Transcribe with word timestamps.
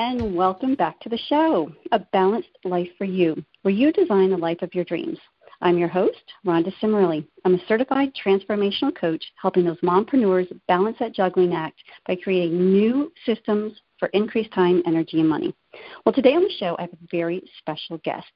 and 0.00 0.34
welcome 0.34 0.74
back 0.74 0.98
to 0.98 1.10
the 1.10 1.18
show, 1.28 1.70
A 1.92 1.98
Balanced 1.98 2.48
Life 2.64 2.88
for 2.96 3.04
You, 3.04 3.44
where 3.60 3.74
you 3.74 3.92
design 3.92 4.30
the 4.30 4.36
life 4.38 4.62
of 4.62 4.74
your 4.74 4.84
dreams. 4.84 5.18
I'm 5.60 5.76
your 5.76 5.88
host, 5.88 6.22
Rhonda 6.46 6.72
Cimarelli. 6.80 7.26
I'm 7.44 7.56
a 7.56 7.66
certified 7.68 8.14
transformational 8.14 8.96
coach 8.98 9.22
helping 9.36 9.66
those 9.66 9.78
mompreneurs 9.82 10.50
balance 10.68 10.96
that 11.00 11.12
juggling 11.12 11.52
act 11.52 11.82
by 12.06 12.16
creating 12.16 12.72
new 12.72 13.12
systems 13.26 13.78
for 13.98 14.08
increased 14.14 14.54
time, 14.54 14.82
energy, 14.86 15.20
and 15.20 15.28
money. 15.28 15.54
Well, 16.06 16.14
today 16.14 16.32
on 16.32 16.44
the 16.44 16.56
show, 16.58 16.76
I 16.78 16.82
have 16.84 16.94
a 16.94 17.08
very 17.10 17.42
special 17.58 17.98
guest. 18.02 18.32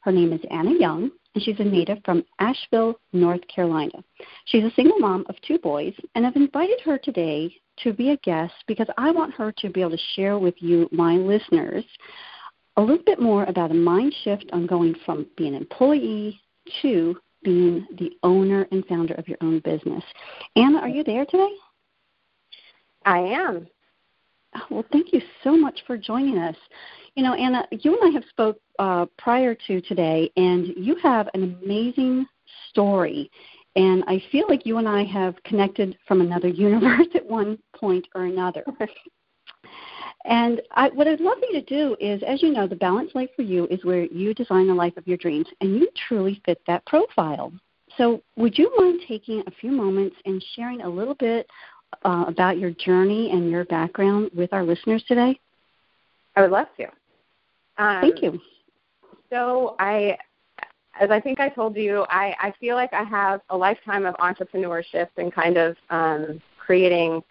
Her 0.00 0.10
name 0.10 0.32
is 0.32 0.40
Anna 0.50 0.72
Young, 0.76 1.12
and 1.36 1.44
she's 1.44 1.60
a 1.60 1.64
native 1.64 1.98
from 2.04 2.24
Asheville, 2.40 2.98
North 3.12 3.46
Carolina. 3.46 4.02
She's 4.46 4.64
a 4.64 4.74
single 4.74 4.98
mom 4.98 5.24
of 5.28 5.36
two 5.46 5.60
boys, 5.60 5.94
and 6.16 6.26
I've 6.26 6.34
invited 6.34 6.80
her 6.84 6.98
today 6.98 7.54
to 7.82 7.92
be 7.92 8.10
a 8.10 8.16
guest 8.18 8.54
because 8.66 8.88
I 8.96 9.10
want 9.10 9.34
her 9.34 9.52
to 9.52 9.68
be 9.70 9.80
able 9.80 9.92
to 9.92 10.02
share 10.14 10.38
with 10.38 10.54
you, 10.58 10.88
my 10.92 11.14
listeners, 11.14 11.84
a 12.76 12.80
little 12.80 13.02
bit 13.04 13.20
more 13.20 13.44
about 13.44 13.70
a 13.70 13.74
mind 13.74 14.14
shift 14.22 14.48
on 14.52 14.66
going 14.66 14.94
from 15.04 15.26
being 15.36 15.54
an 15.54 15.62
employee 15.62 16.40
to 16.82 17.16
being 17.42 17.86
the 17.98 18.10
owner 18.22 18.66
and 18.72 18.84
founder 18.86 19.14
of 19.14 19.28
your 19.28 19.38
own 19.40 19.60
business. 19.60 20.02
Anna, 20.56 20.78
are 20.78 20.88
you 20.88 21.04
there 21.04 21.24
today? 21.24 21.52
I 23.04 23.18
am. 23.18 23.68
Oh, 24.56 24.62
well, 24.70 24.84
thank 24.90 25.12
you 25.12 25.20
so 25.44 25.56
much 25.56 25.80
for 25.86 25.96
joining 25.96 26.38
us. 26.38 26.56
You 27.14 27.22
know, 27.22 27.34
Anna, 27.34 27.66
you 27.70 27.96
and 27.96 28.10
I 28.10 28.14
have 28.14 28.24
spoke 28.30 28.58
uh, 28.78 29.06
prior 29.16 29.54
to 29.66 29.80
today, 29.82 30.30
and 30.36 30.66
you 30.76 30.96
have 31.02 31.28
an 31.34 31.56
amazing 31.62 32.26
story 32.70 33.30
and 33.76 34.02
I 34.06 34.22
feel 34.32 34.46
like 34.48 34.64
you 34.66 34.78
and 34.78 34.88
I 34.88 35.04
have 35.04 35.40
connected 35.44 35.96
from 36.08 36.20
another 36.20 36.48
universe 36.66 37.06
at 37.14 37.24
one 37.24 37.58
point 37.78 38.06
or 38.14 38.24
another. 38.24 38.64
and 40.24 40.60
I, 40.72 40.88
what 40.88 41.06
I'd 41.06 41.20
love 41.20 41.38
you 41.42 41.60
to 41.60 41.62
do 41.62 41.96
is, 42.00 42.22
as 42.26 42.42
you 42.42 42.52
know, 42.52 42.66
the 42.66 42.74
balanced 42.74 43.14
life 43.14 43.30
for 43.36 43.42
you 43.42 43.66
is 43.70 43.84
where 43.84 44.04
you 44.06 44.34
design 44.34 44.66
the 44.66 44.74
life 44.74 44.96
of 44.96 45.06
your 45.06 45.18
dreams, 45.18 45.46
and 45.60 45.76
you 45.76 45.88
truly 46.08 46.40
fit 46.44 46.60
that 46.66 46.84
profile. 46.86 47.52
So, 47.96 48.22
would 48.36 48.58
you 48.58 48.72
mind 48.76 49.00
taking 49.06 49.42
a 49.46 49.50
few 49.52 49.70
moments 49.70 50.16
and 50.24 50.44
sharing 50.54 50.82
a 50.82 50.88
little 50.88 51.14
bit 51.14 51.46
uh, 52.04 52.24
about 52.26 52.58
your 52.58 52.70
journey 52.72 53.30
and 53.30 53.50
your 53.50 53.64
background 53.66 54.30
with 54.34 54.52
our 54.52 54.64
listeners 54.64 55.04
today? 55.06 55.38
I 56.34 56.42
would 56.42 56.50
love 56.50 56.66
to. 56.78 56.84
Um, 57.82 58.00
Thank 58.00 58.22
you. 58.22 58.40
So, 59.30 59.76
I 59.78 60.16
as 61.00 61.10
I 61.10 61.20
think 61.20 61.40
I 61.40 61.48
told 61.48 61.76
you, 61.76 62.06
I, 62.08 62.34
I 62.40 62.54
feel 62.58 62.76
like 62.76 62.92
I 62.92 63.04
have 63.04 63.40
a 63.50 63.56
lifetime 63.56 64.06
of 64.06 64.14
entrepreneurship 64.16 65.08
and 65.16 65.32
kind 65.32 65.56
of 65.56 65.76
um, 65.90 66.40
creating 66.58 67.22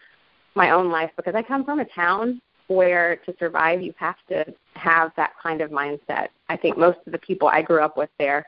my 0.56 0.72
own 0.72 0.92
life 0.92 1.12
because 1.16 1.36
I 1.36 1.42
come 1.42 1.66
from 1.66 1.80
a 1.80 1.86
town 1.86 2.42
where 2.68 3.18
to 3.18 3.36
survive 3.38 3.82
you 3.82 3.94
have 3.98 4.16
to 4.30 4.46
have 4.74 5.12
that 5.18 5.34
kind 5.42 5.62
of 5.62 5.70
mindset. 5.72 6.30
I 6.50 6.58
think 6.58 6.78
most 6.78 7.00
of 7.06 7.12
the 7.12 7.20
people 7.20 7.48
I 7.48 7.62
grew 7.62 7.82
up 7.82 7.98
with 7.98 8.10
there, 8.18 8.46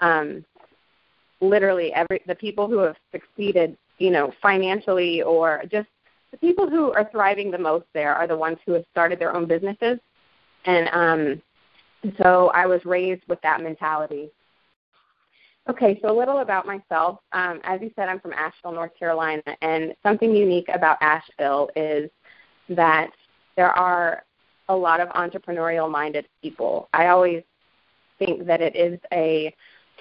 um, 0.00 0.44
literally 1.40 1.92
every 1.92 2.20
the 2.26 2.34
people 2.34 2.68
who 2.68 2.78
have 2.78 2.96
succeeded, 3.12 3.76
you 3.98 4.10
know, 4.10 4.32
financially 4.42 5.22
or 5.22 5.62
just 5.70 5.88
the 6.30 6.36
people 6.38 6.68
who 6.68 6.92
are 6.92 7.08
thriving 7.10 7.50
the 7.50 7.58
most 7.58 7.86
there 7.94 8.14
are 8.14 8.26
the 8.26 8.36
ones 8.36 8.58
who 8.66 8.72
have 8.72 8.84
started 8.90 9.18
their 9.18 9.34
own 9.34 9.46
businesses. 9.46 9.98
And 10.66 10.88
um, 10.92 11.42
so 12.22 12.50
I 12.54 12.66
was 12.66 12.84
raised 12.84 13.22
with 13.28 13.40
that 13.42 13.62
mentality. 13.62 14.30
Okay, 15.68 15.98
so 16.02 16.10
a 16.10 16.16
little 16.16 16.40
about 16.40 16.66
myself. 16.66 17.20
Um, 17.32 17.60
as 17.64 17.80
you 17.80 17.90
said, 17.96 18.08
I'm 18.10 18.20
from 18.20 18.34
Asheville, 18.34 18.72
North 18.72 18.96
Carolina, 18.98 19.42
and 19.62 19.94
something 20.02 20.34
unique 20.34 20.68
about 20.68 20.98
Asheville 21.00 21.70
is 21.74 22.10
that 22.68 23.10
there 23.56 23.70
are 23.70 24.24
a 24.68 24.76
lot 24.76 25.00
of 25.00 25.08
entrepreneurial 25.10 25.90
minded 25.90 26.26
people. 26.42 26.88
I 26.92 27.06
always 27.06 27.42
think 28.18 28.46
that 28.46 28.60
it 28.60 28.76
is 28.76 28.98
a 29.12 29.54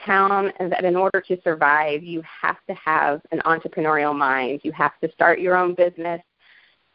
town 0.06 0.52
that 0.60 0.84
in 0.84 0.98
order 0.98 1.22
to 1.22 1.42
survive, 1.44 2.04
you 2.04 2.22
have 2.42 2.58
to 2.68 2.74
have 2.74 3.22
an 3.32 3.42
entrepreneurial 3.46 4.16
mind. 4.16 4.62
You 4.64 4.74
have 4.74 5.00
to 5.02 5.12
start 5.14 5.40
your 5.40 5.56
own 5.56 5.76
business. 5.76 6.22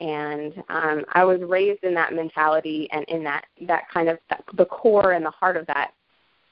And 0.00 0.62
um, 0.68 1.04
I 1.12 1.24
was 1.24 1.40
raised 1.40 1.84
in 1.84 1.94
that 1.94 2.12
mentality 2.12 2.88
and 2.92 3.04
in 3.06 3.24
that, 3.24 3.46
that 3.66 3.88
kind 3.88 4.10
of 4.10 4.18
the 4.54 4.66
core 4.66 5.12
and 5.12 5.24
the 5.24 5.30
heart 5.30 5.56
of 5.56 5.66
that 5.68 5.92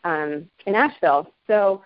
um, 0.04 0.48
in 0.66 0.74
Asheville. 0.74 1.30
So 1.46 1.82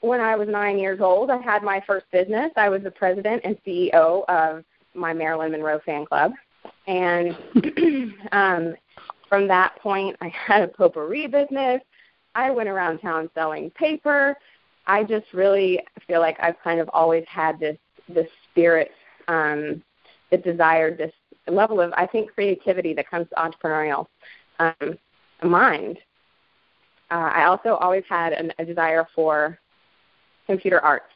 when 0.00 0.20
I 0.20 0.36
was 0.36 0.48
nine 0.48 0.78
years 0.78 1.00
old, 1.00 1.30
I 1.30 1.38
had 1.38 1.62
my 1.62 1.82
first 1.86 2.06
business. 2.10 2.50
I 2.56 2.68
was 2.68 2.82
the 2.82 2.90
president 2.90 3.42
and 3.44 3.56
CEO 3.66 4.24
of 4.28 4.64
my 4.94 5.12
Marilyn 5.12 5.52
Monroe 5.52 5.80
fan 5.84 6.06
club. 6.06 6.32
And 6.86 7.36
um, 8.32 8.74
from 9.28 9.46
that 9.48 9.76
point, 9.76 10.16
I 10.20 10.28
had 10.28 10.62
a 10.62 10.68
potpourri 10.68 11.26
business. 11.26 11.80
I 12.34 12.50
went 12.50 12.68
around 12.68 12.98
town 12.98 13.30
selling 13.34 13.70
paper. 13.70 14.36
I 14.86 15.04
just 15.04 15.26
really 15.32 15.80
feel 16.06 16.20
like 16.20 16.36
I've 16.40 16.60
kind 16.62 16.80
of 16.80 16.90
always 16.92 17.24
had 17.28 17.60
this 17.60 17.78
this 18.08 18.28
spirit, 18.50 18.90
um, 19.28 19.82
the 20.32 20.38
desire, 20.38 20.96
this 20.96 21.12
level 21.46 21.80
of 21.80 21.92
I 21.92 22.06
think 22.06 22.32
creativity 22.32 22.92
that 22.94 23.08
comes 23.08 23.28
to 23.28 23.34
entrepreneurial 23.36 24.06
um, 24.58 24.98
mind. 25.44 25.98
Uh, 27.10 27.30
I 27.32 27.44
also 27.44 27.74
always 27.76 28.04
had 28.08 28.32
an, 28.32 28.52
a 28.58 28.64
desire 28.64 29.06
for 29.14 29.59
computer 30.50 30.80
arts. 30.80 31.12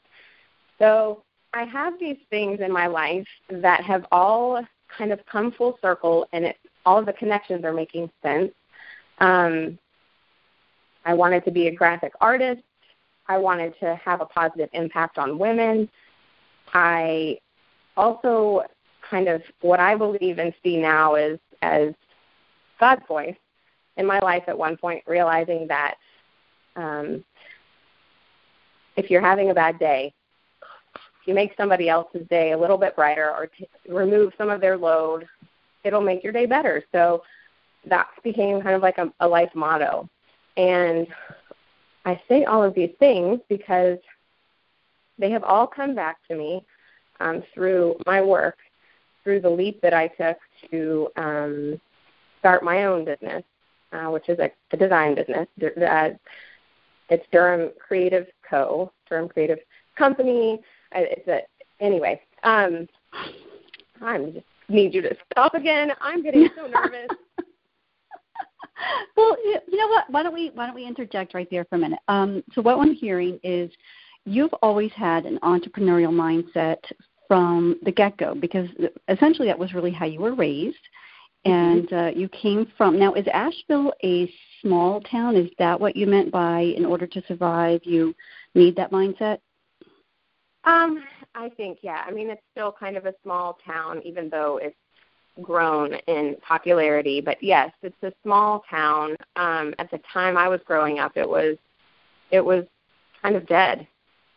So 0.78 1.22
I 1.52 1.64
have 1.64 1.98
these 1.98 2.18
things 2.30 2.60
in 2.60 2.70
my 2.70 2.86
life 2.86 3.26
that 3.50 3.82
have 3.84 4.06
all 4.12 4.64
kind 4.96 5.12
of 5.12 5.20
come 5.26 5.50
full 5.50 5.76
circle, 5.82 6.26
and 6.32 6.44
it, 6.44 6.56
all 6.86 6.98
of 6.98 7.06
the 7.06 7.12
connections 7.12 7.64
are 7.64 7.72
making 7.72 8.10
sense. 8.22 8.52
Um, 9.18 9.78
I 11.04 11.14
wanted 11.14 11.44
to 11.46 11.50
be 11.50 11.66
a 11.66 11.74
graphic 11.74 12.12
artist. 12.20 12.62
I 13.26 13.38
wanted 13.38 13.74
to 13.80 13.98
have 14.04 14.20
a 14.20 14.26
positive 14.26 14.68
impact 14.72 15.18
on 15.18 15.38
women. 15.38 15.88
I 16.72 17.38
also 17.96 18.62
kind 19.10 19.28
of 19.28 19.42
what 19.60 19.80
I 19.80 19.96
believe 19.96 20.38
and 20.38 20.52
see 20.62 20.76
now 20.76 21.16
is 21.16 21.38
as 21.62 21.92
God's 22.78 23.02
voice 23.08 23.36
in 23.96 24.06
my 24.06 24.18
life 24.20 24.44
at 24.46 24.56
one 24.56 24.76
point, 24.76 25.02
realizing 25.06 25.66
that 25.68 25.94
um, 26.76 27.24
if 28.96 29.10
you're 29.10 29.20
having 29.20 29.50
a 29.50 29.54
bad 29.54 29.78
day, 29.78 30.12
if 31.20 31.28
you 31.28 31.34
make 31.34 31.54
somebody 31.56 31.88
else's 31.88 32.26
day 32.28 32.52
a 32.52 32.58
little 32.58 32.78
bit 32.78 32.96
brighter 32.96 33.30
or 33.30 33.46
t- 33.46 33.68
remove 33.88 34.32
some 34.36 34.50
of 34.50 34.60
their 34.60 34.76
load, 34.76 35.26
it'll 35.82 36.00
make 36.00 36.22
your 36.22 36.32
day 36.32 36.46
better. 36.46 36.84
So 36.92 37.22
that 37.86 38.08
became 38.22 38.60
kind 38.62 38.74
of 38.74 38.82
like 38.82 38.98
a, 38.98 39.12
a 39.20 39.28
life 39.28 39.50
motto. 39.54 40.08
And 40.56 41.06
I 42.04 42.20
say 42.28 42.44
all 42.44 42.62
of 42.62 42.74
these 42.74 42.92
things 42.98 43.40
because 43.48 43.98
they 45.18 45.30
have 45.30 45.44
all 45.44 45.66
come 45.66 45.94
back 45.94 46.18
to 46.28 46.36
me 46.36 46.64
um, 47.20 47.42
through 47.54 47.96
my 48.06 48.20
work, 48.20 48.58
through 49.22 49.40
the 49.40 49.50
leap 49.50 49.80
that 49.80 49.94
I 49.94 50.08
took 50.08 50.36
to 50.70 51.08
um, 51.16 51.80
start 52.40 52.62
my 52.62 52.84
own 52.84 53.04
business, 53.04 53.42
uh, 53.92 54.06
which 54.06 54.28
is 54.28 54.38
a, 54.38 54.50
a 54.72 54.76
design 54.76 55.14
business. 55.14 55.48
Uh, 55.62 56.10
it's 57.10 57.24
Durham 57.32 57.70
Creative 57.78 58.26
Co. 58.48 58.92
Durham 59.08 59.28
Creative 59.28 59.58
Company. 59.96 60.60
It's 60.92 61.28
a 61.28 61.40
anyway. 61.84 62.20
Um, 62.42 62.86
I'm 64.00 64.32
just 64.32 64.46
need 64.68 64.94
you 64.94 65.02
to 65.02 65.16
stop 65.32 65.54
again. 65.54 65.92
I'm 66.00 66.22
getting 66.22 66.48
so 66.56 66.66
nervous. 66.66 67.08
well, 69.16 69.36
you 69.44 69.76
know 69.76 69.88
what? 69.88 70.10
Why 70.10 70.22
don't 70.22 70.34
we 70.34 70.50
why 70.54 70.66
don't 70.66 70.74
we 70.74 70.86
interject 70.86 71.34
right 71.34 71.48
there 71.50 71.64
for 71.64 71.76
a 71.76 71.78
minute? 71.78 72.00
Um, 72.08 72.42
so 72.54 72.62
what 72.62 72.78
I'm 72.78 72.94
hearing 72.94 73.38
is 73.42 73.70
you've 74.24 74.54
always 74.62 74.92
had 74.92 75.26
an 75.26 75.38
entrepreneurial 75.42 76.12
mindset 76.12 76.78
from 77.28 77.76
the 77.84 77.92
get 77.92 78.16
go 78.18 78.34
because 78.34 78.68
essentially 79.08 79.48
that 79.48 79.58
was 79.58 79.72
really 79.74 79.90
how 79.90 80.06
you 80.06 80.20
were 80.20 80.34
raised 80.34 80.76
and 81.44 81.92
uh, 81.92 82.10
you 82.14 82.28
came 82.28 82.66
from 82.76 82.98
now 82.98 83.14
is 83.14 83.26
asheville 83.32 83.92
a 84.02 84.32
small 84.62 85.00
town? 85.02 85.36
Is 85.36 85.50
that 85.58 85.78
what 85.78 85.94
you 85.94 86.06
meant 86.06 86.30
by 86.32 86.60
in 86.60 86.84
order 86.84 87.06
to 87.06 87.22
survive 87.28 87.80
you 87.84 88.14
need 88.54 88.76
that 88.76 88.90
mindset? 88.90 89.38
Um 90.64 91.04
i 91.34 91.50
think 91.50 91.78
yeah. 91.82 92.02
I 92.06 92.10
mean 92.10 92.30
it's 92.30 92.42
still 92.52 92.72
kind 92.72 92.96
of 92.96 93.06
a 93.06 93.14
small 93.22 93.58
town 93.64 94.00
even 94.04 94.30
though 94.30 94.58
it's 94.62 94.76
grown 95.42 95.94
in 96.06 96.36
popularity. 96.46 97.20
But 97.20 97.42
yes 97.42 97.70
it's 97.82 98.02
a 98.02 98.12
small 98.22 98.64
town. 98.70 99.16
Um 99.36 99.74
at 99.78 99.90
the 99.90 100.00
time 100.12 100.38
i 100.38 100.48
was 100.48 100.60
growing 100.64 100.98
up 100.98 101.16
it 101.16 101.28
was 101.28 101.58
it 102.30 102.40
was 102.40 102.64
kind 103.22 103.36
of 103.36 103.46
dead. 103.46 103.86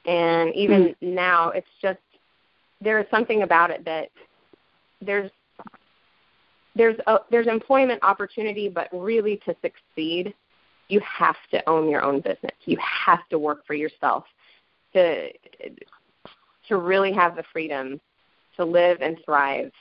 And 0.05 0.53
even 0.55 0.89
mm-hmm. 0.89 1.15
now 1.15 1.49
it's 1.51 1.67
just 1.81 1.99
there 2.81 2.99
is 2.99 3.05
something 3.09 3.43
about 3.43 3.71
it 3.71 3.85
that 3.85 4.09
there's 5.01 5.31
there's 6.77 6.97
a, 7.07 7.17
there's 7.29 7.47
employment 7.47 7.99
opportunity, 8.03 8.69
but 8.69 8.87
really 8.93 9.41
to 9.45 9.55
succeed, 9.61 10.33
you 10.87 11.01
have 11.01 11.35
to 11.51 11.67
own 11.69 11.89
your 11.89 12.03
own 12.03 12.21
business. 12.21 12.55
You 12.65 12.77
have 12.79 13.27
to 13.29 13.39
work 13.39 13.65
for 13.65 13.73
yourself 13.73 14.23
to 14.93 15.29
to 16.67 16.77
really 16.77 17.13
have 17.13 17.35
the 17.35 17.43
freedom 17.51 17.99
to 18.57 18.65
live 18.65 18.97
and 19.01 19.17
thrive 19.23 19.71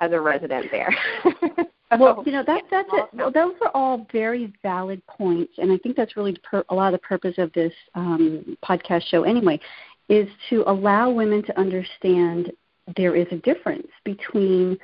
as 0.00 0.12
a 0.12 0.20
resident 0.20 0.66
there. 0.70 0.94
well, 1.98 2.22
you 2.24 2.32
know 2.32 2.44
that 2.46 2.62
that's 2.70 2.88
it. 2.92 3.04
Well, 3.12 3.30
those 3.30 3.54
are 3.62 3.70
all 3.74 4.06
very 4.12 4.52
valid 4.62 5.02
points, 5.06 5.52
and 5.58 5.70
I 5.70 5.78
think 5.78 5.96
that's 5.96 6.16
really 6.16 6.36
per- 6.42 6.64
a 6.68 6.74
lot 6.74 6.92
of 6.92 7.00
the 7.00 7.06
purpose 7.06 7.34
of 7.38 7.52
this 7.52 7.72
um, 7.94 8.56
podcast 8.64 9.04
show. 9.06 9.24
Anyway, 9.24 9.60
is 10.08 10.28
to 10.50 10.64
allow 10.66 11.10
women 11.10 11.42
to 11.44 11.58
understand 11.58 12.52
there 12.96 13.14
is 13.14 13.26
a 13.30 13.36
difference 13.36 13.86
between 14.04 14.76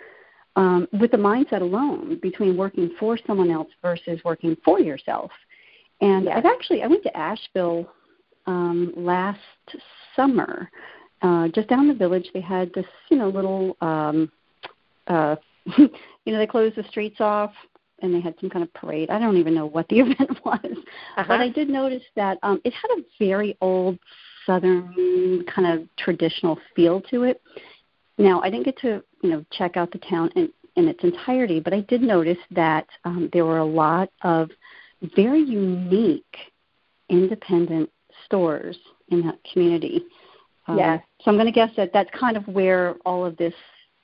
um, 0.59 0.89
with 1.01 1.13
the 1.13 1.17
mindset 1.17 1.63
alone 1.63 2.19
between 2.21 2.57
working 2.57 2.91
for 2.99 3.17
someone 3.27 3.51
else 3.51 3.69
versus 3.81 4.21
working 4.25 4.57
for 4.65 4.81
yourself. 4.81 5.31
And. 6.01 6.29
I've 6.29 6.45
actually 6.45 6.83
I 6.83 6.87
went 6.87 7.03
to 7.05 7.17
Asheville 7.17 7.89
um, 8.47 8.93
last 8.97 9.39
summer. 10.17 10.71
Uh, 11.23 11.49
just 11.49 11.69
down 11.69 11.89
the 11.89 11.95
village, 11.95 12.29
they 12.35 12.41
had 12.41 12.73
this 12.75 12.87
you 13.11 13.17
know 13.17 13.29
little 13.29 13.77
um, 13.81 14.31
uh, 15.07 15.37
you 15.77 15.89
know 16.27 16.39
they 16.39 16.47
closed 16.47 16.77
the 16.77 16.85
streets 16.85 17.21
off 17.21 17.53
and 18.01 18.15
they 18.15 18.21
had 18.21 18.35
some 18.41 18.51
kind 18.51 18.63
of 18.63 18.73
parade. 18.75 19.11
I 19.11 19.19
don't 19.19 19.37
even 19.37 19.55
know 19.55 19.67
what 19.67 19.89
the 19.89 20.01
event 20.01 20.45
was, 20.45 20.61
uh-huh. 20.65 21.25
but 21.29 21.41
I 21.41 21.49
did 21.49 21.69
notice 21.69 22.03
that 22.17 22.39
um, 22.43 22.61
it 22.65 22.73
had 22.73 22.99
a 22.99 23.03
very 23.25 23.57
old 23.61 23.99
southern 24.47 25.45
kind 25.55 25.81
of 25.81 25.89
traditional 25.97 26.59
feel 26.75 27.01
to 27.03 27.25
it. 27.25 27.43
Now, 28.17 28.41
I 28.41 28.51
didn't 28.51 28.65
get 28.65 28.79
to 28.79 29.03
you 29.23 29.31
know 29.31 29.45
check 29.53 29.77
out 29.77 29.91
the 29.93 29.99
town 29.99 30.31
in, 30.37 30.51
in 30.77 30.89
its 30.89 31.03
entirety, 31.03 31.61
but 31.61 31.73
I 31.73 31.81
did 31.83 32.03
notice 32.03 32.39
that 32.51 32.87
um, 33.05 33.29
there 33.33 33.45
were 33.45 33.59
a 33.59 33.65
lot 33.65 34.11
of 34.23 34.51
very 35.17 35.41
unique 35.41 36.37
independent 37.09 37.91
stores 38.25 38.77
in 39.09 39.23
that 39.23 39.39
community. 39.53 40.05
Um, 40.67 40.79
yes. 40.79 41.03
So 41.23 41.31
I'm 41.31 41.37
going 41.37 41.47
to 41.47 41.53
guess 41.53 41.71
that 41.77 41.93
that's 41.93 42.11
kind 42.19 42.37
of 42.37 42.47
where 42.47 42.95
all 43.07 43.25
of 43.25 43.37
this 43.37 43.55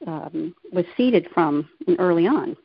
um, 0.07 0.55
was 0.73 0.85
seeded 0.97 1.29
from 1.35 1.69
early 1.99 2.27
on. 2.27 2.57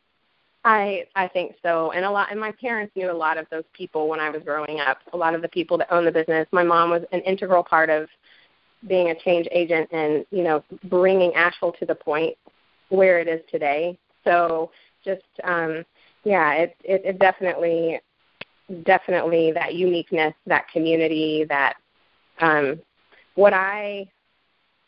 I 0.64 1.04
I 1.16 1.28
think 1.28 1.54
so, 1.62 1.92
and 1.92 2.04
a 2.04 2.10
lot. 2.10 2.30
And 2.30 2.38
my 2.38 2.52
parents 2.52 2.94
knew 2.94 3.10
a 3.10 3.12
lot 3.12 3.38
of 3.38 3.46
those 3.50 3.64
people 3.72 4.08
when 4.08 4.20
I 4.20 4.28
was 4.28 4.42
growing 4.42 4.80
up. 4.80 4.98
A 5.12 5.16
lot 5.16 5.34
of 5.34 5.40
the 5.40 5.48
people 5.48 5.78
that 5.78 5.90
own 5.90 6.04
the 6.04 6.12
business. 6.12 6.46
My 6.52 6.62
mom 6.62 6.90
was 6.90 7.02
an 7.12 7.20
integral 7.20 7.64
part 7.64 7.88
of 7.88 8.08
being 8.86 9.10
a 9.10 9.14
change 9.14 9.46
agent 9.50 9.88
and 9.92 10.24
you 10.30 10.42
know 10.42 10.64
bringing 10.84 11.34
Asheville 11.34 11.72
to 11.72 11.86
the 11.86 11.94
point 11.94 12.36
where 12.88 13.18
it 13.18 13.28
is 13.28 13.40
today. 13.50 13.98
So 14.24 14.70
just 15.04 15.22
um, 15.44 15.84
yeah, 16.24 16.52
it, 16.54 16.76
it 16.84 17.02
it 17.04 17.18
definitely 17.18 18.00
definitely 18.84 19.52
that 19.52 19.74
uniqueness, 19.74 20.34
that 20.46 20.68
community, 20.68 21.44
that 21.48 21.74
um, 22.40 22.80
what 23.34 23.52
I 23.52 24.08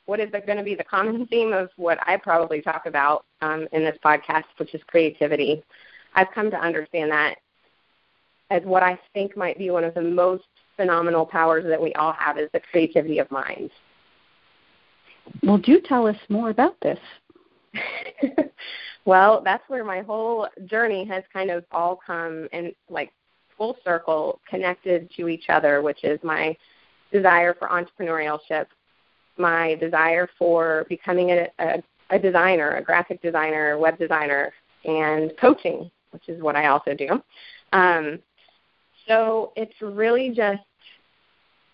what 0.07 0.21
is 0.21 0.31
going 0.31 0.59
to 0.59 0.65
be 0.65 0.75
the 0.75 0.85
common 0.85 1.27
theme 1.31 1.53
of 1.53 1.71
what 1.77 1.99
I 2.07 2.17
probably 2.17 2.61
talk 2.61 2.87
about 2.87 3.25
um, 3.41 3.67
in 3.73 3.83
this 3.85 3.97
podcast, 4.05 4.45
which 4.59 4.75
is 4.75 4.83
creativity. 4.87 5.63
I've 6.15 6.31
come 6.35 6.51
to 6.51 6.59
understand 6.59 7.11
that 7.11 7.37
as 8.51 8.63
what 8.65 8.83
I 8.83 8.99
think 9.15 9.37
might 9.37 9.57
be 9.57 9.71
one 9.71 9.85
of 9.85 9.95
the 9.95 10.03
most 10.03 10.45
phenomenal 10.77 11.27
powers 11.27 11.65
that 11.67 11.81
we 11.81 11.93
all 11.95 12.13
have 12.13 12.39
is 12.39 12.49
the 12.53 12.61
creativity 12.71 13.19
of 13.19 13.31
mind. 13.31 13.71
Well, 15.43 15.59
do 15.59 15.81
tell 15.81 16.07
us 16.07 16.17
more 16.29 16.51
about 16.51 16.77
this. 16.81 16.99
well, 19.05 19.43
that's 19.45 19.63
where 19.69 19.85
my 19.85 20.01
whole 20.01 20.49
journey 20.67 21.05
has 21.07 21.23
kind 21.33 21.51
of 21.51 21.65
all 21.71 21.99
come 22.05 22.49
in 22.53 22.73
like 22.91 23.13
full 23.57 23.77
circle 23.85 24.41
connected 24.49 25.11
to 25.17 25.29
each 25.29 25.45
other, 25.49 25.83
which 25.83 26.05
is 26.05 26.19
my 26.23 26.57
desire 27.13 27.55
for 27.55 27.69
entrepreneurship 27.69 28.67
my 29.39 29.75
desire 29.77 30.29
for 30.39 30.87
becoming 30.89 31.31
a, 31.31 31.49
a, 31.59 31.83
a 32.11 32.19
designer, 32.19 32.77
a 32.77 32.83
graphic 32.83 33.23
designer, 33.23 33.79
web 33.79 33.99
designer, 33.99 34.53
and 34.85 35.33
coaching, 35.41 35.91
which 36.11 36.29
is 36.29 36.43
what 36.43 36.57
I 36.57 36.67
also 36.67 36.95
do. 36.95 37.23
Um, 37.73 38.19
so 39.07 39.53
it's 39.57 39.75
really 39.81 40.31
just 40.31 40.63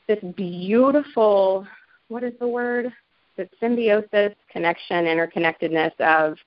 this 0.06 0.18
beautiful, 0.36 1.66
what 2.08 2.24
is 2.24 2.32
the 2.40 2.48
word? 2.48 2.92
The 3.36 3.48
symbiosis, 3.60 4.34
connection, 4.50 5.04
interconnectedness 5.04 5.98
of, 6.00 6.38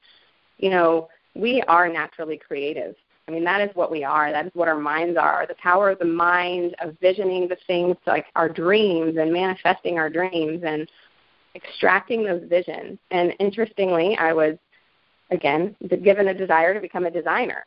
you 0.57 0.69
know, 0.69 1.07
we 1.35 1.61
are 1.67 1.87
naturally 1.87 2.37
creative. 2.37 2.95
I 3.27 3.31
mean, 3.31 3.43
that 3.45 3.61
is 3.61 3.69
what 3.75 3.91
we 3.91 4.03
are. 4.03 4.31
That 4.31 4.47
is 4.47 4.51
what 4.55 4.67
our 4.67 4.79
minds 4.79 5.17
are. 5.17 5.45
The 5.47 5.55
power 5.55 5.91
of 5.91 5.99
the 5.99 6.05
mind, 6.05 6.75
of 6.81 6.97
visioning 6.99 7.47
the 7.47 7.57
things 7.67 7.95
like 8.05 8.25
our 8.35 8.49
dreams 8.49 9.17
and 9.17 9.31
manifesting 9.31 9.97
our 9.97 10.09
dreams 10.09 10.63
and 10.65 10.89
extracting 11.55 12.23
those 12.23 12.43
visions. 12.49 12.97
And 13.11 13.33
interestingly, 13.39 14.17
I 14.17 14.33
was, 14.33 14.57
again, 15.29 15.75
given 16.03 16.29
a 16.29 16.33
desire 16.33 16.73
to 16.73 16.81
become 16.81 17.05
a 17.05 17.11
designer. 17.11 17.65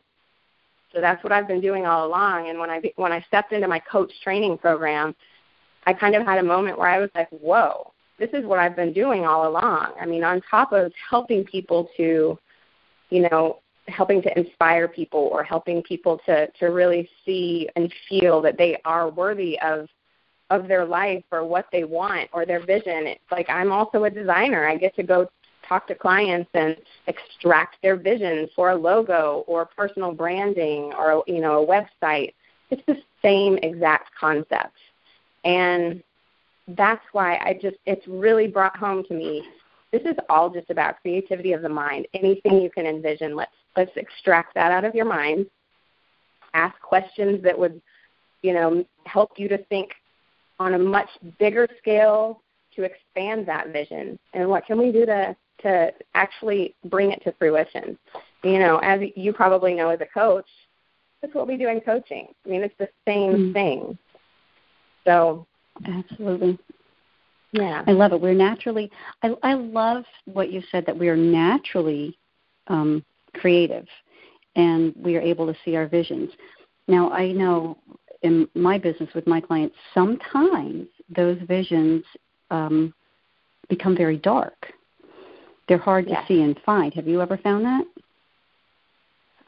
So 0.94 1.00
that's 1.00 1.23
what 1.25 1.32
I've 1.32 1.49
been 1.49 1.61
doing 1.61 1.87
all 1.87 2.06
along. 2.06 2.49
And 2.49 2.58
when 2.58 2.70
I 2.70 2.81
when 2.96 3.12
I 3.12 3.20
stepped 3.23 3.52
into 3.52 3.67
my 3.67 3.81
coach 3.81 4.12
training 4.23 4.58
program, 4.58 5.14
I 5.87 5.93
kind 5.93 6.14
of 6.14 6.25
had 6.25 6.38
a 6.38 6.43
moment 6.43 6.79
where 6.79 6.88
I 6.88 6.99
was 7.00 7.11
like, 7.14 7.29
"Whoa, 7.31 7.93
this 8.19 8.31
is 8.32 8.44
what 8.44 8.61
I've 8.61 8.76
been 8.76 8.93
doing 8.93 9.26
all 9.26 9.49
along." 9.49 9.94
I 10.00 10.06
mean, 10.06 10.23
on 10.23 10.41
top 10.49 10.73
of 10.73 10.93
helping 11.11 11.44
people 11.44 11.91
to, 11.96 12.38
you 13.11 13.29
know, 13.29 13.61
helping 13.88 14.23
to 14.23 14.38
inspire 14.38 14.88
people 14.88 15.29
or 15.32 15.43
helping 15.43 15.82
people 15.82 16.20
to 16.26 16.46
to 16.58 16.67
really 16.67 17.08
see 17.25 17.69
and 17.75 17.93
feel 18.08 18.40
that 18.43 18.56
they 18.56 18.81
are 18.85 19.11
worthy 19.11 19.58
of 19.61 19.88
of 20.50 20.69
their 20.69 20.85
life 20.85 21.25
or 21.32 21.44
what 21.44 21.67
they 21.73 21.85
want 21.85 22.29
or 22.32 22.47
their 22.47 22.64
vision. 22.64 23.06
It's 23.08 23.32
like 23.32 23.50
I'm 23.50 23.73
also 23.73 24.05
a 24.05 24.11
designer. 24.11 24.69
I 24.69 24.76
get 24.76 24.94
to 24.97 25.02
go 25.02 25.29
talk 25.69 25.87
to 25.88 25.94
clients 25.94 26.50
and 26.55 26.76
extract 27.06 27.76
their 27.82 27.96
vision 27.96 28.49
for 28.55 28.70
a 28.70 28.76
logo 28.76 29.44
or 29.46 29.66
personal 29.66 30.12
branding 30.12 30.93
or 30.99 31.22
you 31.26 31.40
know 31.40 31.62
a 31.62 31.66
website. 31.66 32.34
It's 32.70 32.82
the 32.87 32.96
same 33.22 33.58
exact 33.58 34.11
concept. 34.19 34.76
And 35.44 36.02
that's 36.69 37.05
why 37.12 37.37
I 37.37 37.58
just 37.61 37.76
it's 37.87 38.06
really 38.08 38.46
brought 38.46 38.76
home 38.76 39.05
to 39.08 39.14
me 39.14 39.44
this 39.94 40.02
is 40.11 40.16
all 40.28 40.50
just 40.50 40.70
about 40.70 41.00
creativity 41.02 41.52
of 41.52 41.62
the 41.62 41.69
mind. 41.69 42.08
Anything 42.14 42.61
you 42.61 42.69
can 42.69 42.84
envision, 42.84 43.37
let's 43.37 43.52
let's 43.76 43.93
extract 43.94 44.52
that 44.55 44.72
out 44.72 44.84
of 44.84 44.93
your 44.93 45.05
mind. 45.05 45.46
Ask 46.52 46.81
questions 46.81 47.43
that 47.44 47.56
would, 47.56 47.81
you 48.43 48.55
know, 48.55 48.85
help 49.06 49.33
you 49.37 49.47
to 49.49 49.59
think 49.66 49.92
on 50.59 50.75
a 50.75 50.78
much 50.78 51.09
bigger 51.38 51.68
scale 51.78 52.40
to 52.75 52.83
expand 52.83 53.47
that 53.47 53.73
vision 53.73 54.18
and 54.33 54.49
what 54.49 54.66
can 54.66 54.78
we 54.78 54.90
do 54.90 55.06
to 55.06 55.37
to 55.64 55.92
actually 56.14 56.75
bring 56.85 57.11
it 57.11 57.23
to 57.25 57.33
fruition. 57.33 57.99
You 58.42 58.59
know 58.59 58.78
as 58.78 59.00
you 59.16 59.33
probably 59.33 59.75
know 59.75 59.90
as 59.90 60.00
a 60.00 60.06
coach 60.06 60.49
that's 61.21 61.35
what 61.35 61.49
we 61.49 61.56
do 61.56 61.68
in 61.68 61.80
coaching. 61.80 62.28
I 62.44 62.49
mean 62.49 62.62
it's 62.62 62.75
the 62.78 62.88
same 63.06 63.33
mm-hmm. 63.33 63.52
thing. 63.52 63.99
So 65.04 65.47
absolutely. 65.87 66.59
yeah. 67.52 67.83
I 67.87 67.92
love 67.92 68.12
it. 68.12 68.21
We're 68.21 68.35
naturally 68.35 68.90
i 69.23 69.35
i 69.42 69.54
love 69.54 70.04
what 70.26 70.52
you 70.52 70.62
said 70.71 70.87
that 70.87 70.97
we 70.97 71.09
are 71.09 71.16
naturally 71.16 72.16
um 72.68 73.04
creative 73.35 73.87
and 74.56 74.94
we 74.97 75.16
are 75.16 75.21
able 75.21 75.47
to 75.47 75.59
see 75.64 75.76
our 75.76 75.87
visions. 75.87 76.30
Now 76.87 77.11
i 77.11 77.33
know 77.33 77.78
in 78.25 78.49
my 78.54 78.78
business 78.78 79.11
with 79.14 79.26
my 79.26 79.40
clients, 79.40 79.76
sometimes 79.92 80.87
those 81.14 81.38
visions 81.47 82.02
um, 82.50 82.92
become 83.68 83.94
very 83.94 84.16
dark. 84.16 84.73
They're 85.68 85.78
hard 85.78 86.06
to 86.09 86.25
see 86.28 86.42
and 86.42 86.59
find. 86.64 86.92
Have 86.94 87.09
you 87.09 87.23
ever 87.23 87.38
found 87.38 87.64
that? 87.64 87.85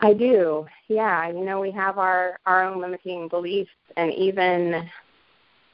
I 0.00 0.12
do. 0.12 0.66
Yeah, 0.88 1.28
you 1.28 1.44
know, 1.44 1.60
we 1.60 1.70
have 1.72 1.98
our 1.98 2.38
our 2.46 2.64
own 2.64 2.80
limiting 2.80 3.28
beliefs 3.28 3.70
and 3.96 4.12
even 4.12 4.88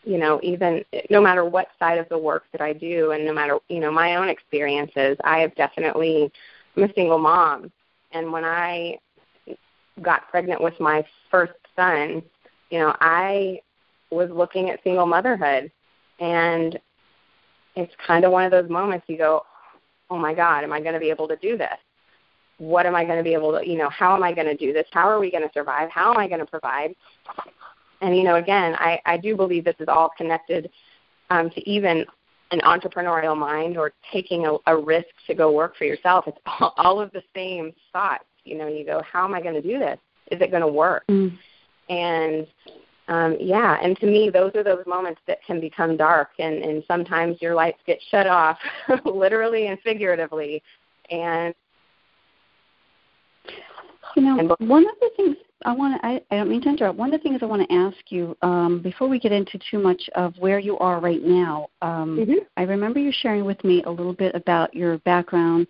you 0.04 0.18
know, 0.18 0.40
even 0.42 0.84
no 1.10 1.20
matter 1.20 1.44
what 1.44 1.68
side 1.78 1.98
of 1.98 2.08
the 2.08 2.18
work 2.18 2.44
that 2.50 2.60
I 2.60 2.72
do 2.72 3.12
and 3.12 3.24
no 3.24 3.32
matter, 3.32 3.58
you 3.68 3.78
know, 3.78 3.92
my 3.92 4.16
own 4.16 4.28
experiences, 4.28 5.16
I 5.22 5.38
have 5.38 5.54
definitely 5.54 6.30
I'm 6.76 6.84
a 6.84 6.92
single 6.94 7.18
mom 7.18 7.70
and 8.12 8.32
when 8.32 8.44
I 8.44 8.98
got 10.00 10.28
pregnant 10.28 10.60
with 10.62 10.78
my 10.80 11.04
first 11.30 11.52
son, 11.76 12.22
you 12.70 12.78
know, 12.78 12.96
I 13.00 13.60
was 14.10 14.30
looking 14.30 14.70
at 14.70 14.82
single 14.82 15.06
motherhood 15.06 15.70
and 16.18 16.78
it's 17.76 17.92
kind 18.06 18.24
of 18.24 18.32
one 18.32 18.44
of 18.44 18.50
those 18.50 18.70
moments 18.70 19.06
you 19.08 19.18
go, 19.18 19.44
oh 20.12 20.18
my 20.18 20.34
God, 20.34 20.62
am 20.62 20.72
I 20.72 20.80
going 20.80 20.92
to 20.92 21.00
be 21.00 21.08
able 21.08 21.26
to 21.28 21.36
do 21.36 21.56
this? 21.56 21.78
What 22.58 22.84
am 22.84 22.94
I 22.94 23.04
going 23.04 23.16
to 23.16 23.24
be 23.24 23.32
able 23.32 23.58
to, 23.58 23.66
you 23.66 23.78
know, 23.78 23.88
how 23.88 24.14
am 24.14 24.22
I 24.22 24.32
going 24.32 24.46
to 24.46 24.56
do 24.56 24.72
this? 24.72 24.86
How 24.92 25.08
are 25.08 25.18
we 25.18 25.30
going 25.30 25.42
to 25.42 25.52
survive? 25.54 25.88
How 25.90 26.12
am 26.12 26.18
I 26.18 26.28
going 26.28 26.40
to 26.40 26.46
provide? 26.46 26.94
And, 28.02 28.16
you 28.16 28.22
know, 28.22 28.36
again, 28.36 28.74
I, 28.74 29.00
I 29.06 29.16
do 29.16 29.34
believe 29.34 29.64
this 29.64 29.76
is 29.80 29.88
all 29.88 30.10
connected 30.16 30.70
um, 31.30 31.48
to 31.50 31.68
even 31.68 32.04
an 32.50 32.60
entrepreneurial 32.60 33.36
mind 33.36 33.78
or 33.78 33.92
taking 34.12 34.46
a, 34.46 34.56
a 34.66 34.76
risk 34.76 35.08
to 35.28 35.34
go 35.34 35.50
work 35.50 35.76
for 35.76 35.84
yourself. 35.84 36.26
It's 36.26 36.38
all, 36.46 36.74
all 36.76 37.00
of 37.00 37.10
the 37.12 37.22
same 37.34 37.72
thoughts. 37.92 38.24
You 38.44 38.58
know, 38.58 38.66
you 38.66 38.84
go, 38.84 39.00
how 39.10 39.24
am 39.24 39.34
I 39.34 39.40
going 39.40 39.54
to 39.54 39.62
do 39.62 39.78
this? 39.78 39.98
Is 40.30 40.40
it 40.42 40.50
going 40.50 40.62
to 40.62 40.68
work? 40.68 41.04
Mm 41.08 41.38
and 41.88 42.46
um, 43.08 43.36
yeah, 43.40 43.78
and 43.82 43.98
to 43.98 44.06
me, 44.06 44.30
those 44.30 44.52
are 44.54 44.62
those 44.62 44.84
moments 44.86 45.20
that 45.26 45.44
can 45.44 45.60
become 45.60 45.96
dark, 45.96 46.30
and, 46.38 46.62
and 46.62 46.84
sometimes 46.86 47.42
your 47.42 47.54
lights 47.54 47.80
get 47.86 47.98
shut 48.10 48.26
off, 48.26 48.58
literally 49.04 49.66
and 49.66 49.78
figuratively. 49.80 50.62
And 51.10 51.54
You 54.16 54.22
know, 54.22 54.56
one 54.58 54.86
of 54.86 54.94
the 55.00 55.10
things 55.16 55.36
I 55.64 55.72
want 55.72 56.00
to, 56.00 56.06
I, 56.06 56.20
I 56.30 56.36
don't 56.36 56.48
mean 56.48 56.62
to 56.62 56.68
interrupt. 56.68 56.98
One 56.98 57.12
of 57.12 57.20
the 57.20 57.22
things 57.22 57.40
I 57.42 57.46
want 57.46 57.68
to 57.68 57.74
ask 57.74 57.96
you 58.10 58.36
um, 58.42 58.80
before 58.82 59.08
we 59.08 59.18
get 59.18 59.32
into 59.32 59.58
too 59.70 59.78
much 59.78 60.02
of 60.14 60.34
where 60.38 60.58
you 60.58 60.78
are 60.78 61.00
right 61.00 61.22
now, 61.22 61.68
um, 61.82 62.18
mm-hmm. 62.18 62.44
I 62.56 62.62
remember 62.62 62.98
you 62.98 63.12
sharing 63.12 63.44
with 63.44 63.62
me 63.64 63.82
a 63.84 63.90
little 63.90 64.12
bit 64.12 64.34
about 64.34 64.74
your 64.74 64.98
background 64.98 65.66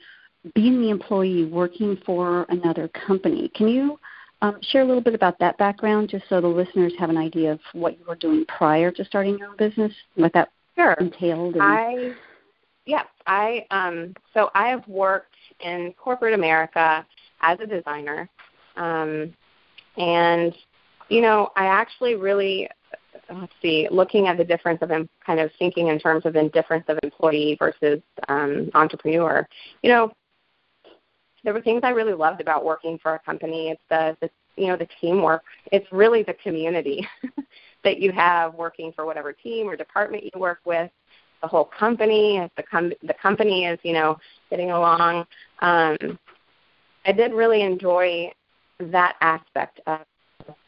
being 0.54 0.80
the 0.80 0.90
employee 0.90 1.44
working 1.44 1.96
for 2.04 2.46
another 2.48 2.88
company. 2.88 3.50
Can 3.54 3.68
you 3.68 3.98
um, 4.42 4.58
share 4.60 4.82
a 4.82 4.84
little 4.84 5.00
bit 5.00 5.14
about 5.14 5.38
that 5.38 5.56
background 5.56 6.08
just 6.10 6.24
so 6.28 6.40
the 6.40 6.48
listeners 6.48 6.92
have 6.98 7.10
an 7.10 7.16
idea 7.16 7.52
of 7.52 7.60
what 7.72 7.98
you 7.98 8.04
were 8.06 8.16
doing 8.16 8.44
prior 8.46 8.90
to 8.90 9.04
starting 9.04 9.38
your 9.38 9.48
own 9.48 9.56
business, 9.56 9.92
what 10.16 10.32
that 10.34 10.50
sure. 10.76 10.94
entailed? 10.94 11.54
And... 11.54 11.62
I, 11.62 12.10
yeah, 12.84 13.04
I, 13.26 13.64
um, 13.70 14.14
so 14.34 14.50
I 14.54 14.68
have 14.68 14.86
worked 14.88 15.36
in 15.60 15.94
corporate 15.96 16.34
America 16.34 17.06
as 17.40 17.58
a 17.60 17.66
designer. 17.66 18.28
Um, 18.76 19.32
and, 19.96 20.52
you 21.08 21.20
know, 21.20 21.50
I 21.54 21.66
actually 21.66 22.16
really, 22.16 22.68
let's 23.32 23.52
see, 23.62 23.86
looking 23.92 24.26
at 24.26 24.38
the 24.38 24.44
difference 24.44 24.80
of 24.82 24.90
kind 25.24 25.38
of 25.38 25.52
thinking 25.56 25.86
in 25.86 26.00
terms 26.00 26.26
of 26.26 26.34
indifference 26.34 26.84
of 26.88 26.98
employee 27.04 27.56
versus 27.60 28.00
um, 28.28 28.70
entrepreneur, 28.74 29.46
you 29.82 29.90
know, 29.90 30.12
there 31.44 31.52
were 31.52 31.60
things 31.60 31.80
I 31.82 31.90
really 31.90 32.14
loved 32.14 32.40
about 32.40 32.64
working 32.64 32.98
for 32.98 33.14
a 33.14 33.18
company. 33.18 33.70
It's 33.70 33.82
the, 33.88 34.16
the 34.20 34.30
you 34.56 34.68
know, 34.68 34.76
the 34.76 34.88
teamwork. 35.00 35.42
It's 35.70 35.90
really 35.90 36.22
the 36.22 36.34
community 36.34 37.06
that 37.84 37.98
you 37.98 38.12
have 38.12 38.54
working 38.54 38.92
for 38.92 39.06
whatever 39.06 39.32
team 39.32 39.66
or 39.66 39.76
department 39.76 40.24
you 40.24 40.40
work 40.40 40.60
with. 40.64 40.90
The 41.40 41.48
whole 41.48 41.64
company, 41.64 42.38
if 42.38 42.54
the 42.56 42.62
com- 42.62 42.92
the 43.02 43.14
company 43.14 43.64
is, 43.64 43.78
you 43.82 43.94
know, 43.94 44.18
getting 44.50 44.70
along. 44.70 45.26
Um, 45.60 45.96
I 47.04 47.12
did 47.12 47.32
really 47.32 47.62
enjoy 47.62 48.32
that 48.78 49.16
aspect 49.20 49.80
of 49.86 50.00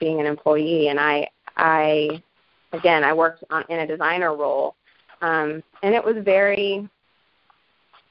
being 0.01 0.21
an 0.21 0.27
employee, 0.27 0.89
and 0.89 0.99
I, 0.99 1.29
I, 1.57 2.23
again, 2.73 3.05
I 3.05 3.13
worked 3.13 3.45
on 3.51 3.65
in 3.69 3.81
a 3.81 3.87
designer 3.87 4.35
role, 4.35 4.75
um, 5.21 5.63
and 5.85 5.95
it 5.95 6.05
was 6.05 6.17
very 6.25 6.89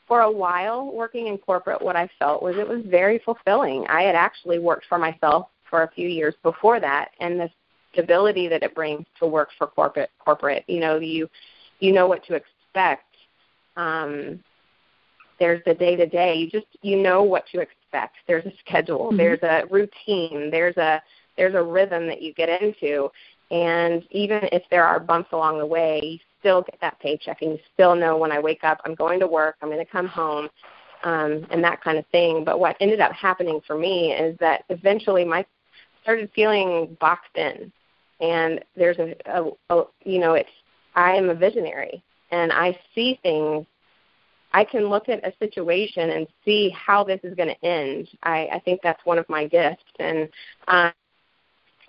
for 0.08 0.22
a 0.22 0.32
while 0.32 0.92
working 0.92 1.28
in 1.28 1.38
corporate 1.38 1.82
what 1.82 1.96
i 1.96 2.10
felt 2.20 2.44
was 2.44 2.56
it 2.58 2.68
was 2.68 2.84
very 2.86 3.20
fulfilling. 3.20 3.86
I 3.88 4.04
had 4.04 4.16
actually 4.16 4.60
worked 4.60 4.86
for 4.88 4.98
myself 4.98 5.48
for 5.70 5.84
a 5.84 5.92
few 5.92 6.08
years 6.08 6.36
before 6.44 6.80
that 6.80 7.12
and 7.20 7.40
the 7.40 7.50
stability 7.92 8.48
that 8.48 8.64
it 8.64 8.76
brings 8.76 9.06
to 9.20 9.28
work 9.28 9.50
for 9.58 9.68
corporate 9.68 10.10
corporate 10.20 10.64
you 10.68 10.80
know 10.80 10.98
you 10.98 11.30
you 11.80 11.92
know 11.92 12.08
what 12.08 12.26
to 12.26 12.36
expect. 12.36 13.06
Um 13.78 14.44
there's 15.40 15.62
the 15.66 15.74
day 15.74 15.96
to 15.96 16.06
day 16.06 16.36
you 16.36 16.50
just 16.50 16.68
you 16.82 16.98
know 16.98 17.24
what 17.24 17.46
to 17.52 17.60
expect. 17.60 18.16
There's 18.28 18.46
a 18.46 18.54
schedule. 18.60 19.08
Mm-hmm. 19.08 19.18
there's 19.18 19.44
a 19.44 19.64
routine. 19.70 20.50
There's 20.52 20.78
a 20.78 21.02
there's 21.38 21.56
a 21.56 21.64
rhythm 21.64 22.08
that 22.08 22.22
you 22.22 22.34
get 22.34 22.50
into. 22.62 23.10
And 23.52 24.04
even 24.12 24.42
if 24.52 24.64
there 24.70 24.86
are 24.86 25.00
bumps 25.00 25.32
along 25.32 25.60
the 25.60 25.66
way 25.66 26.20
still 26.44 26.62
get 26.62 26.78
that 26.82 27.00
paycheck 27.00 27.42
and 27.42 27.54
you 27.54 27.60
still 27.74 27.96
know 27.96 28.18
when 28.18 28.32
I 28.32 28.40
wake 28.40 28.64
up 28.64 28.82
I'm 28.84 28.96
going 28.96 29.20
to 29.22 29.28
work, 29.28 29.56
I'm 29.62 29.70
going 29.70 29.84
to 29.84 29.92
come 29.92 30.08
home, 30.08 30.50
um, 31.04 31.48
and 31.50 31.64
that 31.64 31.82
kind 31.82 31.98
of 31.98 32.06
thing. 32.08 32.44
But 32.44 32.60
what 32.60 32.76
ended 32.82 33.00
up 33.00 33.14
happening 33.14 33.62
for 33.66 33.78
me 33.78 34.12
is 34.12 34.38
that 34.40 34.66
eventually 34.70 35.24
my 35.24 35.46
started 36.02 36.30
feeling 36.36 36.98
boxed 37.00 37.36
in, 37.36 37.72
and 38.20 38.64
there's 38.76 38.98
a, 39.00 39.16
a, 39.26 39.50
a 39.70 39.84
you 40.04 40.20
know 40.20 40.34
it's 40.34 40.50
I 40.96 41.16
am 41.16 41.30
a 41.30 41.36
visionary 41.36 42.04
and 42.32 42.52
I 42.52 42.78
see 42.94 43.20
things. 43.24 43.66
I 44.56 44.64
can 44.64 44.88
look 44.88 45.10
at 45.10 45.26
a 45.26 45.34
situation 45.40 46.12
and 46.12 46.28
see 46.46 46.70
how 46.70 47.04
this 47.04 47.20
is 47.24 47.34
going 47.34 47.50
to 47.50 47.66
end. 47.66 48.08
I, 48.22 48.48
I 48.54 48.60
think 48.60 48.82
that's 48.84 49.04
one 49.04 49.18
of 49.18 49.28
my 49.28 49.48
gifts, 49.48 49.84
and 49.98 50.30
um, 50.68 50.92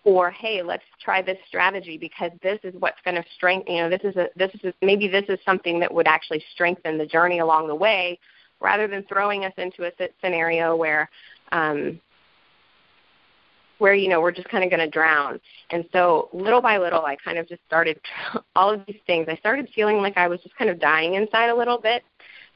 or 0.05 0.31
hey 0.31 0.63
let's 0.63 0.85
try 1.03 1.23
this 1.23 1.39
strategy 1.49 1.97
because 1.97 2.31
this 2.43 2.59
is 2.63 2.75
what's 2.79 3.01
going 3.05 3.15
to 3.15 3.25
strengthen 3.35 3.75
you 3.75 3.83
know 3.83 3.91
this 3.91 4.03
is 4.05 4.15
a 4.17 4.29
this 4.37 4.51
is 4.55 4.65
a, 4.65 4.75
maybe 4.85 5.09
this 5.09 5.25
is 5.29 5.39
something 5.45 5.81
that 5.81 5.93
would 5.93 6.07
actually 6.07 6.43
strengthen 6.53 6.99
the 6.99 7.07
journey 7.07 7.41
along 7.41 7.67
the 7.67 7.75
way 7.75 8.19
rather 8.61 8.87
than 8.87 9.03
throwing 9.05 9.45
us 9.45 9.53
into 9.57 9.85
a 9.85 9.91
scenario 10.23 10.77
where 10.77 11.09
um 11.53 11.99
where 13.79 13.95
you 13.95 14.09
know 14.09 14.21
we're 14.21 14.33
just 14.33 14.49
kind 14.49 14.63
of 14.63 14.71
going 14.71 14.81
to 14.81 14.91
drown 14.91 15.41
and 15.71 15.85
so 15.93 16.29
little 16.33 16.61
by 16.61 16.77
little 16.77 17.05
i 17.05 17.17
kind 17.17 17.39
of 17.39 17.49
just 17.49 17.63
started 17.67 17.99
all 18.57 18.73
of 18.73 18.83
these 18.87 19.01
things 19.07 19.27
i 19.29 19.37
started 19.37 19.69
feeling 19.75 19.99
like 19.99 20.17
i 20.17 20.29
was 20.29 20.41
just 20.43 20.57
kind 20.57 20.71
of 20.71 20.79
dying 20.79 21.15
inside 21.15 21.49
a 21.49 21.55
little 21.55 21.79
bit 21.79 22.03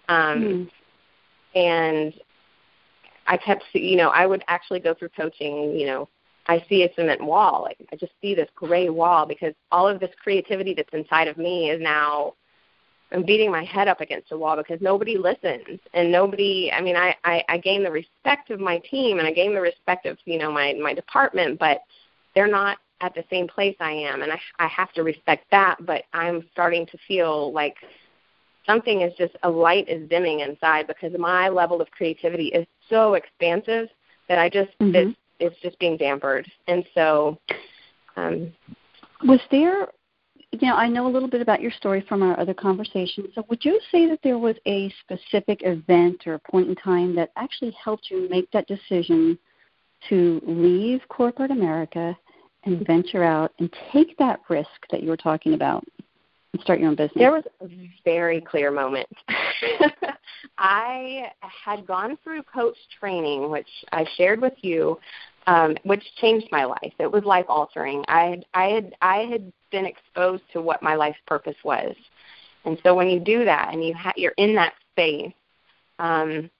um 0.09 0.69
mm. 1.55 1.59
and 1.59 2.14
i 3.26 3.37
kept 3.37 3.64
you 3.73 3.97
know 3.97 4.11
i 4.11 4.26
would 4.26 4.45
actually 4.49 4.81
go 4.81 4.95
through 4.95 5.09
coaching 5.11 5.73
you 5.73 5.87
know 5.87 6.09
I 6.49 6.64
see 6.69 6.83
a 6.83 6.95
cement 6.95 7.23
wall. 7.23 7.62
Like 7.62 7.76
I 7.93 7.97
just 7.97 8.12
see 8.21 8.35
this 8.35 8.49
gray 8.55 8.88
wall 8.88 9.26
because 9.26 9.55
all 9.71 9.87
of 9.87 10.00
this 10.00 10.11
creativity 10.23 10.75
that's 10.75 10.93
inside 10.93 11.28
of 11.28 11.37
me 11.37 11.71
is 11.71 11.81
now 11.81 12.35
I'm 13.12 13.25
beating 13.25 13.50
my 13.50 13.64
head 13.64 13.88
up 13.88 14.00
against 14.00 14.33
a 14.33 14.38
wall 14.38 14.57
because 14.57 14.81
nobody 14.81 15.17
listens 15.17 15.81
and 15.95 16.11
nobody 16.11 16.71
I 16.73 16.81
mean 16.81 16.97
I, 16.97 17.14
I, 17.25 17.45
I 17.49 17.59
gain 17.59 17.83
the 17.85 17.90
respect 17.90 18.50
of 18.50 18.61
my 18.61 18.78
team 18.90 19.19
and 19.19 19.26
I 19.26 19.33
gain 19.33 19.55
the 19.55 19.61
respect 19.61 20.07
of, 20.07 20.19
you 20.25 20.38
know, 20.38 20.50
my, 20.50 20.75
my 20.75 20.95
department, 20.95 21.59
but 21.59 21.83
they're 22.35 22.49
not 22.49 22.78
at 23.00 23.14
the 23.14 23.25
same 23.31 23.47
place 23.47 23.76
I 23.78 23.93
am 23.93 24.23
and 24.23 24.33
I 24.33 24.40
I 24.59 24.67
have 24.69 24.93
to 24.95 25.02
respect 25.02 25.45
that, 25.50 25.76
but 25.81 26.05
I'm 26.14 26.49
starting 26.52 26.87
to 26.87 26.99
feel 27.07 27.52
like 27.52 27.76
something 28.67 29.02
is 29.02 29.12
just 29.17 29.37
a 29.43 29.50
light 29.50 29.88
is 29.88 30.09
dimming 30.09 30.40
inside 30.40 30.87
because 30.87 31.12
my 31.19 31.49
level 31.49 31.81
of 31.81 31.90
creativity 31.90 32.49
is 32.49 32.67
so 32.88 33.14
expansive 33.14 33.88
that 34.28 34.38
I 34.38 34.49
just 34.49 34.71
mm-hmm. 34.81 35.11
It's 35.40 35.61
just 35.62 35.78
being 35.78 35.99
dampered. 35.99 36.45
And 36.66 36.85
so, 36.95 37.38
um, 38.16 38.52
was 39.25 39.40
there? 39.50 39.88
You 40.52 40.66
know, 40.66 40.76
I 40.76 40.88
know 40.88 41.07
a 41.07 41.12
little 41.12 41.28
bit 41.28 41.42
about 41.42 41.61
your 41.61 41.71
story 41.73 42.04
from 42.09 42.23
our 42.23 42.38
other 42.40 42.54
conversations. 42.54 43.28
So, 43.35 43.45
would 43.50 43.64
you 43.64 43.78
say 43.92 44.09
that 44.09 44.21
there 44.23 44.38
was 44.38 44.57
a 44.66 44.92
specific 45.02 45.61
event 45.62 46.26
or 46.26 46.38
point 46.38 46.68
in 46.68 46.75
time 46.76 47.14
that 47.16 47.30
actually 47.37 47.76
helped 47.83 48.11
you 48.11 48.28
make 48.30 48.50
that 48.52 48.66
decision 48.66 49.38
to 50.09 50.40
leave 50.47 51.00
corporate 51.09 51.50
America 51.50 52.16
and 52.64 52.87
venture 52.87 53.25
out 53.25 53.52
and 53.59 53.73
take 53.92 54.16
that 54.18 54.40
risk 54.49 54.68
that 54.90 55.02
you 55.02 55.09
were 55.09 55.16
talking 55.16 55.54
about? 55.54 55.85
And 56.59 56.65
start 56.65 56.81
your 56.81 56.88
own 56.88 56.97
business? 56.97 57.17
There 57.17 57.33
was 57.33 57.45
a 57.62 57.69
very 58.05 58.41
clear 58.41 58.71
moment. 58.71 59.09
I 60.59 61.31
had 61.43 61.87
gone 61.87 62.19
through 62.23 62.43
coach 62.43 62.77
training, 62.99 63.50
which 63.50 63.69
I 63.93 64.05
shared 64.17 64.41
with 64.41 64.55
you, 64.62 64.99
um, 65.47 65.77
which 65.85 66.03
changed 66.21 66.49
my 66.50 66.65
life. 66.65 66.93
It 66.99 67.11
was 67.11 67.25
life 67.25 67.47
altering. 67.49 68.05
I 68.09 68.25
had 68.25 68.45
I 68.55 68.65
had 68.67 68.95
I 69.00 69.17
had 69.19 69.53
been 69.71 69.87
exposed 69.87 70.43
to 70.53 70.61
what 70.61 70.83
my 70.83 70.95
life 70.95 71.17
purpose 71.27 71.57
was, 71.65 71.95
and 72.65 72.79
so 72.83 72.95
when 72.95 73.09
you 73.09 73.21
do 73.21 73.45
that 73.45 73.73
and 73.73 73.85
you 73.85 73.95
ha- 73.95 74.12
you're 74.17 74.35
in 74.37 74.55
that 74.57 74.75
space, 74.93 75.33
um, 75.99 76.50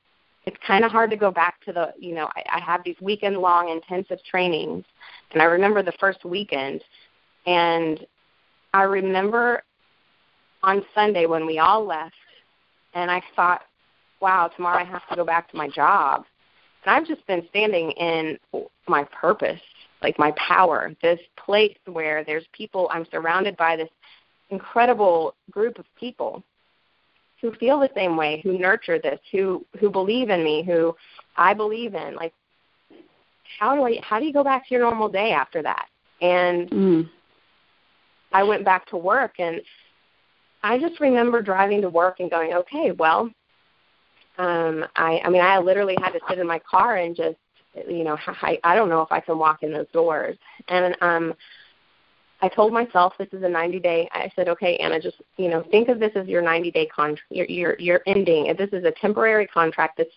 it's 0.47 0.57
kind 0.67 0.85
of 0.85 0.93
hard 0.93 1.11
to 1.11 1.17
go 1.17 1.31
back 1.31 1.61
to 1.65 1.73
the 1.73 1.93
you 1.99 2.15
know 2.15 2.29
I, 2.37 2.59
I 2.59 2.61
have 2.61 2.83
these 2.85 2.97
weekend 3.01 3.37
long 3.39 3.69
intensive 3.69 4.19
trainings, 4.31 4.85
and 5.33 5.43
I 5.43 5.47
remember 5.47 5.83
the 5.83 5.93
first 5.99 6.25
weekend, 6.25 6.83
and 7.47 8.07
I 8.73 8.83
remember 8.83 9.63
on 10.63 10.85
Sunday 10.95 11.27
when 11.27 11.47
we 11.47 11.59
all 11.59 11.85
left, 11.85 12.15
and 12.95 13.11
I 13.11 13.23
thought, 13.37 13.63
wow, 14.21 14.51
tomorrow 14.55 14.81
I 14.81 14.85
have 14.85 15.07
to 15.09 15.17
go 15.17 15.25
back 15.25 15.51
to 15.51 15.57
my 15.57 15.69
job. 15.69 16.25
And 16.85 16.95
I've 16.95 17.07
just 17.07 17.27
been 17.27 17.47
standing 17.51 17.93
in 17.93 18.39
my 18.89 19.05
purpose, 19.05 19.61
like 20.03 20.19
my 20.19 20.33
power, 20.33 20.95
this 21.03 21.21
place 21.37 21.77
where 21.87 22.25
there's 22.25 22.47
people, 22.53 22.89
I'm 22.93 23.07
surrounded 23.11 23.57
by 23.57 23.77
this 23.77 23.91
incredible 24.51 25.35
group 25.51 25.79
of 25.79 25.85
people 25.99 26.43
who 27.41 27.55
feel 27.55 27.79
the 27.79 27.91
same 27.95 28.17
way, 28.17 28.41
who 28.43 28.59
nurture 28.59 28.99
this, 28.99 29.21
who 29.31 29.65
who 29.79 29.91
believe 29.91 30.29
in 30.29 30.43
me, 30.43 30.65
who 30.65 30.95
I 31.37 31.55
believe 31.55 31.95
in. 31.95 32.17
Like 32.17 32.33
how 33.59 33.75
do 33.75 33.85
I 33.85 34.01
how 34.03 34.19
do 34.19 34.27
you 34.27 34.33
go 34.33 34.45
back 34.45 34.67
to 34.67 34.75
your 34.75 34.83
normal 34.83 35.09
day 35.09 35.33
after 35.33 35.63
that? 35.63 35.87
And 36.21 36.71
mm. 36.71 37.11
I 38.33 38.43
went 38.43 38.65
back 38.65 38.87
to 38.87 38.97
work 38.97 39.35
and 39.39 39.61
I 40.63 40.79
just 40.79 41.01
remember 41.01 41.43
driving 41.43 41.83
to 41.83 41.89
work 41.89 42.21
and 42.21 42.31
going, 42.31 42.53
okay, 42.55 42.93
well, 42.93 43.31
um, 44.39 44.85
I, 44.97 45.21
I 45.25 45.31
mean, 45.31 45.43
I 45.43 45.59
literally 45.59 45.97
had 46.01 46.13
to 46.13 46.21
sit 46.29 46.39
in 46.39 46.47
my 46.47 46.61
car 46.61 46.97
and 46.97 47.15
just, 47.15 47.37
you 47.89 48.05
know, 48.05 48.17
I, 48.27 48.59
I 48.65 48.75
don't 48.75 48.89
know 48.89 49.03
if 49.03 49.13
I 49.13 49.21
can 49.21 49.39
walk 49.39 49.63
in 49.63 49.73
those 49.73 49.87
doors. 49.93 50.37
And 50.69 50.97
um, 51.01 51.35
I 52.41 52.49
told 52.49 52.73
myself 52.73 53.15
this 53.19 53.29
is 53.33 53.43
a 53.43 53.49
90 53.49 53.81
day. 53.81 54.09
I 54.13 54.31
said, 54.37 54.49
okay, 54.49 54.77
Anna, 54.77 55.01
just 55.01 55.17
you 55.37 55.49
know, 55.49 55.65
think 55.71 55.89
of 55.89 55.99
this 55.99 56.13
as 56.15 56.27
your 56.29 56.43
90 56.43 56.71
day 56.71 56.87
contract. 56.87 57.25
Your 57.31 57.47
your 57.47 57.77
your 57.79 58.01
ending. 58.07 58.55
This 58.57 58.71
is 58.73 58.85
a 58.85 58.93
temporary 58.93 59.47
contract 59.47 59.99
that's 59.99 60.11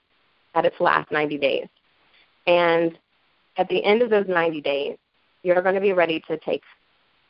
at 0.53 0.65
its 0.65 0.79
last 0.79 1.11
90 1.11 1.37
days, 1.37 1.67
and 2.45 2.97
at 3.57 3.67
the 3.69 3.83
end 3.83 4.01
of 4.01 4.09
those 4.09 4.27
90 4.27 4.61
days, 4.61 4.97
you're 5.43 5.61
going 5.61 5.75
to 5.75 5.81
be 5.81 5.93
ready 5.93 6.21
to 6.27 6.37
take 6.37 6.61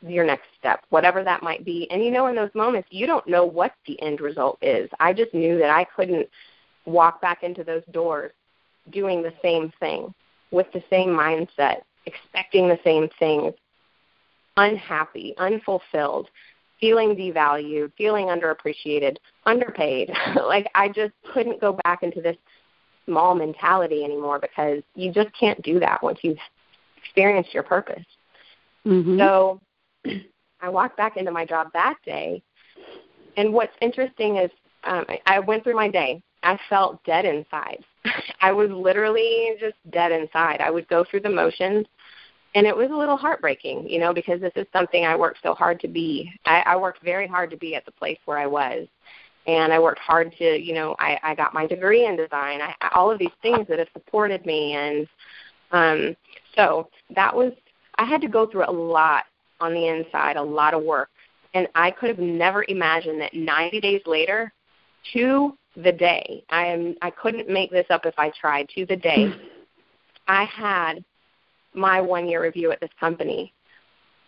your 0.06 0.24
next 0.24 0.46
step, 0.58 0.84
whatever 0.90 1.22
that 1.24 1.42
might 1.42 1.64
be. 1.64 1.88
And 1.90 2.04
you 2.04 2.10
know, 2.10 2.26
in 2.26 2.36
those 2.36 2.54
moments, 2.54 2.88
you 2.90 3.06
don't 3.06 3.26
know 3.26 3.44
what 3.44 3.72
the 3.86 4.00
end 4.02 4.20
result 4.20 4.58
is. 4.62 4.90
I 5.00 5.12
just 5.12 5.32
knew 5.32 5.58
that 5.58 5.70
I 5.70 5.84
couldn't 5.84 6.28
walk 6.84 7.20
back 7.20 7.42
into 7.42 7.64
those 7.64 7.82
doors 7.92 8.32
doing 8.90 9.22
the 9.22 9.32
same 9.42 9.72
thing. 9.80 10.12
with 10.50 10.70
the 10.74 10.82
same 10.90 11.08
mindset, 11.08 11.80
expecting 12.04 12.68
the 12.68 12.78
same 12.84 13.08
things, 13.18 13.54
unhappy, 14.58 15.34
unfulfilled, 15.38 16.28
feeling 16.78 17.16
devalued, 17.16 17.90
feeling 17.96 18.26
underappreciated, 18.26 19.16
underpaid. 19.46 20.12
like 20.36 20.66
I 20.74 20.88
just 20.88 21.14
couldn't 21.32 21.58
go 21.58 21.78
back 21.84 22.02
into 22.02 22.20
this 22.20 22.36
small 23.06 23.34
mentality 23.34 24.04
anymore 24.04 24.38
because 24.38 24.82
you 24.94 25.10
just 25.10 25.30
can't 25.38 25.60
do 25.62 25.80
that 25.80 26.02
once 26.02 26.18
you've 26.22 26.36
experienced 26.98 27.54
your 27.54 27.62
purpose. 27.62 28.04
Mm-hmm. 28.86 29.18
So 29.18 29.60
I 30.60 30.68
walked 30.68 30.96
back 30.96 31.16
into 31.16 31.30
my 31.30 31.44
job 31.44 31.68
that 31.72 31.96
day, 32.04 32.42
and 33.36 33.52
what's 33.52 33.74
interesting 33.80 34.36
is 34.36 34.50
um, 34.84 35.04
I, 35.08 35.20
I 35.26 35.38
went 35.40 35.64
through 35.64 35.76
my 35.76 35.88
day. 35.88 36.22
I 36.42 36.58
felt 36.68 37.02
dead 37.04 37.24
inside. 37.24 37.84
I 38.40 38.52
was 38.52 38.70
literally 38.70 39.54
just 39.60 39.76
dead 39.90 40.12
inside. 40.12 40.60
I 40.60 40.70
would 40.70 40.88
go 40.88 41.04
through 41.04 41.20
the 41.20 41.30
motions, 41.30 41.86
and 42.54 42.66
it 42.66 42.76
was 42.76 42.90
a 42.90 42.96
little 42.96 43.16
heartbreaking, 43.16 43.88
you 43.88 43.98
know, 43.98 44.12
because 44.12 44.40
this 44.40 44.52
is 44.56 44.66
something 44.72 45.04
I 45.04 45.16
worked 45.16 45.38
so 45.42 45.54
hard 45.54 45.80
to 45.80 45.88
be. 45.88 46.30
I, 46.44 46.62
I 46.66 46.76
worked 46.76 47.02
very 47.02 47.26
hard 47.26 47.50
to 47.50 47.56
be 47.56 47.74
at 47.74 47.84
the 47.84 47.92
place 47.92 48.18
where 48.24 48.38
I 48.38 48.46
was, 48.46 48.86
and 49.46 49.72
I 49.72 49.78
worked 49.78 50.00
hard 50.00 50.34
to, 50.38 50.58
you 50.58 50.74
know, 50.74 50.94
I, 50.98 51.18
I 51.22 51.34
got 51.34 51.54
my 51.54 51.66
degree 51.66 52.06
in 52.06 52.16
design. 52.16 52.60
I, 52.60 52.74
all 52.94 53.10
of 53.10 53.18
these 53.18 53.28
things 53.40 53.66
that 53.68 53.78
have 53.78 53.88
supported 53.92 54.44
me, 54.44 54.74
and 54.74 55.08
um, 55.70 56.16
so 56.56 56.88
that 57.14 57.34
was. 57.34 57.52
I 57.96 58.04
had 58.04 58.22
to 58.22 58.28
go 58.28 58.46
through 58.46 58.64
a 58.68 58.72
lot 58.72 59.24
on 59.62 59.72
the 59.72 59.88
inside, 59.88 60.36
a 60.36 60.42
lot 60.42 60.74
of 60.74 60.82
work, 60.82 61.08
and 61.54 61.68
I 61.74 61.90
could 61.90 62.08
have 62.08 62.18
never 62.18 62.64
imagined 62.68 63.20
that 63.20 63.34
90 63.34 63.80
days 63.80 64.00
later, 64.06 64.52
to 65.12 65.56
the 65.76 65.92
day, 65.92 66.44
I 66.50 66.66
am. 66.66 66.94
I 67.02 67.10
couldn't 67.10 67.48
make 67.48 67.70
this 67.70 67.86
up 67.90 68.04
if 68.04 68.14
I 68.18 68.30
tried. 68.38 68.68
To 68.74 68.86
the 68.86 68.96
day, 68.96 69.32
I 70.28 70.44
had 70.44 71.04
my 71.74 72.00
one 72.00 72.28
year 72.28 72.42
review 72.42 72.70
at 72.72 72.80
this 72.80 72.90
company 73.00 73.52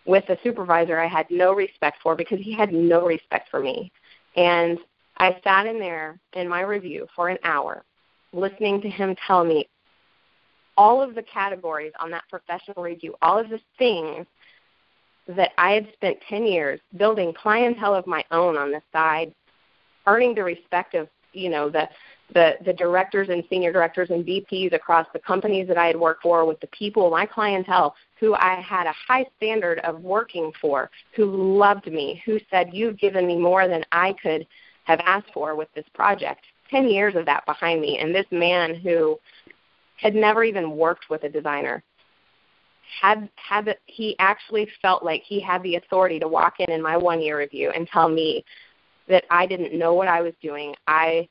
with 0.07 0.29
a 0.29 0.38
supervisor 0.43 0.99
I 0.99 1.07
had 1.07 1.26
no 1.31 1.53
respect 1.53 1.99
for 2.03 2.14
because 2.14 2.38
he 2.41 2.55
had 2.55 2.73
no 2.73 3.07
respect 3.07 3.50
for 3.50 3.61
me. 3.61 3.93
And 4.37 4.79
I 5.19 5.37
sat 5.45 5.67
in 5.67 5.79
there 5.79 6.19
in 6.35 6.49
my 6.49 6.61
review 6.62 7.07
for 7.14 7.29
an 7.29 7.38
hour 7.45 7.85
listening 8.33 8.81
to 8.83 8.88
him 8.88 9.14
tell 9.26 9.45
me 9.45 9.69
all 10.76 11.00
of 11.00 11.14
the 11.14 11.23
categories 11.23 11.93
on 12.00 12.11
that 12.11 12.25
professional 12.29 12.83
review, 12.83 13.14
all 13.23 13.38
of 13.38 13.49
the 13.49 13.61
things 13.79 14.26
that 15.28 15.52
I 15.59 15.73
had 15.73 15.88
spent 15.95 16.19
10 16.28 16.47
years 16.47 16.81
building 16.97 17.33
clientele 17.33 17.95
of 17.95 18.07
my 18.07 18.25
own 18.31 18.57
on 18.57 18.71
the 18.71 18.83
side, 18.93 19.35
earning 20.07 20.35
the 20.35 20.45
respect 20.45 20.95
of, 20.95 21.09
you 21.33 21.50
know, 21.50 21.69
the 21.69 21.88
the 22.33 22.54
the 22.64 22.73
directors 22.73 23.28
and 23.28 23.45
senior 23.50 23.71
directors 23.71 24.09
and 24.11 24.25
VPs 24.25 24.73
across 24.73 25.07
the 25.12 25.19
companies 25.19 25.69
that 25.69 25.76
I 25.76 25.87
had 25.87 25.97
worked 25.97 26.23
for 26.23 26.47
with 26.47 26.59
the 26.61 26.69
people, 26.69 27.11
my 27.11 27.26
clientele, 27.26 27.95
who 28.19 28.35
I 28.35 28.61
had 28.61 28.87
a 28.87 28.95
high 29.07 29.26
standard 29.37 29.78
of 29.81 30.00
working 30.00 30.50
for, 30.61 30.90
who 31.14 31.59
loved 31.59 31.87
me, 31.87 32.23
who 32.25 32.38
said, 32.50 32.71
You've 32.73 32.99
given 32.99 33.26
me 33.26 33.37
more 33.37 33.69
than 33.69 33.85
I 33.93 34.14
could 34.23 34.47
have 34.85 35.00
asked 35.00 35.33
for 35.33 35.54
with 35.54 35.69
this 35.75 35.87
project. 35.95 36.45
10 36.71 36.88
years 36.88 37.14
of 37.14 37.26
that 37.26 37.45
behind 37.47 37.81
me. 37.81 37.99
And 37.99 38.14
this 38.14 38.26
man 38.31 38.75
who 38.75 39.19
had 39.97 40.14
never 40.14 40.45
even 40.45 40.76
worked 40.76 41.11
with 41.11 41.25
a 41.25 41.28
designer 41.28 41.83
had 43.00 43.29
had 43.37 43.67
the, 43.67 43.76
he 43.87 44.17
actually 44.19 44.69
felt 44.81 45.05
like 45.05 45.23
he 45.25 45.41
had 45.41 45.62
the 45.62 45.76
authority 45.76 46.19
to 46.21 46.29
walk 46.29 46.55
in 46.61 46.71
in 46.71 46.83
my 46.83 46.97
one 46.97 47.21
year 47.21 47.38
review 47.38 47.71
and 47.75 47.88
tell 47.88 48.09
me 48.09 48.45
that 49.08 49.25
I 49.30 49.47
didn't 49.47 49.78
know 49.78 49.95
what 49.95 50.08
I 50.08 50.21
was 50.23 50.35
doing. 50.43 50.75
I 50.87 51.28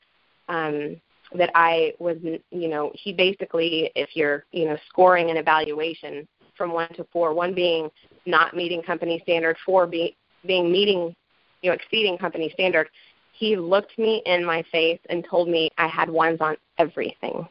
um 0.49 0.99
that 1.35 1.49
I 1.55 1.93
was 1.99 2.17
you 2.23 2.67
know 2.67 2.91
he 2.93 3.13
basically 3.13 3.91
if 3.95 4.09
you're 4.15 4.45
you 4.51 4.65
know 4.65 4.77
scoring 4.89 5.29
an 5.29 5.37
evaluation 5.37 6.27
from 6.55 6.71
1 6.71 6.89
to 6.95 7.07
4 7.11 7.33
1 7.33 7.55
being 7.55 7.89
not 8.25 8.55
meeting 8.55 8.83
company 8.83 9.19
standard 9.23 9.57
4 9.65 9.87
be, 9.87 10.15
being 10.45 10.71
meeting 10.71 11.15
you 11.61 11.69
know 11.69 11.73
exceeding 11.73 12.17
company 12.17 12.51
standard 12.53 12.87
he 13.33 13.55
looked 13.55 13.97
me 13.97 14.21
in 14.25 14.45
my 14.45 14.63
face 14.71 14.99
and 15.09 15.25
told 15.29 15.49
me 15.49 15.69
I 15.77 15.87
had 15.87 16.09
ones 16.09 16.39
on 16.39 16.55
everything. 16.77 17.47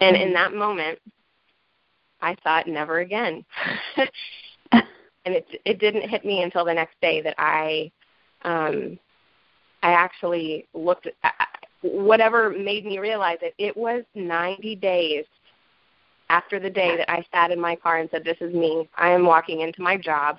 And 0.00 0.14
in 0.14 0.32
that 0.34 0.54
moment, 0.54 0.98
I 2.22 2.36
thought 2.42 2.66
never 2.66 3.00
again. 3.00 3.44
and 4.72 4.84
it 5.24 5.46
it 5.64 5.78
didn't 5.78 6.08
hit 6.08 6.24
me 6.24 6.42
until 6.42 6.64
the 6.64 6.74
next 6.74 7.00
day 7.00 7.20
that 7.22 7.34
I 7.38 7.90
um 8.42 8.98
I 9.82 9.92
actually 9.92 10.66
looked 10.74 11.08
at 11.22 11.32
whatever 11.82 12.50
made 12.50 12.84
me 12.84 12.98
realize 12.98 13.38
it. 13.40 13.54
It 13.56 13.74
was 13.74 14.04
90 14.14 14.76
days 14.76 15.24
after 16.28 16.60
the 16.60 16.68
day 16.68 16.96
that 16.96 17.10
I 17.10 17.24
sat 17.32 17.50
in 17.50 17.60
my 17.60 17.76
car 17.76 17.98
and 17.98 18.10
said, 18.10 18.24
"This 18.24 18.36
is 18.40 18.54
me. 18.54 18.88
I 18.96 19.10
am 19.10 19.24
walking 19.24 19.60
into 19.60 19.82
my 19.82 19.96
job 19.96 20.38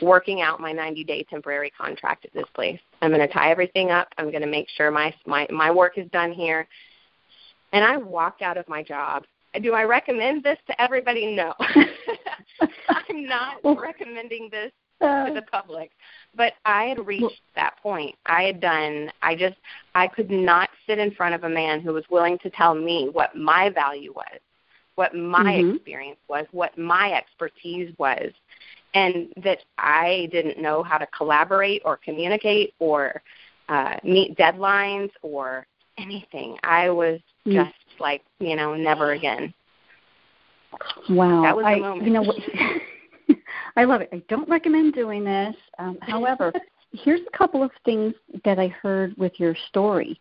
working 0.00 0.40
out 0.40 0.60
my 0.60 0.72
90 0.72 1.04
day 1.04 1.24
temporary 1.28 1.70
contract 1.70 2.24
at 2.24 2.32
this 2.32 2.46
place. 2.54 2.80
I'm 3.00 3.10
going 3.10 3.26
to 3.26 3.32
tie 3.32 3.50
everything 3.50 3.90
up. 3.90 4.08
I'm 4.18 4.30
going 4.30 4.42
to 4.42 4.48
make 4.48 4.68
sure 4.76 4.90
my 4.90 5.14
my 5.26 5.46
my 5.50 5.70
work 5.70 5.98
is 5.98 6.08
done 6.10 6.32
here. 6.32 6.66
And 7.72 7.84
I 7.84 7.96
walked 7.96 8.42
out 8.42 8.56
of 8.56 8.68
my 8.68 8.82
job. 8.82 9.24
Do 9.60 9.74
I 9.74 9.84
recommend 9.84 10.42
this 10.42 10.58
to 10.66 10.80
everybody? 10.80 11.34
No. 11.34 11.54
I'm 12.88 13.26
not 13.26 13.56
recommending 13.64 14.48
this 14.50 14.72
to 15.00 15.06
uh. 15.06 15.34
the 15.34 15.42
public. 15.42 15.90
But 16.34 16.54
I 16.64 16.84
had 16.84 17.06
reached 17.06 17.42
that 17.54 17.76
point. 17.82 18.14
I 18.24 18.44
had 18.44 18.60
done 18.60 19.10
I 19.20 19.34
just 19.34 19.56
I 19.94 20.08
could 20.08 20.30
not 20.30 20.70
sit 20.86 20.98
in 20.98 21.10
front 21.10 21.34
of 21.34 21.44
a 21.44 21.48
man 21.48 21.80
who 21.80 21.92
was 21.92 22.04
willing 22.10 22.38
to 22.38 22.50
tell 22.50 22.74
me 22.74 23.10
what 23.12 23.36
my 23.36 23.68
value 23.68 24.12
was, 24.14 24.40
what 24.94 25.14
my 25.14 25.44
mm-hmm. 25.44 25.76
experience 25.76 26.20
was, 26.28 26.46
what 26.52 26.76
my 26.78 27.12
expertise 27.12 27.92
was 27.98 28.32
and 28.94 29.28
that 29.42 29.58
I 29.78 30.28
didn't 30.32 30.60
know 30.60 30.82
how 30.82 30.98
to 30.98 31.06
collaborate 31.06 31.82
or 31.84 31.96
communicate 31.96 32.74
or 32.78 33.22
uh, 33.68 33.96
meet 34.04 34.36
deadlines 34.36 35.10
or 35.22 35.66
anything. 35.98 36.56
I 36.62 36.90
was 36.90 37.20
mm. 37.46 37.54
just 37.54 37.74
like, 38.02 38.22
you 38.38 38.56
know, 38.56 38.74
never 38.74 39.12
again. 39.12 39.54
Wow. 41.08 41.42
That 41.42 41.56
was 41.56 41.64
I, 41.66 41.78
moment. 41.78 42.06
You 42.06 42.12
know, 42.12 42.22
what, 42.22 42.36
I 43.76 43.84
love 43.84 44.00
it. 44.02 44.10
I 44.12 44.22
don't 44.28 44.48
recommend 44.48 44.94
doing 44.94 45.24
this. 45.24 45.54
Um, 45.78 45.98
however, 46.02 46.52
here's 46.92 47.20
a 47.20 47.36
couple 47.36 47.62
of 47.62 47.70
things 47.84 48.14
that 48.44 48.58
I 48.58 48.68
heard 48.68 49.16
with 49.16 49.32
your 49.38 49.56
story 49.68 50.18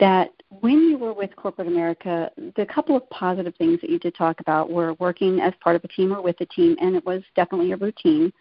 that 0.00 0.30
when 0.60 0.80
you 0.88 0.98
were 0.98 1.12
with 1.12 1.34
corporate 1.36 1.68
America, 1.68 2.30
the 2.56 2.66
couple 2.66 2.96
of 2.96 3.08
positive 3.10 3.54
things 3.56 3.80
that 3.80 3.90
you 3.90 3.98
did 3.98 4.14
talk 4.14 4.40
about 4.40 4.70
were 4.70 4.94
working 4.94 5.40
as 5.40 5.52
part 5.60 5.76
of 5.76 5.84
a 5.84 5.88
team 5.88 6.12
or 6.12 6.20
with 6.20 6.40
a 6.40 6.46
team, 6.46 6.76
and 6.80 6.96
it 6.96 7.06
was 7.06 7.22
definitely 7.36 7.72
a 7.72 7.76
routine. 7.76 8.32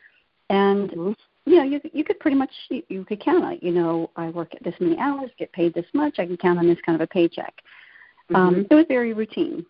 And 0.50 0.90
mm-hmm. 0.90 1.12
you 1.46 1.58
know, 1.58 1.64
you 1.64 1.80
you 1.94 2.04
could 2.04 2.20
pretty 2.20 2.38
much 2.38 2.50
you 2.70 3.06
could 3.06 3.22
count 3.22 3.44
on. 3.44 3.60
You 3.62 3.72
know, 3.72 4.10
I 4.16 4.30
work 4.30 4.56
at 4.56 4.64
this 4.64 4.74
many 4.80 4.98
hours, 4.98 5.30
get 5.38 5.52
paid 5.52 5.74
this 5.74 5.86
much. 5.94 6.16
I 6.18 6.26
can 6.26 6.38
count 6.38 6.58
on 6.58 6.68
this 6.68 6.80
kind 6.86 6.96
of 6.96 7.02
a 7.02 7.08
paycheck. 7.08 7.54
Um, 8.30 8.36
mm-hmm. 8.36 8.60
Um, 8.60 8.68
it 8.70 8.76
was 8.76 8.86
very 8.88 9.14
routine, 9.14 9.66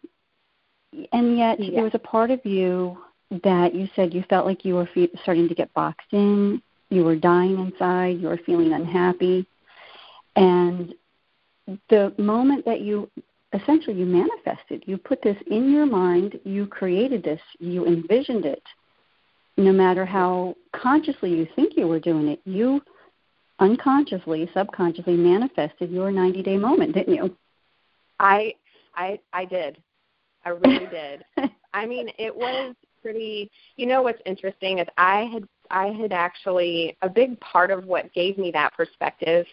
and 1.11 1.37
yet 1.37 1.59
yeah. 1.59 1.71
there 1.75 1.83
was 1.83 1.95
a 1.95 1.99
part 1.99 2.31
of 2.31 2.45
you 2.45 2.97
that 3.43 3.73
you 3.73 3.89
said 3.95 4.13
you 4.13 4.23
felt 4.29 4.45
like 4.45 4.63
you 4.63 4.75
were 4.75 4.89
fe- 4.93 5.09
starting 5.23 5.47
to 5.49 5.55
get 5.55 5.73
boxed 5.73 6.11
in. 6.11 6.61
You 6.89 7.03
were 7.03 7.15
dying 7.15 7.57
inside. 7.59 8.19
You 8.19 8.27
were 8.27 8.39
feeling 8.45 8.73
unhappy, 8.73 9.47
and 10.35 10.93
the 11.89 12.13
moment 12.17 12.65
that 12.65 12.81
you 12.81 13.09
essentially 13.53 13.95
you 13.95 14.05
manifested, 14.05 14.83
you 14.85 14.97
put 14.97 15.21
this 15.21 15.37
in 15.47 15.71
your 15.71 15.85
mind, 15.85 16.39
you 16.43 16.65
created 16.65 17.23
this, 17.23 17.39
you 17.59 17.85
envisioned 17.85 18.45
it. 18.45 18.63
No 19.55 19.71
matter 19.71 20.05
how 20.05 20.55
consciously 20.75 21.29
you 21.29 21.47
think 21.55 21.73
you 21.77 21.87
were 21.87 21.99
doing 21.99 22.27
it, 22.27 22.41
you 22.45 22.81
unconsciously, 23.59 24.49
subconsciously 24.53 25.15
manifested 25.15 25.91
your 25.91 26.11
90 26.11 26.41
day 26.41 26.57
moment, 26.57 26.95
didn't 26.95 27.13
you? 27.13 27.37
I 28.19 28.55
I 28.95 29.19
I 29.31 29.45
did. 29.45 29.77
I 30.45 30.49
really 30.49 30.87
did. 30.91 31.23
I 31.73 31.85
mean, 31.85 32.09
it 32.17 32.35
was 32.35 32.75
pretty 33.01 33.49
you 33.75 33.85
know 33.85 34.01
what's 34.01 34.21
interesting 34.25 34.79
is 34.79 34.87
I 34.97 35.29
had 35.31 35.47
I 35.71 35.87
had 35.87 36.11
actually 36.11 36.97
a 37.01 37.09
big 37.09 37.39
part 37.39 37.71
of 37.71 37.85
what 37.85 38.13
gave 38.13 38.37
me 38.37 38.51
that 38.51 38.73
perspective 38.73 39.45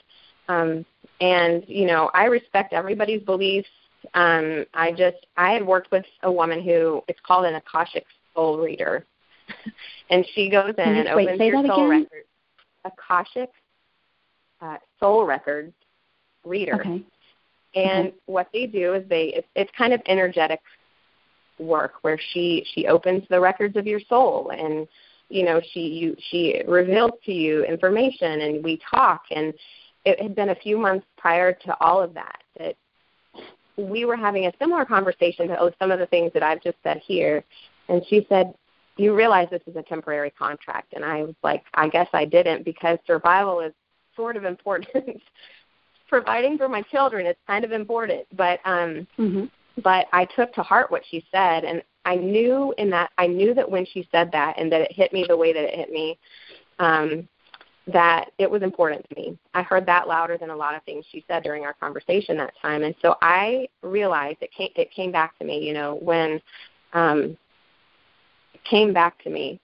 um, 0.51 0.85
and 1.21 1.65
you 1.69 1.87
know, 1.87 2.11
I 2.13 2.25
respect 2.25 2.73
everybody's 2.73 3.23
beliefs. 3.23 3.69
Um, 4.15 4.65
I 4.75 4.93
just 4.93 5.27
I 5.37 5.53
had 5.53 5.65
worked 5.65 5.93
with 5.93 6.05
a 6.23 6.33
woman 6.33 6.63
who 6.63 7.03
it's 7.09 7.21
called 7.25 7.45
an 7.45 7.55
Akashic 7.55 8.05
soul 8.35 8.59
reader, 8.59 9.07
and 10.11 10.27
she 10.35 10.51
goes 10.51 10.75
in 10.77 10.85
and 10.85 11.09
wait, 11.15 11.29
opens 11.29 11.41
your 11.41 11.67
soul 11.67 11.91
again? 11.91 11.91
records. 11.91 12.27
Akashic 12.85 13.51
uh, 14.61 14.77
soul 14.99 15.25
records 15.25 15.73
reader. 16.45 16.81
Okay. 16.81 17.03
And 17.75 18.09
okay. 18.09 18.17
what 18.27 18.49
they 18.53 18.67
do 18.67 18.95
is 18.95 19.09
they 19.09 19.35
it's, 19.35 19.49
it's 19.55 19.71
kind 19.77 19.93
of 19.93 20.01
energetic 20.07 20.61
work 21.59 21.95
where 22.03 22.19
she 22.33 22.67
she 22.75 22.87
opens 22.87 23.23
the 23.29 23.39
records 23.39 23.77
of 23.77 23.87
your 23.87 24.01
soul 24.09 24.51
and 24.51 24.89
you 25.29 25.45
know 25.45 25.61
she 25.73 25.81
you 25.81 26.17
she 26.31 26.63
reveals 26.67 27.13
to 27.25 27.33
you 27.33 27.65
information 27.65 28.41
and 28.41 28.65
we 28.65 28.81
talk 28.91 29.23
and 29.31 29.53
it 30.07 30.21
had 30.21 30.35
been 30.35 30.49
a 30.49 30.55
few 30.55 30.79
months 30.79 31.07
prior 31.19 31.53
to 31.53 31.77
all 31.81 32.03
of 32.03 32.15
that 32.15 32.39
that 32.59 32.77
we 33.77 34.05
were 34.05 34.17
having 34.17 34.47
a 34.47 34.53
similar 34.59 34.85
conversation 34.85 35.49
to 35.49 35.73
some 35.79 35.91
of 35.91 35.99
the 35.99 36.07
things 36.07 36.33
that 36.35 36.43
I've 36.43 36.63
just 36.63 36.77
said 36.83 37.01
here. 37.05 37.45
And 37.89 38.03
she 38.09 38.27
said, 38.29 38.55
You 38.97 39.15
realize 39.15 39.49
this 39.51 39.63
is 39.67 39.77
a 39.77 39.83
temporary 39.83 40.31
contract. 40.31 40.93
And 40.95 41.05
I 41.05 41.23
was 41.23 41.35
like, 41.43 41.65
I 41.75 41.89
guess 41.89 42.09
I 42.13 42.25
didn't 42.25 42.65
because 42.65 42.99
survival 43.07 43.61
is 43.61 43.73
sort 44.17 44.37
of 44.37 44.45
important. 44.45 44.89
Providing 46.11 46.59
for 46.59 46.69
my 46.69 46.83
children 46.83 47.25
is 47.25 47.37
kind 47.47 47.65
of 47.65 47.73
important. 47.73 48.27
But 48.37 48.61
um 48.67 49.07
mm-hmm. 49.19 49.45
but 49.83 50.07
I 50.13 50.27
took 50.37 50.53
to 50.55 50.63
heart 50.63 50.91
what 50.91 51.03
she 51.11 51.25
said 51.33 51.65
and 51.65 51.83
I 52.05 52.17
knew 52.17 52.75
in 52.79 52.91
that 52.91 53.11
I 53.19 53.27
knew 53.27 53.55
that 53.55 53.71
when 53.71 53.87
she 53.87 54.09
said 54.11 54.31
that 54.33 54.59
and 54.59 54.71
that 54.73 54.81
it 54.83 54.93
hit 54.93 55.13
me 55.13 55.25
the 55.29 55.37
way 55.37 55.53
that 55.53 55.65
it 55.65 55.75
hit 55.75 55.91
me, 55.91 56.19
um, 56.79 57.29
that 57.87 58.31
it 58.39 58.51
was 58.51 58.63
important 58.63 59.07
to 59.09 59.15
me. 59.15 59.39
I 59.55 59.63
heard 59.63 59.87
that 59.87 60.09
louder 60.09 60.39
than 60.39 60.51
a 60.51 60.57
lot 60.57 60.75
of 60.75 60.83
things 60.85 61.05
she 61.11 61.25
said 61.29 61.43
during 61.43 61.65
our 61.65 61.75
conversation 61.75 62.37
that 62.39 62.55
time, 62.61 62.83
and 62.83 62.95
so 63.03 63.17
I 63.21 63.69
realized 63.83 64.39
it 64.41 64.51
came 64.53 64.71
it 64.77 64.91
came 64.91 65.13
back 65.13 65.39
to 65.39 65.45
me. 65.45 65.67
You 65.67 65.75
know, 65.75 65.99
when 66.01 66.41
um, 66.95 67.37
it 68.55 68.65
came 68.65 68.93
back 68.93 69.23
to 69.25 69.31
me 69.31 69.61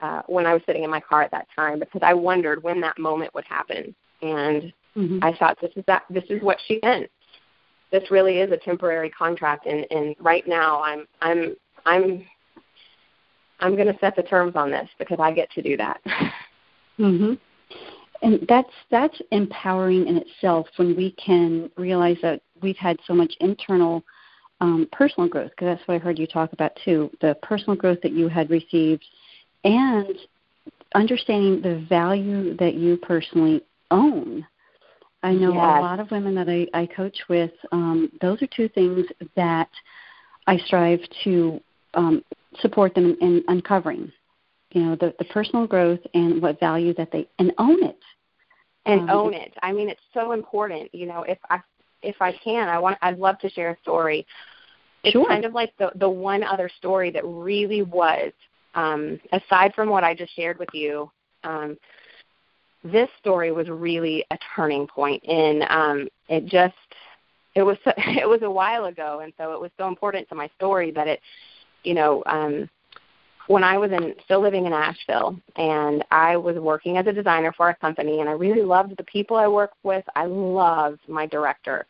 uh, 0.00 0.22
when 0.26 0.46
I 0.46 0.54
was 0.54 0.62
sitting 0.66 0.84
in 0.84 0.90
my 0.90 1.00
car 1.00 1.22
at 1.22 1.30
that 1.30 1.46
time 1.54 1.78
because 1.78 2.02
I 2.02 2.14
wondered 2.14 2.62
when 2.62 2.80
that 2.80 2.98
moment 2.98 3.34
would 3.34 3.44
happen, 3.44 3.94
and 4.22 4.72
mm-hmm. 4.96 5.18
I 5.22 5.36
thought 5.36 5.58
this 5.60 5.72
is 5.76 5.84
that 5.86 6.04
this 6.10 6.24
is 6.30 6.42
what 6.42 6.58
she 6.66 6.80
meant. 6.82 7.10
This 7.92 8.10
really 8.10 8.40
is 8.40 8.50
a 8.50 8.56
temporary 8.56 9.10
contract, 9.10 9.66
and 9.66 9.86
and 9.90 10.16
right 10.20 10.46
now 10.46 10.82
I'm 10.82 11.06
I'm 11.20 11.56
I'm 11.84 12.24
I'm 13.60 13.74
going 13.74 13.92
to 13.92 13.98
set 14.00 14.16
the 14.16 14.22
terms 14.22 14.54
on 14.56 14.70
this 14.70 14.88
because 14.98 15.18
I 15.20 15.32
get 15.32 15.50
to 15.52 15.62
do 15.62 15.76
that. 15.76 16.00
Mhm 16.98 17.38
and 18.22 18.44
that's 18.48 18.72
that's 18.90 19.20
empowering 19.30 20.06
in 20.06 20.16
itself 20.16 20.66
when 20.76 20.96
we 20.96 21.12
can 21.12 21.70
realize 21.76 22.16
that 22.22 22.40
we've 22.62 22.76
had 22.76 22.98
so 23.06 23.14
much 23.14 23.32
internal 23.40 24.02
um, 24.60 24.88
personal 24.92 25.28
growth 25.28 25.50
because 25.50 25.76
that's 25.76 25.88
what 25.88 25.96
I 25.96 25.98
heard 25.98 26.18
you 26.18 26.26
talk 26.26 26.52
about 26.52 26.72
too 26.84 27.10
the 27.20 27.36
personal 27.42 27.76
growth 27.76 28.00
that 28.02 28.12
you 28.12 28.28
had 28.28 28.50
received 28.50 29.04
and 29.64 30.14
understanding 30.94 31.60
the 31.60 31.84
value 31.88 32.56
that 32.56 32.74
you 32.74 32.96
personally 32.96 33.62
own. 33.90 34.46
I 35.22 35.32
know 35.32 35.52
yes. 35.52 35.78
a 35.78 35.80
lot 35.80 36.00
of 36.00 36.10
women 36.10 36.34
that 36.36 36.48
I, 36.48 36.66
I 36.78 36.86
coach 36.86 37.16
with, 37.28 37.52
um, 37.72 38.12
those 38.20 38.40
are 38.42 38.48
two 38.48 38.68
things 38.68 39.06
that 39.34 39.70
I 40.46 40.56
strive 40.58 41.00
to 41.24 41.60
um, 41.94 42.22
support 42.60 42.94
them 42.94 43.16
in, 43.20 43.28
in 43.28 43.44
uncovering 43.48 44.12
you 44.76 44.82
know 44.82 44.96
the, 44.96 45.14
the 45.18 45.24
personal 45.26 45.66
growth 45.66 46.00
and 46.14 46.42
what 46.42 46.60
value 46.60 46.92
that 46.94 47.10
they 47.12 47.26
and 47.38 47.52
own 47.58 47.82
it 47.82 47.98
and 48.84 49.02
um, 49.02 49.10
own 49.10 49.34
it 49.34 49.54
i 49.62 49.72
mean 49.72 49.88
it's 49.88 50.00
so 50.12 50.32
important 50.32 50.92
you 50.94 51.06
know 51.06 51.22
if 51.22 51.38
i 51.50 51.60
if 52.02 52.16
i 52.20 52.32
can 52.44 52.68
i 52.68 52.78
want 52.78 52.98
i'd 53.02 53.18
love 53.18 53.38
to 53.38 53.48
share 53.50 53.70
a 53.70 53.80
story 53.80 54.26
it's 55.02 55.12
sure. 55.12 55.26
kind 55.26 55.44
of 55.44 55.52
like 55.52 55.72
the 55.78 55.90
the 55.96 56.08
one 56.08 56.42
other 56.42 56.70
story 56.78 57.10
that 57.10 57.24
really 57.24 57.82
was 57.82 58.32
um 58.74 59.18
aside 59.32 59.72
from 59.74 59.88
what 59.88 60.04
i 60.04 60.14
just 60.14 60.34
shared 60.34 60.58
with 60.58 60.68
you 60.72 61.10
um 61.44 61.76
this 62.92 63.08
story 63.18 63.52
was 63.52 63.68
really 63.68 64.24
a 64.30 64.38
turning 64.54 64.86
point 64.86 65.22
in 65.24 65.62
um 65.68 66.08
it 66.28 66.46
just 66.46 66.74
it 67.54 67.62
was 67.62 67.76
it 67.86 68.28
was 68.28 68.42
a 68.42 68.50
while 68.50 68.86
ago 68.86 69.20
and 69.22 69.32
so 69.38 69.52
it 69.52 69.60
was 69.60 69.70
so 69.78 69.88
important 69.88 70.28
to 70.28 70.34
my 70.34 70.48
story 70.56 70.90
that 70.90 71.08
it 71.08 71.20
you 71.84 71.94
know 71.94 72.22
um 72.26 72.68
when 73.48 73.62
I 73.62 73.78
was 73.78 73.92
in 73.92 74.14
still 74.24 74.40
living 74.40 74.66
in 74.66 74.72
Asheville 74.72 75.38
and 75.56 76.04
I 76.10 76.36
was 76.36 76.56
working 76.56 76.96
as 76.96 77.06
a 77.06 77.12
designer 77.12 77.52
for 77.52 77.68
a 77.68 77.76
company 77.76 78.20
and 78.20 78.28
I 78.28 78.32
really 78.32 78.62
loved 78.62 78.96
the 78.96 79.04
people 79.04 79.36
I 79.36 79.46
worked 79.46 79.78
with. 79.84 80.04
I 80.16 80.24
loved 80.24 81.00
my 81.08 81.26
director. 81.26 81.86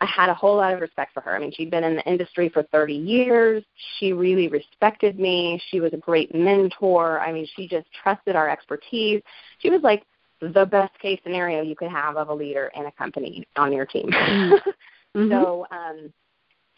I 0.00 0.06
had 0.06 0.28
a 0.28 0.34
whole 0.34 0.56
lot 0.56 0.74
of 0.74 0.80
respect 0.80 1.14
for 1.14 1.22
her. 1.22 1.34
I 1.34 1.38
mean, 1.38 1.52
she'd 1.52 1.70
been 1.70 1.84
in 1.84 1.96
the 1.96 2.04
industry 2.08 2.50
for 2.50 2.62
30 2.64 2.94
years. 2.94 3.64
She 3.98 4.12
really 4.12 4.48
respected 4.48 5.18
me. 5.18 5.60
She 5.70 5.80
was 5.80 5.92
a 5.94 5.96
great 5.96 6.34
mentor. 6.34 7.18
I 7.20 7.32
mean, 7.32 7.46
she 7.56 7.66
just 7.66 7.86
trusted 8.02 8.36
our 8.36 8.48
expertise. 8.48 9.22
She 9.58 9.70
was 9.70 9.80
like 9.82 10.04
the 10.40 10.66
best 10.66 10.98
case 10.98 11.20
scenario 11.22 11.62
you 11.62 11.76
could 11.76 11.90
have 11.90 12.16
of 12.16 12.28
a 12.28 12.34
leader 12.34 12.70
in 12.74 12.86
a 12.86 12.92
company 12.92 13.46
on 13.56 13.72
your 13.72 13.86
team. 13.86 14.10
Mm-hmm. 14.10 15.28
so, 15.30 15.66
um 15.70 16.12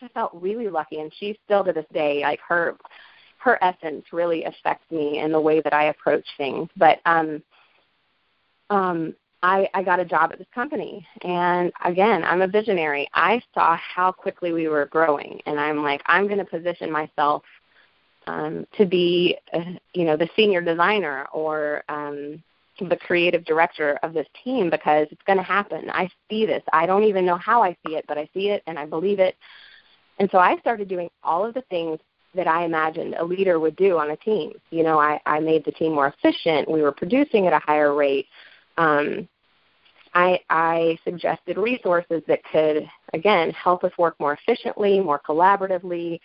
I 0.01 0.07
felt 0.14 0.31
really 0.33 0.68
lucky 0.68 1.01
and 1.01 1.12
she 1.18 1.37
still 1.44 1.64
to 1.64 1.73
this 1.73 1.85
day 1.92 2.23
like 2.23 2.38
her 2.47 2.77
her 3.38 3.62
essence 3.62 4.05
really 4.12 4.44
affects 4.44 4.90
me 4.90 5.21
in 5.21 5.33
the 5.33 5.40
way 5.40 5.61
that 5.61 5.73
I 5.73 5.85
approach 5.85 6.27
things. 6.37 6.68
But 6.77 7.01
um, 7.07 7.42
um, 8.68 9.14
I, 9.42 9.68
I 9.73 9.83
got 9.83 10.01
a 10.01 10.05
job 10.05 10.33
at 10.33 10.38
this 10.38 10.49
company, 10.53 11.07
and 11.23 11.73
again, 11.85 12.25
I'm 12.25 12.42
a 12.42 12.49
visionary. 12.49 13.09
I 13.14 13.40
saw 13.55 13.77
how 13.77 14.11
quickly 14.11 14.53
we 14.53 14.66
were 14.68 14.87
growing, 14.87 15.40
and 15.47 15.61
I'm 15.61 15.83
like, 15.83 16.03
I'm 16.07 16.27
going 16.27 16.38
to 16.38 16.44
position 16.44 16.90
myself 16.90 17.44
um, 18.27 18.66
to 18.77 18.85
be, 18.85 19.37
uh, 19.53 19.61
you 19.94 20.05
know, 20.05 20.16
the 20.16 20.29
senior 20.35 20.61
designer 20.61 21.27
or 21.33 21.85
um, 21.88 22.42
the 22.80 22.96
creative 22.96 23.44
director 23.44 23.98
of 24.02 24.12
this 24.12 24.26
team 24.44 24.70
because 24.70 25.08
it's 25.10 25.22
going 25.26 25.38
to 25.38 25.42
happen. 25.42 25.90
I 25.90 26.08
see 26.30 26.46
this. 26.46 26.62
I 26.72 26.86
don't 26.86 27.04
even 27.04 27.26
know 27.26 27.36
how 27.36 27.62
I 27.62 27.76
see 27.86 27.96
it, 27.96 28.04
but 28.06 28.18
I 28.18 28.28
see 28.34 28.48
it 28.50 28.62
and 28.66 28.78
I 28.78 28.86
believe 28.86 29.18
it. 29.18 29.36
And 30.18 30.28
so 30.30 30.38
I 30.38 30.58
started 30.58 30.88
doing 30.88 31.08
all 31.22 31.44
of 31.44 31.54
the 31.54 31.62
things 31.62 31.98
that 32.34 32.46
I 32.46 32.64
imagined 32.64 33.14
a 33.14 33.24
leader 33.24 33.58
would 33.58 33.76
do 33.76 33.98
on 33.98 34.10
a 34.10 34.16
team. 34.16 34.52
You 34.70 34.82
know, 34.82 34.98
I, 34.98 35.20
I 35.26 35.40
made 35.40 35.64
the 35.64 35.72
team 35.72 35.94
more 35.94 36.08
efficient. 36.08 36.70
We 36.70 36.82
were 36.82 36.92
producing 36.92 37.46
at 37.46 37.52
a 37.52 37.58
higher 37.60 37.94
rate. 37.94 38.26
Um, 38.76 39.28
I, 40.14 40.40
I 40.50 40.98
suggested 41.04 41.58
resources 41.58 42.22
that 42.28 42.40
could, 42.50 42.88
again, 43.12 43.50
help 43.50 43.84
us 43.84 43.92
work 43.98 44.18
more 44.18 44.34
efficiently, 44.34 45.00
more 45.00 45.20
collaboratively, 45.26 46.20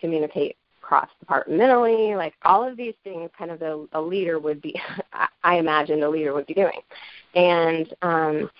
communicate 0.00 0.56
cross 0.86 1.08
departmentally, 1.18 2.14
like 2.14 2.34
all 2.44 2.66
of 2.66 2.76
these 2.76 2.94
things 3.02 3.30
kind 3.36 3.50
of 3.50 3.60
a, 3.62 3.86
a 3.92 4.00
leader 4.00 4.38
would 4.38 4.62
be, 4.62 4.74
I 5.44 5.56
imagine 5.56 6.02
a 6.02 6.08
leader 6.08 6.32
would 6.32 6.46
be 6.46 6.54
doing. 6.54 6.80
And 7.34 7.92
um, 8.02 8.50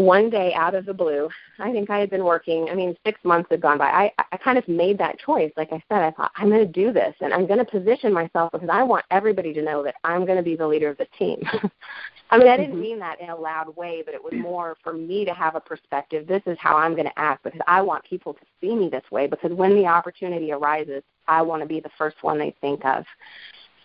one 0.00 0.30
day 0.30 0.54
out 0.54 0.74
of 0.74 0.86
the 0.86 0.94
blue, 0.94 1.28
I 1.58 1.70
think 1.72 1.90
I 1.90 1.98
had 1.98 2.08
been 2.08 2.24
working, 2.24 2.68
I 2.70 2.74
mean, 2.74 2.96
six 3.04 3.20
months 3.22 3.48
had 3.50 3.60
gone 3.60 3.76
by. 3.76 3.84
I, 3.84 4.12
I 4.32 4.38
kind 4.38 4.56
of 4.56 4.66
made 4.66 4.96
that 4.96 5.18
choice. 5.18 5.52
Like 5.58 5.72
I 5.72 5.82
said, 5.90 5.98
I 5.98 6.10
thought, 6.12 6.32
I'm 6.36 6.48
going 6.48 6.66
to 6.66 6.72
do 6.72 6.90
this 6.90 7.14
and 7.20 7.34
I'm 7.34 7.46
going 7.46 7.58
to 7.58 7.66
position 7.66 8.10
myself 8.10 8.50
because 8.52 8.70
I 8.72 8.82
want 8.82 9.04
everybody 9.10 9.52
to 9.52 9.62
know 9.62 9.82
that 9.82 9.96
I'm 10.02 10.24
going 10.24 10.38
to 10.38 10.42
be 10.42 10.56
the 10.56 10.66
leader 10.66 10.88
of 10.88 10.96
the 10.96 11.06
team. 11.18 11.42
I 12.30 12.38
mean, 12.38 12.48
I 12.48 12.56
didn't 12.56 12.72
mm-hmm. 12.72 12.80
mean 12.80 12.98
that 13.00 13.20
in 13.20 13.28
a 13.28 13.36
loud 13.36 13.76
way, 13.76 14.02
but 14.02 14.14
it 14.14 14.24
was 14.24 14.32
more 14.34 14.78
for 14.82 14.94
me 14.94 15.26
to 15.26 15.34
have 15.34 15.54
a 15.54 15.60
perspective. 15.60 16.26
This 16.26 16.42
is 16.46 16.56
how 16.58 16.76
I'm 16.76 16.92
going 16.92 17.08
to 17.08 17.18
act 17.18 17.44
because 17.44 17.60
I 17.66 17.82
want 17.82 18.02
people 18.04 18.32
to 18.32 18.40
see 18.60 18.74
me 18.74 18.88
this 18.88 19.04
way 19.10 19.26
because 19.26 19.52
when 19.52 19.74
the 19.74 19.84
opportunity 19.84 20.50
arises, 20.50 21.02
I 21.28 21.42
want 21.42 21.62
to 21.62 21.68
be 21.68 21.80
the 21.80 21.90
first 21.98 22.16
one 22.22 22.38
they 22.38 22.54
think 22.62 22.86
of. 22.86 23.04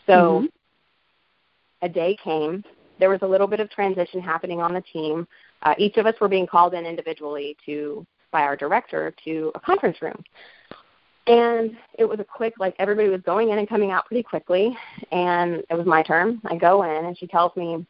So 0.06 0.13
mm-hmm. 0.13 0.45
a 1.82 1.89
day 1.89 2.17
came. 2.23 2.63
There 2.99 3.10
was 3.10 3.19
a 3.23 3.28
little 3.28 3.47
bit 3.47 3.60
of 3.60 3.69
transition 3.69 4.21
happening 4.21 4.62
on 4.62 4.73
the 4.73 4.82
team 4.93 5.28
uh, 5.65 5.73
each 5.78 5.97
of 5.97 6.06
us 6.06 6.15
were 6.21 6.28
being 6.28 6.47
called 6.47 6.73
in 6.73 6.86
individually 6.86 7.58
to 7.65 8.06
by 8.32 8.43
our 8.43 8.56
director 8.56 9.13
to 9.25 9.51
a 9.56 9.60
conference 9.60 10.01
room. 10.01 10.23
And 11.28 11.75
it 11.97 12.06
was 12.06 12.19
a 12.19 12.23
quick, 12.23 12.54
like 12.60 12.75
everybody 12.78 13.10
was 13.10 13.21
going 13.21 13.49
in 13.49 13.58
and 13.58 13.67
coming 13.67 13.91
out 13.91 14.06
pretty 14.06 14.23
quickly. 14.23 14.78
And 15.12 15.63
it 15.69 15.73
was 15.73 15.88
my 15.88 16.04
turn. 16.04 16.39
I 16.45 16.56
go 16.56 16.84
in, 16.84 17.06
and 17.06 17.17
she 17.17 17.25
tells 17.25 17.56
me 17.56 17.86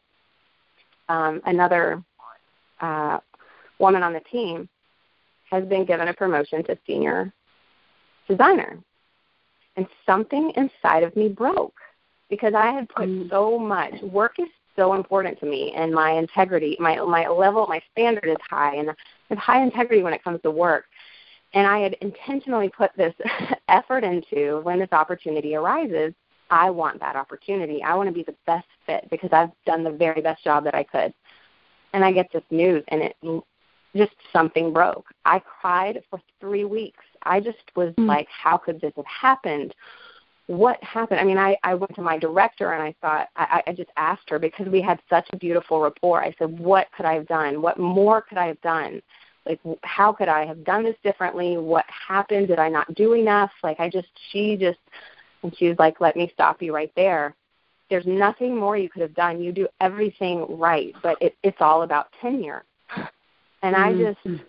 um, 1.08 1.42
another 1.44 2.02
uh, 2.80 3.18
woman 3.78 4.02
on 4.02 4.14
the 4.14 4.20
team 4.20 4.68
has 5.50 5.64
been 5.64 5.84
given 5.84 6.08
a 6.08 6.14
promotion 6.14 6.64
to 6.64 6.78
senior 6.86 7.32
designer. 8.28 8.78
And 9.76 9.86
something 10.06 10.52
inside 10.56 11.02
of 11.02 11.14
me 11.14 11.28
broke 11.28 11.74
because 12.30 12.54
I 12.54 12.72
had 12.72 12.88
put 12.88 13.08
mm. 13.08 13.28
so 13.28 13.58
much 13.58 14.00
work 14.02 14.38
is 14.38 14.48
so 14.76 14.94
important 14.94 15.38
to 15.40 15.46
me 15.46 15.72
and 15.76 15.92
my 15.92 16.12
integrity 16.12 16.76
my 16.78 16.96
my 17.00 17.26
level 17.28 17.66
my 17.66 17.80
standard 17.92 18.28
is 18.28 18.36
high 18.48 18.76
and 18.76 18.90
I 18.90 18.94
have 19.30 19.38
high 19.38 19.62
integrity 19.62 20.02
when 20.02 20.12
it 20.12 20.22
comes 20.22 20.40
to 20.42 20.50
work. 20.50 20.84
And 21.54 21.66
I 21.66 21.78
had 21.78 21.94
intentionally 22.02 22.68
put 22.68 22.90
this 22.96 23.14
effort 23.68 24.04
into 24.04 24.60
when 24.62 24.78
this 24.78 24.92
opportunity 24.92 25.54
arises 25.54 26.12
I 26.50 26.70
want 26.70 27.00
that 27.00 27.16
opportunity. 27.16 27.82
I 27.82 27.94
want 27.94 28.08
to 28.08 28.12
be 28.12 28.22
the 28.22 28.34
best 28.46 28.68
fit 28.86 29.08
because 29.10 29.30
I've 29.32 29.50
done 29.64 29.82
the 29.82 29.90
very 29.90 30.20
best 30.20 30.44
job 30.44 30.64
that 30.64 30.74
I 30.74 30.84
could. 30.84 31.12
And 31.92 32.04
I 32.04 32.12
get 32.12 32.30
this 32.32 32.44
news 32.50 32.84
and 32.88 33.02
it 33.02 33.16
just 33.96 34.12
something 34.32 34.72
broke. 34.72 35.06
I 35.24 35.40
cried 35.40 36.02
for 36.10 36.20
3 36.40 36.64
weeks. 36.64 37.04
I 37.22 37.40
just 37.40 37.58
was 37.74 37.90
mm-hmm. 37.90 38.06
like 38.06 38.28
how 38.28 38.56
could 38.58 38.80
this 38.80 38.92
have 38.96 39.06
happened 39.06 39.74
what 40.46 40.82
happened? 40.82 41.18
I 41.18 41.24
mean, 41.24 41.38
I, 41.38 41.56
I 41.64 41.74
went 41.74 41.94
to 41.96 42.02
my 42.02 42.18
director 42.18 42.72
and 42.72 42.82
I 42.82 42.94
thought, 43.00 43.28
I, 43.36 43.62
I 43.66 43.72
just 43.72 43.90
asked 43.96 44.30
her 44.30 44.38
because 44.38 44.68
we 44.68 44.80
had 44.80 45.00
such 45.10 45.28
a 45.32 45.36
beautiful 45.36 45.80
rapport. 45.80 46.22
I 46.22 46.34
said, 46.38 46.58
what 46.58 46.86
could 46.96 47.04
I 47.04 47.14
have 47.14 47.26
done? 47.26 47.60
What 47.60 47.78
more 47.78 48.22
could 48.22 48.38
I 48.38 48.46
have 48.46 48.60
done? 48.60 49.02
Like, 49.44 49.60
how 49.82 50.12
could 50.12 50.28
I 50.28 50.46
have 50.46 50.64
done 50.64 50.84
this 50.84 50.96
differently? 51.02 51.56
What 51.56 51.84
happened? 51.88 52.48
Did 52.48 52.58
I 52.58 52.68
not 52.68 52.94
do 52.94 53.14
enough? 53.14 53.50
Like, 53.62 53.80
I 53.80 53.88
just, 53.88 54.08
she 54.30 54.56
just, 54.56 54.78
and 55.42 55.56
she 55.56 55.68
was 55.68 55.78
like, 55.78 56.00
let 56.00 56.16
me 56.16 56.30
stop 56.32 56.62
you 56.62 56.74
right 56.74 56.92
there. 56.96 57.34
There's 57.90 58.06
nothing 58.06 58.56
more 58.56 58.76
you 58.76 58.88
could 58.88 59.02
have 59.02 59.14
done. 59.14 59.40
You 59.40 59.52
do 59.52 59.68
everything 59.80 60.46
right, 60.58 60.94
but 61.02 61.16
it, 61.20 61.36
it's 61.42 61.60
all 61.60 61.82
about 61.82 62.08
tenure. 62.20 62.64
And 63.62 63.76
I 63.76 63.92
just, 63.92 64.18
mm-hmm. 64.24 64.42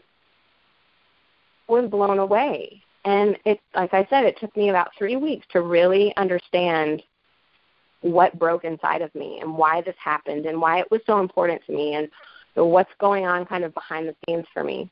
was 1.68 1.90
blown 1.90 2.20
away. 2.20 2.82
And 3.08 3.38
it, 3.46 3.62
like 3.74 3.94
I 3.94 4.06
said, 4.10 4.26
it 4.26 4.38
took 4.38 4.56
me 4.58 4.68
about 4.70 4.92
three 4.98 5.16
weeks 5.16 5.48
to 5.54 5.62
really 5.62 6.14
understand 6.18 7.02
what 8.02 8.38
broke 8.38 8.66
inside 8.66 9.02
of 9.02 9.16
me 9.16 9.40
and 9.42 9.58
why 9.58 9.80
this 9.80 9.96
happened 9.98 10.46
and 10.46 10.60
why 10.60 10.82
it 10.82 10.92
was 10.92 11.00
so 11.06 11.22
important 11.22 11.62
to 11.66 11.72
me 11.72 11.96
and 11.96 12.10
what's 12.56 12.92
going 13.00 13.26
on 13.26 13.46
kind 13.46 13.64
of 13.64 13.74
behind 13.74 14.10
the 14.10 14.16
scenes 14.26 14.46
for 14.54 14.62
me. 14.62 14.92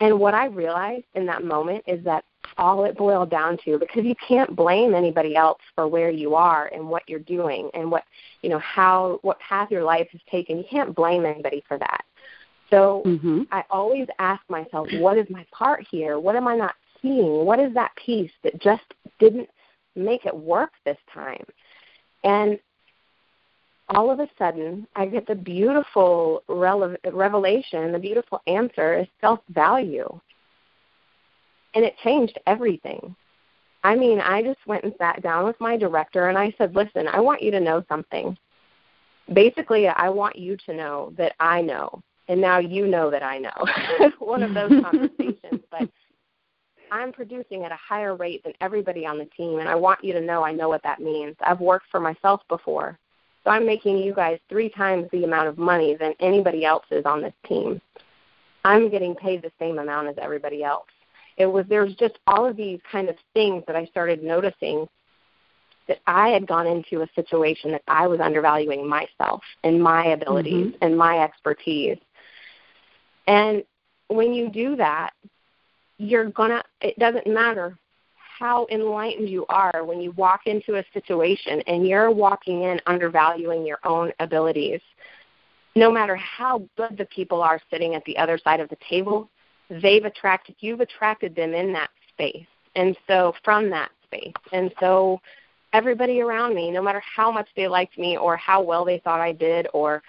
And 0.00 0.18
what 0.18 0.32
I 0.32 0.46
realized 0.46 1.04
in 1.14 1.26
that 1.26 1.44
moment 1.44 1.84
is 1.86 2.02
that 2.04 2.24
all 2.56 2.84
it 2.84 2.96
boiled 2.96 3.28
down 3.28 3.58
to 3.66 3.78
because 3.78 4.04
you 4.04 4.14
can't 4.26 4.56
blame 4.56 4.94
anybody 4.94 5.36
else 5.36 5.60
for 5.74 5.86
where 5.86 6.10
you 6.10 6.34
are 6.34 6.70
and 6.72 6.88
what 6.88 7.02
you're 7.06 7.18
doing 7.20 7.68
and 7.74 7.90
what 7.90 8.04
you 8.40 8.48
know 8.48 8.60
how 8.60 9.18
what 9.20 9.38
path 9.40 9.70
your 9.70 9.84
life 9.84 10.08
has 10.10 10.20
taken 10.30 10.56
you 10.56 10.64
can't 10.70 10.94
blame 10.94 11.26
anybody 11.26 11.62
for 11.66 11.76
that 11.76 12.04
so 12.70 13.02
mm-hmm. 13.04 13.42
i 13.50 13.62
always 13.68 14.06
ask 14.20 14.40
myself 14.48 14.88
what 15.00 15.18
is 15.18 15.26
my 15.28 15.44
part 15.50 15.84
here 15.90 16.18
what 16.20 16.36
am 16.36 16.46
i 16.46 16.56
not 16.56 16.76
seeing 17.06 17.44
what 17.44 17.60
is 17.60 17.72
that 17.74 17.94
piece 17.96 18.32
that 18.42 18.60
just 18.60 18.84
didn't 19.18 19.48
make 19.94 20.26
it 20.26 20.36
work 20.36 20.70
this 20.84 20.98
time 21.12 21.44
and 22.24 22.58
all 23.88 24.10
of 24.10 24.20
a 24.20 24.28
sudden 24.38 24.86
i 24.96 25.06
get 25.06 25.26
the 25.26 25.34
beautiful 25.34 26.42
rele- 26.48 26.98
revelation 27.12 27.92
the 27.92 27.98
beautiful 27.98 28.40
answer 28.46 28.98
is 28.98 29.06
self 29.20 29.40
value 29.50 30.20
and 31.76 31.84
it 31.84 31.94
changed 32.02 32.38
everything. 32.46 33.14
I 33.84 33.94
mean, 33.94 34.18
I 34.18 34.42
just 34.42 34.66
went 34.66 34.82
and 34.82 34.94
sat 34.98 35.22
down 35.22 35.44
with 35.44 35.60
my 35.60 35.76
director 35.76 36.28
and 36.28 36.36
I 36.36 36.52
said, 36.58 36.74
"Listen, 36.74 37.06
I 37.06 37.20
want 37.20 37.42
you 37.42 37.50
to 37.52 37.60
know 37.60 37.84
something. 37.88 38.36
Basically, 39.32 39.86
I 39.86 40.08
want 40.08 40.36
you 40.36 40.56
to 40.66 40.74
know 40.74 41.12
that 41.18 41.34
I 41.38 41.60
know, 41.60 42.02
and 42.28 42.40
now 42.40 42.58
you 42.58 42.86
know 42.86 43.10
that 43.10 43.22
I 43.22 43.38
know." 43.38 43.52
it's 44.00 44.18
one 44.18 44.42
of 44.42 44.54
those 44.54 44.70
conversations, 44.82 45.62
but 45.70 45.88
I'm 46.90 47.12
producing 47.12 47.64
at 47.64 47.72
a 47.72 47.76
higher 47.76 48.14
rate 48.14 48.42
than 48.44 48.52
everybody 48.60 49.06
on 49.06 49.18
the 49.18 49.26
team, 49.36 49.58
and 49.58 49.68
I 49.68 49.74
want 49.74 50.04
you 50.04 50.12
to 50.14 50.20
know 50.20 50.44
I 50.44 50.52
know 50.52 50.68
what 50.68 50.82
that 50.82 51.00
means. 51.00 51.36
I've 51.40 51.60
worked 51.60 51.86
for 51.90 52.00
myself 52.00 52.42
before, 52.48 52.98
so 53.44 53.50
I'm 53.50 53.66
making 53.66 53.98
you 53.98 54.14
guys 54.14 54.38
three 54.48 54.68
times 54.68 55.08
the 55.12 55.24
amount 55.24 55.48
of 55.48 55.58
money 55.58 55.96
than 55.96 56.14
anybody 56.20 56.64
else 56.64 56.86
is 56.90 57.04
on 57.04 57.22
this 57.22 57.34
team. 57.46 57.80
I'm 58.64 58.90
getting 58.90 59.14
paid 59.14 59.42
the 59.42 59.52
same 59.58 59.78
amount 59.78 60.08
as 60.08 60.16
everybody 60.18 60.64
else 60.64 60.86
it 61.36 61.46
was 61.46 61.66
there 61.68 61.84
was 61.84 61.94
just 61.94 62.18
all 62.26 62.46
of 62.46 62.56
these 62.56 62.80
kind 62.90 63.08
of 63.08 63.16
things 63.34 63.62
that 63.66 63.76
I 63.76 63.84
started 63.86 64.22
noticing 64.22 64.88
that 65.86 66.00
I 66.06 66.30
had 66.30 66.46
gone 66.46 66.66
into 66.66 67.02
a 67.02 67.08
situation 67.14 67.70
that 67.72 67.82
I 67.86 68.06
was 68.06 68.20
undervaluing 68.20 68.88
myself 68.88 69.42
and 69.62 69.82
my 69.82 70.06
abilities 70.06 70.68
mm-hmm. 70.68 70.84
and 70.84 70.98
my 70.98 71.20
expertise. 71.20 71.98
And 73.26 73.62
when 74.08 74.32
you 74.32 74.50
do 74.50 74.76
that, 74.76 75.12
you're 75.98 76.30
gonna 76.30 76.62
it 76.80 76.98
doesn't 76.98 77.26
matter 77.26 77.76
how 78.38 78.66
enlightened 78.70 79.30
you 79.30 79.46
are 79.48 79.84
when 79.84 80.00
you 80.00 80.10
walk 80.12 80.42
into 80.46 80.76
a 80.76 80.84
situation 80.92 81.62
and 81.66 81.86
you're 81.86 82.10
walking 82.10 82.62
in 82.64 82.78
undervaluing 82.86 83.64
your 83.64 83.78
own 83.84 84.12
abilities. 84.20 84.80
No 85.74 85.90
matter 85.90 86.16
how 86.16 86.68
good 86.76 86.98
the 86.98 87.06
people 87.06 87.42
are 87.42 87.60
sitting 87.70 87.94
at 87.94 88.04
the 88.04 88.16
other 88.18 88.38
side 88.38 88.60
of 88.60 88.68
the 88.68 88.76
table, 88.88 89.30
they've 89.68 90.04
attracted 90.04 90.54
you've 90.60 90.80
attracted 90.80 91.34
them 91.34 91.54
in 91.54 91.72
that 91.72 91.90
space 92.08 92.46
and 92.74 92.96
so 93.06 93.34
from 93.44 93.68
that 93.70 93.90
space 94.04 94.32
and 94.52 94.72
so 94.80 95.20
everybody 95.72 96.20
around 96.20 96.54
me 96.54 96.70
no 96.70 96.82
matter 96.82 97.02
how 97.16 97.30
much 97.30 97.48
they 97.56 97.66
liked 97.66 97.98
me 97.98 98.16
or 98.16 98.36
how 98.36 98.62
well 98.62 98.84
they 98.84 98.98
thought 99.00 99.20
i 99.20 99.32
did 99.32 99.66
or 99.74 100.02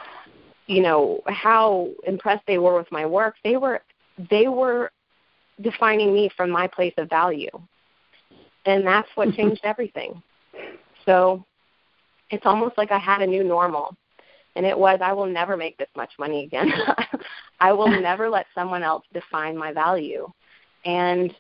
you 0.68 0.82
know 0.82 1.20
how 1.28 1.90
impressed 2.06 2.46
they 2.46 2.60
were 2.60 2.78
with 2.78 2.92
my 2.92 3.06
work 3.06 3.36
they 3.44 3.58
were 3.58 3.82
they 4.30 4.48
were 4.48 4.92
defining 5.62 6.14
me 6.14 6.30
from 6.36 6.50
my 6.50 6.68
place 6.68 6.94
of 6.98 7.10
value 7.10 7.50
and 8.66 8.86
that's 8.86 9.10
what 9.16 9.34
changed 9.36 9.62
everything 9.64 10.22
so 11.06 11.44
it's 12.30 12.46
almost 12.46 12.78
like 12.78 12.92
i 12.92 12.98
had 13.00 13.22
a 13.22 13.28
new 13.28 13.44
normal 13.44 13.96
and 14.58 14.66
it 14.66 14.78
was 14.78 15.00
I 15.02 15.14
will 15.14 15.28
never 15.28 15.56
make 15.56 15.78
this 15.78 15.88
much 15.96 16.12
money 16.20 16.44
again. 16.44 16.72
I 17.60 17.72
will 17.72 17.88
never 18.02 18.28
let 18.28 18.48
someone 18.54 18.84
else 18.84 19.06
define 19.14 19.56
my 19.56 19.72
value. 19.72 20.28
And 20.84 21.34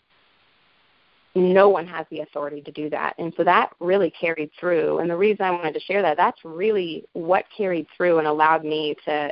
no 1.33 1.67
one 1.67 1.87
has 1.87 2.05
the 2.09 2.21
authority 2.21 2.61
to 2.61 2.71
do 2.71 2.89
that. 2.91 3.15
And 3.17 3.33
so 3.35 3.43
that 3.43 3.71
really 3.79 4.11
carried 4.11 4.51
through. 4.59 4.99
And 4.99 5.09
the 5.09 5.17
reason 5.17 5.45
I 5.45 5.51
wanted 5.51 5.73
to 5.73 5.79
share 5.81 6.01
that, 6.03 6.17
that's 6.17 6.39
really 6.43 7.05
what 7.13 7.45
carried 7.55 7.87
through 7.95 8.19
and 8.19 8.27
allowed 8.27 8.63
me 8.63 8.95
to 9.05 9.31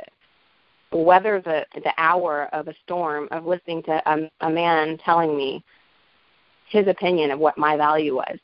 weather 0.92 1.40
the 1.40 1.64
the 1.74 1.92
hour 1.98 2.48
of 2.52 2.68
a 2.68 2.74
storm 2.84 3.28
of 3.30 3.44
listening 3.44 3.82
to 3.84 4.02
a, 4.06 4.30
a 4.40 4.50
man 4.50 4.98
telling 5.04 5.36
me 5.36 5.64
his 6.68 6.86
opinion 6.86 7.30
of 7.30 7.38
what 7.38 7.58
my 7.58 7.76
value 7.76 8.14
was 8.14 8.38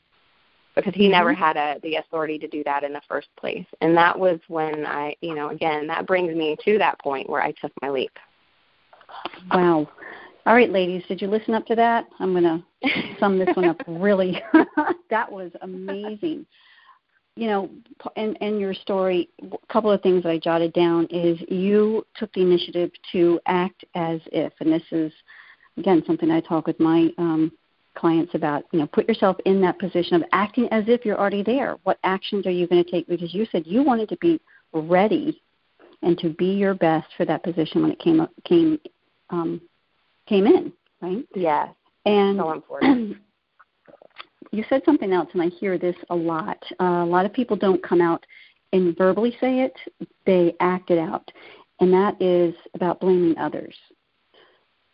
because 0.75 0.93
he 0.93 1.03
mm-hmm. 1.03 1.11
never 1.11 1.33
had 1.33 1.57
a, 1.57 1.79
the 1.83 1.95
authority 1.95 2.39
to 2.39 2.47
do 2.47 2.63
that 2.63 2.83
in 2.83 2.93
the 2.93 3.01
first 3.07 3.27
place. 3.37 3.65
And 3.81 3.95
that 3.95 4.17
was 4.17 4.39
when 4.47 4.85
I, 4.85 5.15
you 5.21 5.35
know, 5.35 5.49
again, 5.49 5.87
that 5.87 6.07
brings 6.07 6.35
me 6.35 6.57
to 6.65 6.77
that 6.79 6.99
point 6.99 7.29
where 7.29 7.41
I 7.41 7.51
took 7.51 7.71
my 7.81 7.89
leap. 7.89 8.11
Wow. 9.51 9.87
All 10.45 10.53
right, 10.53 10.71
ladies, 10.71 11.03
did 11.07 11.21
you 11.21 11.27
listen 11.27 11.53
up 11.53 11.65
to 11.67 11.75
that? 11.75 12.05
I'm 12.19 12.33
going 12.33 12.43
to 12.83 13.15
sum 13.19 13.37
this 13.37 13.55
one 13.55 13.65
up 13.65 13.81
really. 13.87 14.41
that 15.09 15.31
was 15.31 15.51
amazing. 15.61 16.45
You 17.35 17.47
know, 17.47 17.69
in, 18.15 18.35
in 18.35 18.59
your 18.59 18.73
story, 18.73 19.29
a 19.41 19.73
couple 19.73 19.91
of 19.91 20.01
things 20.01 20.23
that 20.23 20.29
I 20.29 20.37
jotted 20.37 20.73
down 20.73 21.07
is 21.09 21.39
you 21.47 22.05
took 22.15 22.31
the 22.33 22.41
initiative 22.41 22.91
to 23.11 23.39
act 23.47 23.83
as 23.95 24.19
if, 24.31 24.53
and 24.59 24.71
this 24.71 24.83
is, 24.91 25.11
again, 25.77 26.03
something 26.05 26.29
I 26.29 26.41
talk 26.41 26.67
with 26.67 26.79
my 26.79 27.09
um, 27.17 27.51
clients 27.95 28.35
about, 28.35 28.65
you 28.71 28.79
know, 28.79 28.87
put 28.87 29.07
yourself 29.07 29.37
in 29.45 29.61
that 29.61 29.79
position 29.79 30.15
of 30.15 30.23
acting 30.31 30.67
as 30.71 30.83
if 30.87 31.05
you're 31.05 31.19
already 31.19 31.41
there. 31.41 31.77
What 31.83 31.97
actions 32.03 32.45
are 32.45 32.51
you 32.51 32.67
going 32.67 32.83
to 32.83 32.91
take? 32.91 33.07
Because 33.07 33.33
you 33.33 33.47
said 33.51 33.63
you 33.65 33.81
wanted 33.81 34.09
to 34.09 34.17
be 34.17 34.39
ready 34.71 35.41
and 36.03 36.17
to 36.19 36.29
be 36.29 36.53
your 36.53 36.73
best 36.75 37.07
for 37.17 37.25
that 37.25 37.43
position 37.43 37.81
when 37.81 37.91
it 37.91 37.99
came 37.99 38.19
up, 38.19 38.31
came 38.45 38.79
um, 39.29 39.61
came 40.27 40.45
in, 40.45 40.71
right? 41.01 41.25
Yes. 41.35 41.69
And 42.05 42.37
so 42.37 42.51
important. 42.51 43.17
you 44.53 44.63
said 44.69 44.83
something 44.85 45.11
else, 45.11 45.29
and 45.33 45.41
I 45.41 45.47
hear 45.47 45.79
this 45.79 45.95
a 46.11 46.15
lot. 46.15 46.63
Uh, 46.79 47.01
a 47.03 47.05
lot 47.05 47.25
of 47.25 47.33
people 47.33 47.57
don't 47.57 47.81
come 47.81 47.99
out 47.99 48.23
and 48.71 48.95
verbally 48.95 49.35
say 49.41 49.61
it; 49.61 49.75
they 50.27 50.55
act 50.59 50.91
it 50.91 50.99
out, 50.99 51.29
and 51.79 51.91
that 51.91 52.21
is 52.21 52.53
about 52.75 52.99
blaming 52.99 53.35
others. 53.37 53.75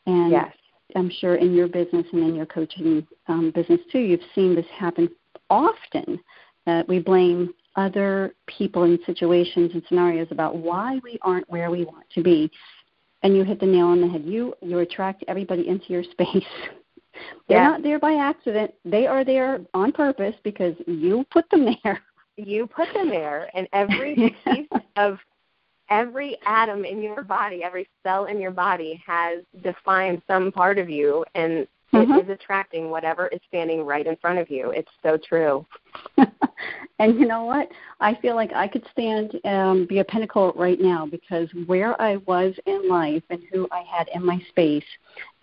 And 0.06 0.32
yes. 0.32 0.54
I'm 0.96 1.12
sure 1.20 1.36
in 1.36 1.54
your 1.54 1.68
business 1.68 2.06
and 2.14 2.24
in 2.24 2.36
your 2.36 2.46
coaching 2.46 3.06
um, 3.28 3.52
business 3.54 3.82
too, 3.92 4.00
you've 4.00 4.22
seen 4.34 4.56
this 4.56 4.66
happen 4.76 5.10
often. 5.50 6.20
That 6.66 6.88
we 6.88 7.00
blame 7.00 7.54
other 7.76 8.36
people 8.46 8.84
in 8.84 9.00
situations 9.06 9.72
and 9.74 9.84
scenarios 9.90 10.28
about 10.32 10.56
why 10.58 11.00
we 11.04 11.18
aren't 11.22 11.50
where 11.50 11.70
we 11.70 11.84
want 11.84 12.06
to 12.14 12.24
be. 12.24 12.50
And 13.24 13.36
you 13.36 13.44
hit 13.44 13.60
the 13.60 13.66
nail 13.66 13.88
on 13.88 14.02
the 14.02 14.08
head. 14.08 14.24
You 14.24 14.54
you 14.62 14.80
attract 14.80 15.26
everybody 15.28 15.68
into 15.68 15.88
your 15.90 16.04
space. 16.04 16.46
They're 17.48 17.58
yeah. 17.58 17.70
not 17.70 17.84
there 17.84 18.00
by 18.00 18.14
accident. 18.14 18.74
They 18.86 19.08
are 19.08 19.24
there 19.24 19.62
on 19.74 19.92
purpose 19.92 20.36
because 20.44 20.76
you 20.88 21.26
put 21.32 21.50
them 21.50 21.66
there. 21.84 22.02
You 22.38 22.68
put 22.68 22.88
them 22.94 23.10
there, 23.10 23.50
and 23.54 23.68
every 23.74 24.16
piece 24.46 24.70
of 24.96 25.20
every 25.90 26.38
atom 26.46 26.86
in 26.86 27.02
your 27.02 27.24
body, 27.24 27.64
every 27.64 27.88
cell 28.04 28.26
in 28.26 28.40
your 28.40 28.52
body 28.52 29.02
has 29.06 29.44
defined 29.62 30.22
some 30.28 30.52
part 30.52 30.78
of 30.78 30.90
you 30.90 31.26
and 31.36 31.68
mm-hmm. 31.94 32.12
it 32.14 32.26
is 32.26 32.30
attracting 32.30 32.90
whatever 32.90 33.28
is 33.28 33.40
standing 33.48 33.86
right 33.86 34.08
in 34.08 34.16
front 34.18 34.40
of 34.40 34.50
you. 34.50 34.72
It's 34.72 34.92
so 35.04 35.18
true. 35.18 35.66
and 37.00 37.20
you 37.20 37.26
know 37.28 37.44
what? 37.46 37.70
I 38.00 38.16
feel 38.16 38.36
like 38.36 38.52
I 38.54 38.68
could 38.68 38.86
stand 38.92 39.40
um 39.46 39.86
be 39.88 40.00
a 40.00 40.04
pinnacle 40.04 40.54
right 40.56 40.80
now 40.80 41.06
because 41.06 41.50
where 41.66 42.00
I 42.02 42.18
was 42.28 42.54
in 42.66 42.88
life 42.90 43.24
and 43.30 43.42
who 43.52 43.68
I 43.72 43.84
had 43.90 44.08
in 44.14 44.26
my 44.26 44.40
space 44.50 44.84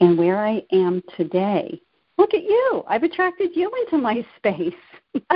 and 0.01 0.17
where 0.19 0.45
I 0.45 0.63
am 0.73 1.03
today. 1.17 1.81
Look 2.19 2.35
at 2.35 2.43
you. 2.43 2.83
I've 2.89 3.03
attracted 3.03 3.51
you 3.55 3.71
into 3.85 3.99
my 3.99 4.27
space. 4.37 4.75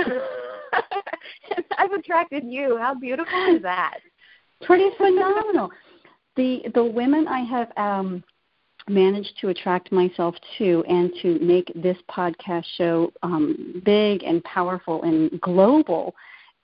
I've 1.77 1.91
attracted 1.91 2.43
you. 2.45 2.77
How 2.77 2.93
beautiful 2.95 3.55
is 3.55 3.61
that? 3.63 3.99
pretty 4.61 4.89
phenomenal. 4.97 5.71
the 6.35 6.61
the 6.73 6.83
women 6.83 7.27
I 7.27 7.39
have 7.39 7.71
um, 7.77 8.23
managed 8.91 9.33
to 9.41 9.49
attract 9.49 9.91
myself 9.91 10.35
to 10.57 10.83
and 10.87 11.11
to 11.21 11.39
make 11.39 11.71
this 11.75 11.97
podcast 12.09 12.65
show 12.77 13.11
um, 13.23 13.81
big 13.85 14.23
and 14.23 14.43
powerful 14.43 15.01
and 15.03 15.39
global 15.41 16.13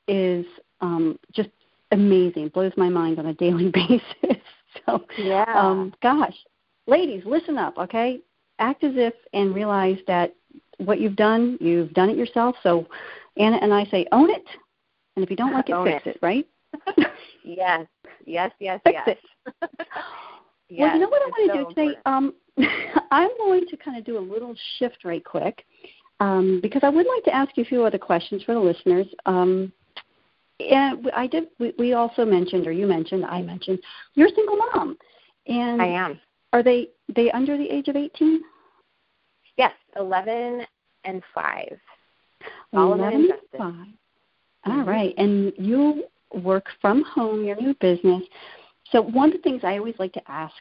is 0.07 0.45
um, 0.81 1.17
just 1.31 1.49
amazing. 1.91 2.49
Blows 2.49 2.73
my 2.77 2.89
mind 2.89 3.19
on 3.19 3.27
a 3.27 3.33
daily 3.33 3.69
basis. 3.73 4.41
so 4.85 5.05
yeah, 5.17 5.45
um, 5.55 5.93
gosh, 6.03 6.35
ladies, 6.85 7.23
listen 7.25 7.57
up, 7.57 7.77
okay? 7.77 8.19
Act 8.59 8.83
as 8.83 8.93
if 8.95 9.13
and 9.33 9.55
realize 9.55 9.97
that 10.07 10.35
what 10.77 10.99
you've 10.99 11.15
done, 11.15 11.57
you've 11.59 11.93
done 11.93 12.09
it 12.09 12.17
yourself. 12.17 12.55
So 12.63 12.87
Anna 13.37 13.57
and 13.61 13.73
I 13.73 13.85
say, 13.85 14.05
own 14.11 14.29
it, 14.29 14.45
and 15.15 15.23
if 15.23 15.29
you 15.29 15.35
don't 15.35 15.53
like 15.53 15.69
it, 15.69 15.73
own 15.73 15.87
fix 15.87 16.05
it. 16.05 16.09
it, 16.15 16.19
right? 16.21 16.47
yes, 17.43 17.87
yes, 18.25 18.51
yes, 18.59 18.79
fix 18.83 18.99
yes. 19.05 19.17
It. 19.45 19.69
Yes, 20.69 20.82
well, 20.82 20.93
you 20.93 20.99
know 20.99 21.10
what 21.10 21.21
I 21.21 21.25
want 21.25 21.51
to 21.51 21.60
so 21.60 21.69
do 21.69 21.89
today? 21.89 21.99
Um, 22.06 22.34
I'm 23.12 23.30
going 23.38 23.65
to 23.67 23.77
kind 23.77 23.97
of 23.97 24.03
do 24.03 24.17
a 24.17 24.19
little 24.19 24.56
shift 24.77 25.06
right 25.06 25.23
quick 25.23 25.65
um, 26.19 26.60
because 26.62 26.82
I 26.84 26.89
would 26.89 27.06
like 27.06 27.23
to 27.25 27.36
ask 27.36 27.56
you 27.56 27.63
a 27.63 27.67
few 27.67 27.84
other 27.84 27.97
questions 27.97 28.43
for 28.43 28.53
the 28.53 28.60
listeners. 28.60 29.08
Um, 29.25 29.71
and 30.60 31.10
I 31.15 31.27
did. 31.27 31.47
We, 31.60 31.73
we 31.77 31.93
also 31.93 32.25
mentioned, 32.25 32.65
or 32.67 32.71
you 32.71 32.88
mentioned, 32.88 33.25
I 33.25 33.41
mentioned, 33.41 33.80
you're 34.15 34.27
a 34.27 34.36
single 34.36 34.58
mom, 34.58 34.97
and 35.45 35.82
I 35.82 35.88
am. 35.88 36.19
Are 36.53 36.63
they 36.63 36.89
they 37.15 37.30
under 37.32 37.58
the 37.58 37.69
age 37.69 37.88
of 37.88 37.95
18? 37.95 38.41
Yes, 39.58 39.73
11 39.95 40.65
and 41.06 41.21
five. 41.34 41.77
Solomon 42.73 42.99
11 42.99 43.30
and 43.32 43.60
five. 43.60 43.93
All 44.65 44.84
right, 44.84 45.13
and 45.17 45.53
you 45.58 46.06
work 46.34 46.65
from 46.82 47.03
home, 47.03 47.45
your 47.45 47.56
new 47.56 47.73
business. 47.75 48.23
So 48.91 49.02
one 49.02 49.30
of 49.30 49.34
the 49.34 49.41
things 49.41 49.62
I 49.63 49.78
always 49.78 49.95
like 50.00 50.13
to 50.13 50.32
ask 50.32 50.56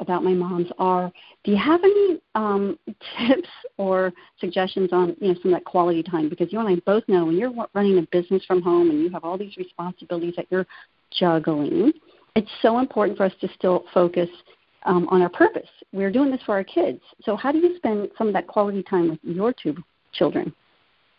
about 0.00 0.24
my 0.24 0.32
moms 0.32 0.68
are, 0.78 1.12
do 1.44 1.50
you 1.50 1.56
have 1.56 1.80
any 1.82 2.20
um, 2.34 2.78
tips 3.18 3.48
or 3.76 4.12
suggestions 4.38 4.90
on 4.92 5.16
you 5.20 5.28
know 5.28 5.34
some 5.42 5.52
of 5.52 5.58
that 5.58 5.64
quality 5.64 6.02
time? 6.02 6.28
Because 6.28 6.52
you 6.52 6.60
and 6.60 6.68
I 6.68 6.76
both 6.86 7.04
know 7.08 7.26
when 7.26 7.36
you're 7.36 7.52
running 7.74 7.98
a 7.98 8.06
business 8.10 8.44
from 8.44 8.62
home 8.62 8.90
and 8.90 9.00
you 9.00 9.10
have 9.10 9.24
all 9.24 9.38
these 9.38 9.56
responsibilities 9.56 10.34
that 10.36 10.46
you're 10.50 10.66
juggling, 11.10 11.92
it's 12.36 12.50
so 12.62 12.78
important 12.78 13.16
for 13.16 13.24
us 13.24 13.32
to 13.40 13.48
still 13.54 13.84
focus 13.92 14.28
um, 14.84 15.06
on 15.10 15.22
our 15.22 15.28
purpose. 15.28 15.68
We're 15.92 16.10
doing 16.10 16.30
this 16.30 16.40
for 16.44 16.52
our 16.52 16.64
kids. 16.64 17.00
So 17.22 17.36
how 17.36 17.52
do 17.52 17.58
you 17.58 17.76
spend 17.76 18.08
some 18.16 18.28
of 18.28 18.32
that 18.34 18.46
quality 18.46 18.82
time 18.82 19.10
with 19.10 19.18
your 19.22 19.52
two 19.52 19.76
children? 20.12 20.54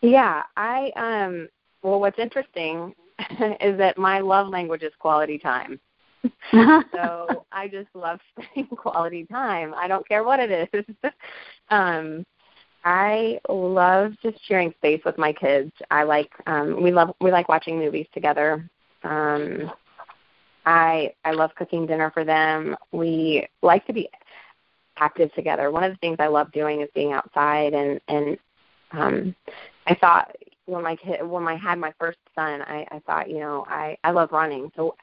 Yeah, 0.02 0.42
I 0.56 0.90
um 0.96 1.48
well 1.82 2.00
what's 2.00 2.18
interesting 2.18 2.94
is 3.60 3.78
that 3.78 3.96
my 3.96 4.20
love 4.20 4.48
language 4.48 4.82
is 4.82 4.92
quality 4.98 5.38
time. 5.38 5.80
so 6.92 7.44
I 7.52 7.68
just 7.68 7.88
love 7.94 8.20
spending 8.40 8.66
quality 8.76 9.26
time. 9.26 9.74
I 9.74 9.88
don't 9.88 10.06
care 10.06 10.24
what 10.24 10.40
it 10.40 10.68
is. 10.72 10.84
um 11.70 12.24
I 12.84 13.40
love 13.48 14.12
just 14.22 14.36
sharing 14.46 14.72
space 14.72 15.00
with 15.04 15.16
my 15.16 15.32
kids. 15.32 15.72
I 15.90 16.02
like 16.02 16.30
um 16.46 16.82
we 16.82 16.92
love 16.92 17.14
we 17.20 17.30
like 17.30 17.48
watching 17.48 17.78
movies 17.78 18.06
together. 18.12 18.68
Um 19.02 19.70
I 20.66 21.12
I 21.24 21.32
love 21.32 21.54
cooking 21.56 21.86
dinner 21.86 22.10
for 22.10 22.24
them. 22.24 22.76
We 22.92 23.46
like 23.62 23.86
to 23.86 23.92
be 23.92 24.08
active 24.98 25.32
together. 25.34 25.70
One 25.70 25.84
of 25.84 25.92
the 25.92 25.98
things 25.98 26.16
I 26.18 26.28
love 26.28 26.52
doing 26.52 26.80
is 26.80 26.88
being 26.94 27.12
outside 27.12 27.74
and 27.74 28.00
and 28.08 28.38
um 28.92 29.34
I 29.86 29.94
thought 29.94 30.34
when 30.66 30.82
my 30.82 30.96
kid 30.96 31.26
when 31.26 31.46
I 31.46 31.56
had 31.56 31.78
my 31.78 31.92
first 31.98 32.18
son, 32.34 32.62
I, 32.62 32.86
I 32.90 32.98
thought, 33.00 33.28
you 33.28 33.40
know, 33.40 33.66
I 33.68 33.96
I 34.04 34.10
love 34.10 34.32
running. 34.32 34.70
So 34.76 34.94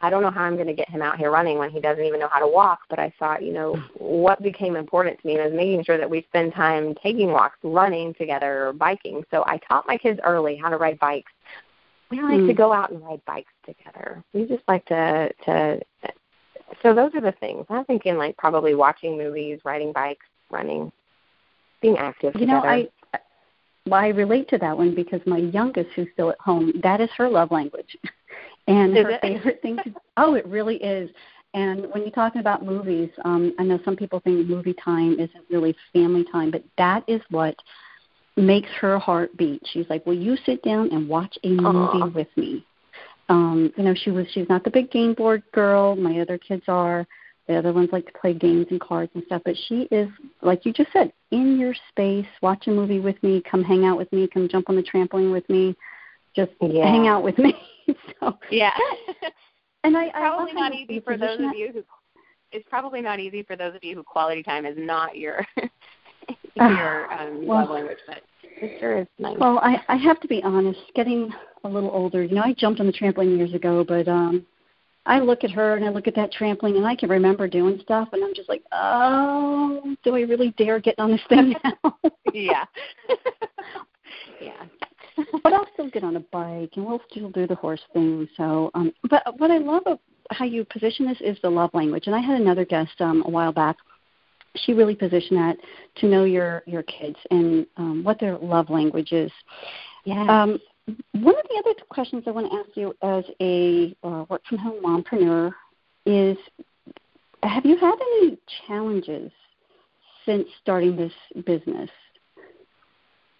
I 0.00 0.10
don't 0.10 0.22
know 0.22 0.30
how 0.30 0.42
I'm 0.42 0.54
going 0.54 0.68
to 0.68 0.74
get 0.74 0.88
him 0.88 1.02
out 1.02 1.18
here 1.18 1.30
running 1.30 1.58
when 1.58 1.70
he 1.70 1.80
doesn't 1.80 2.04
even 2.04 2.20
know 2.20 2.28
how 2.30 2.38
to 2.38 2.46
walk. 2.46 2.80
But 2.88 2.98
I 2.98 3.12
thought, 3.18 3.42
you 3.42 3.52
know, 3.52 3.74
what 3.94 4.40
became 4.42 4.76
important 4.76 5.20
to 5.20 5.26
me 5.26 5.36
was 5.36 5.52
making 5.52 5.84
sure 5.84 5.98
that 5.98 6.08
we 6.08 6.22
spend 6.28 6.54
time 6.54 6.94
taking 7.02 7.32
walks, 7.32 7.58
running 7.62 8.14
together, 8.14 8.68
or 8.68 8.72
biking. 8.72 9.24
So 9.30 9.44
I 9.46 9.58
taught 9.68 9.88
my 9.88 9.96
kids 9.96 10.20
early 10.22 10.56
how 10.56 10.68
to 10.68 10.76
ride 10.76 10.98
bikes. 11.00 11.32
We 12.10 12.22
like 12.22 12.40
mm. 12.40 12.46
to 12.46 12.54
go 12.54 12.72
out 12.72 12.90
and 12.90 13.02
ride 13.02 13.20
bikes 13.26 13.52
together. 13.66 14.22
We 14.32 14.46
just 14.46 14.62
like 14.68 14.84
to 14.86 15.30
to. 15.44 15.80
So 16.82 16.94
those 16.94 17.14
are 17.14 17.20
the 17.20 17.32
things 17.32 17.66
I'm 17.68 17.84
thinking. 17.84 18.16
Like 18.16 18.36
probably 18.36 18.74
watching 18.74 19.18
movies, 19.18 19.60
riding 19.64 19.92
bikes, 19.92 20.26
running, 20.50 20.92
being 21.82 21.98
active. 21.98 22.34
You 22.34 22.46
together. 22.46 22.60
know, 22.62 22.68
I 22.68 22.88
well, 23.88 24.00
I 24.00 24.08
relate 24.08 24.48
to 24.50 24.58
that 24.58 24.76
one 24.76 24.94
because 24.94 25.20
my 25.26 25.38
youngest, 25.38 25.90
who's 25.94 26.08
still 26.12 26.30
at 26.30 26.40
home, 26.40 26.72
that 26.82 27.00
is 27.00 27.08
her 27.16 27.28
love 27.28 27.50
language, 27.50 27.96
and 28.68 28.96
is 28.96 29.04
her 29.04 29.10
it? 29.10 29.20
favorite 29.20 29.62
thing 29.62 29.76
to. 29.78 29.94
Oh, 30.16 30.34
it 30.34 30.46
really 30.46 30.76
is. 30.76 31.10
And 31.54 31.86
when 31.92 32.02
you're 32.02 32.10
talking 32.10 32.40
about 32.40 32.64
movies, 32.64 33.08
um, 33.24 33.54
I 33.58 33.62
know 33.62 33.78
some 33.84 33.96
people 33.96 34.20
think 34.20 34.48
movie 34.48 34.74
time 34.74 35.14
isn't 35.14 35.44
really 35.48 35.74
family 35.92 36.24
time, 36.30 36.50
but 36.50 36.62
that 36.76 37.04
is 37.08 37.20
what 37.30 37.56
makes 38.36 38.68
her 38.80 38.98
heart 38.98 39.36
beat. 39.36 39.62
She's 39.72 39.86
like, 39.88 40.04
"Will 40.04 40.14
you 40.14 40.36
sit 40.44 40.62
down 40.62 40.90
and 40.92 41.08
watch 41.08 41.36
a 41.44 41.48
movie 41.48 42.00
Aww. 42.00 42.14
with 42.14 42.28
me?" 42.36 42.64
Um, 43.28 43.72
you 43.76 43.84
know, 43.84 43.94
she 43.94 44.10
was 44.10 44.26
she's 44.32 44.48
not 44.48 44.64
the 44.64 44.70
big 44.70 44.90
game 44.90 45.14
board 45.14 45.42
girl. 45.52 45.96
My 45.96 46.20
other 46.20 46.38
kids 46.38 46.64
are. 46.68 47.06
The 47.46 47.56
other 47.56 47.72
ones 47.72 47.88
like 47.92 48.04
to 48.04 48.12
play 48.20 48.34
games 48.34 48.66
and 48.70 48.78
cards 48.78 49.10
and 49.14 49.24
stuff. 49.24 49.40
But 49.42 49.56
she 49.68 49.88
is, 49.90 50.10
like 50.42 50.66
you 50.66 50.72
just 50.72 50.92
said, 50.92 51.10
in 51.30 51.58
your 51.58 51.74
space. 51.88 52.26
Watch 52.42 52.66
a 52.66 52.70
movie 52.70 53.00
with 53.00 53.20
me. 53.22 53.42
Come 53.50 53.64
hang 53.64 53.86
out 53.86 53.96
with 53.96 54.12
me. 54.12 54.28
Come 54.28 54.50
jump 54.50 54.68
on 54.68 54.76
the 54.76 54.82
trampoline 54.82 55.32
with 55.32 55.48
me. 55.48 55.74
Just 56.38 56.52
yeah. 56.60 56.86
hang 56.86 57.08
out 57.08 57.24
with 57.24 57.36
me. 57.36 57.52
so 58.20 58.38
yeah. 58.48 58.70
and 59.82 59.96
I, 59.96 60.10
probably 60.10 60.52
I 60.52 60.54
not 60.54 60.72
easy 60.72 61.00
for 61.00 61.16
those 61.16 61.38
that. 61.38 61.48
of 61.48 61.56
you 61.56 61.72
who. 61.72 61.82
It's 62.52 62.64
probably 62.70 63.00
not 63.00 63.18
easy 63.18 63.42
for 63.42 63.56
those 63.56 63.74
of 63.74 63.82
you 63.82 63.96
who 63.96 64.04
quality 64.04 64.44
time 64.44 64.64
is 64.64 64.76
not 64.78 65.16
your 65.16 65.44
your 66.56 67.12
um, 67.12 67.44
well, 67.44 67.58
love 67.58 67.70
language, 67.70 67.98
but 68.06 68.22
it 68.42 68.78
sure 68.78 69.00
is 69.00 69.06
nice. 69.18 69.36
Well, 69.38 69.58
I, 69.58 69.82
I 69.88 69.96
have 69.96 70.20
to 70.20 70.28
be 70.28 70.40
honest. 70.44 70.78
Getting 70.94 71.28
a 71.64 71.68
little 71.68 71.90
older, 71.90 72.22
you 72.22 72.36
know, 72.36 72.42
I 72.42 72.54
jumped 72.54 72.78
on 72.78 72.86
the 72.86 72.92
trampoline 72.92 73.36
years 73.36 73.52
ago, 73.52 73.84
but 73.86 74.06
um 74.06 74.46
I 75.06 75.18
look 75.18 75.42
at 75.42 75.50
her 75.50 75.74
and 75.74 75.84
I 75.84 75.88
look 75.88 76.06
at 76.06 76.14
that 76.14 76.32
trampoline 76.32 76.76
and 76.76 76.86
I 76.86 76.94
can 76.94 77.08
remember 77.08 77.48
doing 77.48 77.80
stuff 77.82 78.10
and 78.12 78.22
I'm 78.22 78.34
just 78.34 78.48
like, 78.48 78.62
oh, 78.70 79.96
do 80.04 80.14
I 80.14 80.20
really 80.20 80.54
dare 80.56 80.78
get 80.78 80.98
on 80.98 81.10
this 81.10 81.20
thing 81.28 81.54
now? 81.64 81.98
yeah. 82.32 82.64
yeah. 84.40 84.64
But 85.42 85.52
I'll 85.52 85.66
still 85.72 85.90
get 85.90 86.04
on 86.04 86.16
a 86.16 86.20
bike 86.20 86.72
and 86.76 86.86
we'll 86.86 87.02
still 87.10 87.30
do 87.30 87.46
the 87.46 87.54
horse 87.54 87.80
thing. 87.92 88.28
So, 88.36 88.70
um, 88.74 88.92
but 89.08 89.22
what 89.38 89.50
I 89.50 89.58
love 89.58 89.82
of 89.86 89.98
how 90.30 90.44
you 90.44 90.64
position 90.64 91.06
this 91.06 91.20
is 91.20 91.38
the 91.42 91.50
love 91.50 91.70
language. 91.72 92.06
And 92.06 92.14
I 92.14 92.20
had 92.20 92.40
another 92.40 92.64
guest 92.64 93.00
um, 93.00 93.22
a 93.26 93.30
while 93.30 93.52
back. 93.52 93.76
She 94.56 94.72
really 94.72 94.94
positioned 94.94 95.38
that 95.38 95.56
to 95.96 96.06
know 96.08 96.24
your 96.24 96.62
your 96.66 96.82
kids 96.82 97.16
and 97.30 97.66
um, 97.76 98.02
what 98.02 98.18
their 98.18 98.36
love 98.38 98.70
language 98.70 99.12
is. 99.12 99.30
Yeah. 100.04 100.22
Um, 100.22 100.58
one 101.12 101.36
of 101.36 101.44
the 101.48 101.62
other 101.64 101.74
questions 101.90 102.24
I 102.26 102.30
want 102.30 102.50
to 102.50 102.58
ask 102.58 102.70
you 102.74 102.94
as 103.02 103.24
a 103.40 103.94
uh, 104.02 104.24
work 104.28 104.42
from 104.48 104.58
home 104.58 104.82
mompreneur 104.82 105.52
is 106.06 106.36
have 107.42 107.64
you 107.64 107.76
had 107.76 107.94
any 107.94 108.38
challenges 108.66 109.30
since 110.24 110.48
starting 110.60 110.96
this 110.96 111.12
business? 111.44 111.90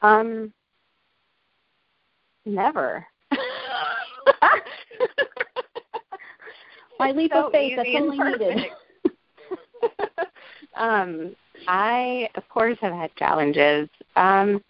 Um 0.02 0.52
never. 2.48 3.06
My 6.98 7.12
leap 7.12 7.30
so 7.32 7.46
of 7.46 7.52
faith, 7.52 7.74
that's 7.76 7.88
easy 7.88 7.98
all 7.98 8.11
and 8.11 8.22
I 8.22 8.30
needed. 8.32 8.58
um 10.76 11.37
I 11.66 12.28
of 12.34 12.48
course 12.48 12.76
have 12.80 12.92
had 12.92 13.14
challenges. 13.16 13.88
Um 14.16 14.62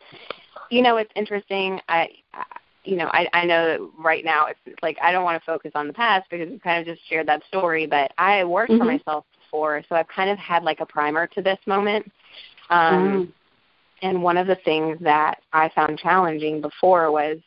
you 0.70 0.82
know 0.82 0.96
it's 0.98 1.12
interesting. 1.16 1.80
I, 1.88 2.08
I 2.34 2.44
you 2.84 2.96
know, 2.96 3.08
I, 3.12 3.28
I 3.34 3.44
know 3.44 3.66
that 3.68 3.80
right 4.02 4.24
now 4.24 4.46
it's 4.46 4.58
like 4.82 4.96
I 5.02 5.12
don't 5.12 5.24
want 5.24 5.40
to 5.40 5.44
focus 5.44 5.72
on 5.74 5.86
the 5.86 5.92
past 5.92 6.26
because 6.30 6.48
we 6.48 6.58
kind 6.58 6.80
of 6.80 6.86
just 6.86 7.06
shared 7.08 7.28
that 7.28 7.44
story, 7.46 7.86
but 7.86 8.12
I 8.16 8.44
worked 8.44 8.72
Mhm. 8.72 8.78
for 8.78 8.84
myself 8.84 9.24
before, 9.44 9.82
so 9.88 9.94
I've 9.94 10.08
kind 10.08 10.30
of 10.30 10.38
had 10.38 10.62
like 10.62 10.80
a 10.80 10.86
primer 10.86 11.26
to 11.26 11.42
this 11.42 11.58
moment. 11.66 12.10
Um, 12.70 13.26
Mm. 13.26 13.32
And 14.00 14.22
one 14.22 14.36
of 14.36 14.46
the 14.46 14.54
things 14.54 14.96
that 15.00 15.42
I 15.52 15.68
found 15.70 15.98
challenging 15.98 16.60
before 16.60 17.10
was 17.10 17.38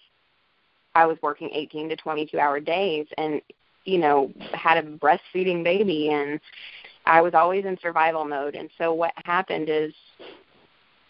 I 0.96 1.06
was 1.06 1.18
working 1.22 1.50
18 1.54 1.90
to 1.90 1.96
22 1.96 2.40
hour 2.40 2.60
days 2.60 3.08
and, 3.18 3.42
you 3.86 3.98
know, 3.98 4.32
had 4.54 4.78
a 4.78 4.84
breastfeeding 4.84 5.64
baby 5.64 6.10
and 6.10 6.40
I 7.06 7.22
was 7.22 7.34
always 7.34 7.66
in 7.66 7.78
survival 7.82 8.26
mode. 8.26 8.56
And 8.56 8.70
so 8.78 8.94
what 8.94 9.14
happened 9.26 9.70
is 9.70 9.94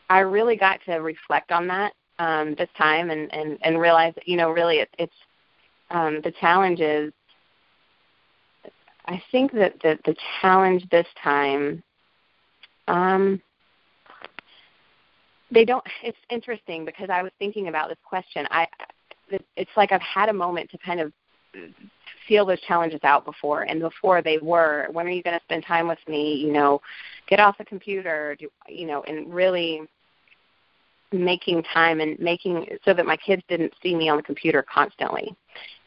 I 0.09 0.19
really 0.19 0.55
got 0.55 0.79
to 0.85 0.97
reflect 0.97 1.51
on 1.51 1.67
that 1.67 1.93
um, 2.19 2.55
this 2.57 2.69
time 2.77 3.09
and, 3.09 3.33
and, 3.33 3.57
and 3.63 3.79
realize 3.79 4.13
that, 4.15 4.27
you 4.27 4.37
know, 4.37 4.51
really 4.51 4.77
it, 4.77 4.89
it's 4.97 5.13
um, 5.89 6.21
the 6.23 6.31
challenge 6.39 6.79
is 6.79 7.11
I 9.05 9.21
think 9.31 9.51
that 9.53 9.73
the, 9.81 9.97
the 10.05 10.15
challenge 10.41 10.87
this 10.89 11.07
time 11.21 11.83
um, 12.87 13.41
they 15.51 15.65
don't 15.65 15.83
it's 16.03 16.17
interesting 16.29 16.85
because 16.85 17.09
i 17.09 17.21
was 17.21 17.31
thinking 17.37 17.67
about 17.67 17.89
this 17.89 17.97
question 18.03 18.47
i 18.51 18.65
it's 19.55 19.71
like 19.77 19.91
i've 19.91 20.01
had 20.01 20.29
a 20.29 20.33
moment 20.33 20.69
to 20.69 20.77
kind 20.77 20.99
of 20.99 21.11
feel 22.27 22.45
those 22.45 22.61
challenges 22.61 22.99
out 23.03 23.25
before. 23.25 23.63
And 23.63 23.79
before 23.81 24.21
they 24.21 24.37
were 24.37 24.87
when 24.91 25.05
are 25.05 25.11
you 25.11 25.23
going 25.23 25.37
to 25.37 25.43
spend 25.43 25.65
time 25.65 25.87
with 25.87 25.99
me? 26.07 26.35
You 26.35 26.53
know 26.53 26.81
get 27.27 27.39
off 27.39 27.57
the 27.57 27.65
computer 27.65 28.35
do 28.39 28.49
you 28.67 28.85
know 28.85 29.03
and 29.03 29.33
really 29.33 29.81
making 31.13 31.61
time 31.73 31.99
and 31.99 32.17
making 32.19 32.65
so 32.85 32.93
that 32.93 33.05
my 33.05 33.17
kids 33.17 33.43
didn't 33.49 33.73
see 33.83 33.93
me 33.93 34.07
on 34.07 34.15
the 34.15 34.23
computer 34.23 34.63
constantly. 34.63 35.35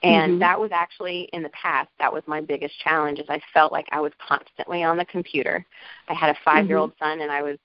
And 0.03 0.35
Mhm. 0.35 0.39
that 0.41 0.61
was 0.61 0.71
actually 0.71 1.31
in 1.33 1.43
the 1.43 1.49
past 1.51 1.89
that 1.99 2.13
was 2.13 2.23
my 2.27 2.43
biggest 2.43 2.79
challenge 2.79 3.19
is 3.19 3.31
i 3.31 3.41
felt 3.55 3.73
like 3.73 3.89
i 3.91 4.01
was 4.01 4.13
constantly 4.19 4.83
on 4.85 4.99
the 4.99 5.07
computer. 5.07 5.65
I 6.09 6.15
had 6.15 6.29
a 6.29 6.39
five 6.45 6.69
year 6.69 6.77
old 6.77 6.93
son 6.99 7.23
and 7.23 7.33
i 7.33 7.41
was 7.41 7.57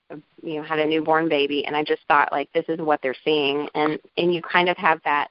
you 0.42 0.54
know 0.54 0.62
had 0.62 0.78
a 0.78 0.86
newborn 0.86 1.28
baby 1.28 1.66
and 1.66 1.76
i 1.76 1.84
just 1.84 2.02
thought 2.08 2.32
like 2.32 2.50
this 2.54 2.64
is 2.68 2.78
what 2.78 3.02
they're 3.02 3.14
seeing. 3.24 3.68
And 3.74 3.98
and 4.16 4.34
you 4.34 4.40
kind 4.40 4.70
of 4.70 4.78
have 4.78 5.02
that 5.04 5.30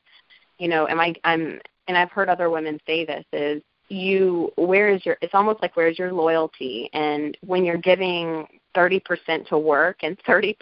you 0.59 0.67
know 0.67 0.87
am 0.87 0.99
i 0.99 1.13
i'm 1.23 1.59
and 1.87 1.97
i've 1.97 2.11
heard 2.11 2.29
other 2.29 2.49
women 2.49 2.79
say 2.85 3.05
this 3.05 3.25
is 3.33 3.63
you 3.89 4.51
where 4.55 4.89
is 4.89 5.03
your 5.05 5.17
it's 5.21 5.33
almost 5.33 5.61
like 5.61 5.75
where's 5.75 5.97
your 5.97 6.13
loyalty 6.13 6.89
and 6.93 7.35
when 7.45 7.65
you're 7.65 7.77
giving 7.77 8.47
30% 8.75 9.47
to 9.47 9.57
work 9.57 9.97
and 10.03 10.17
30% 10.27 10.55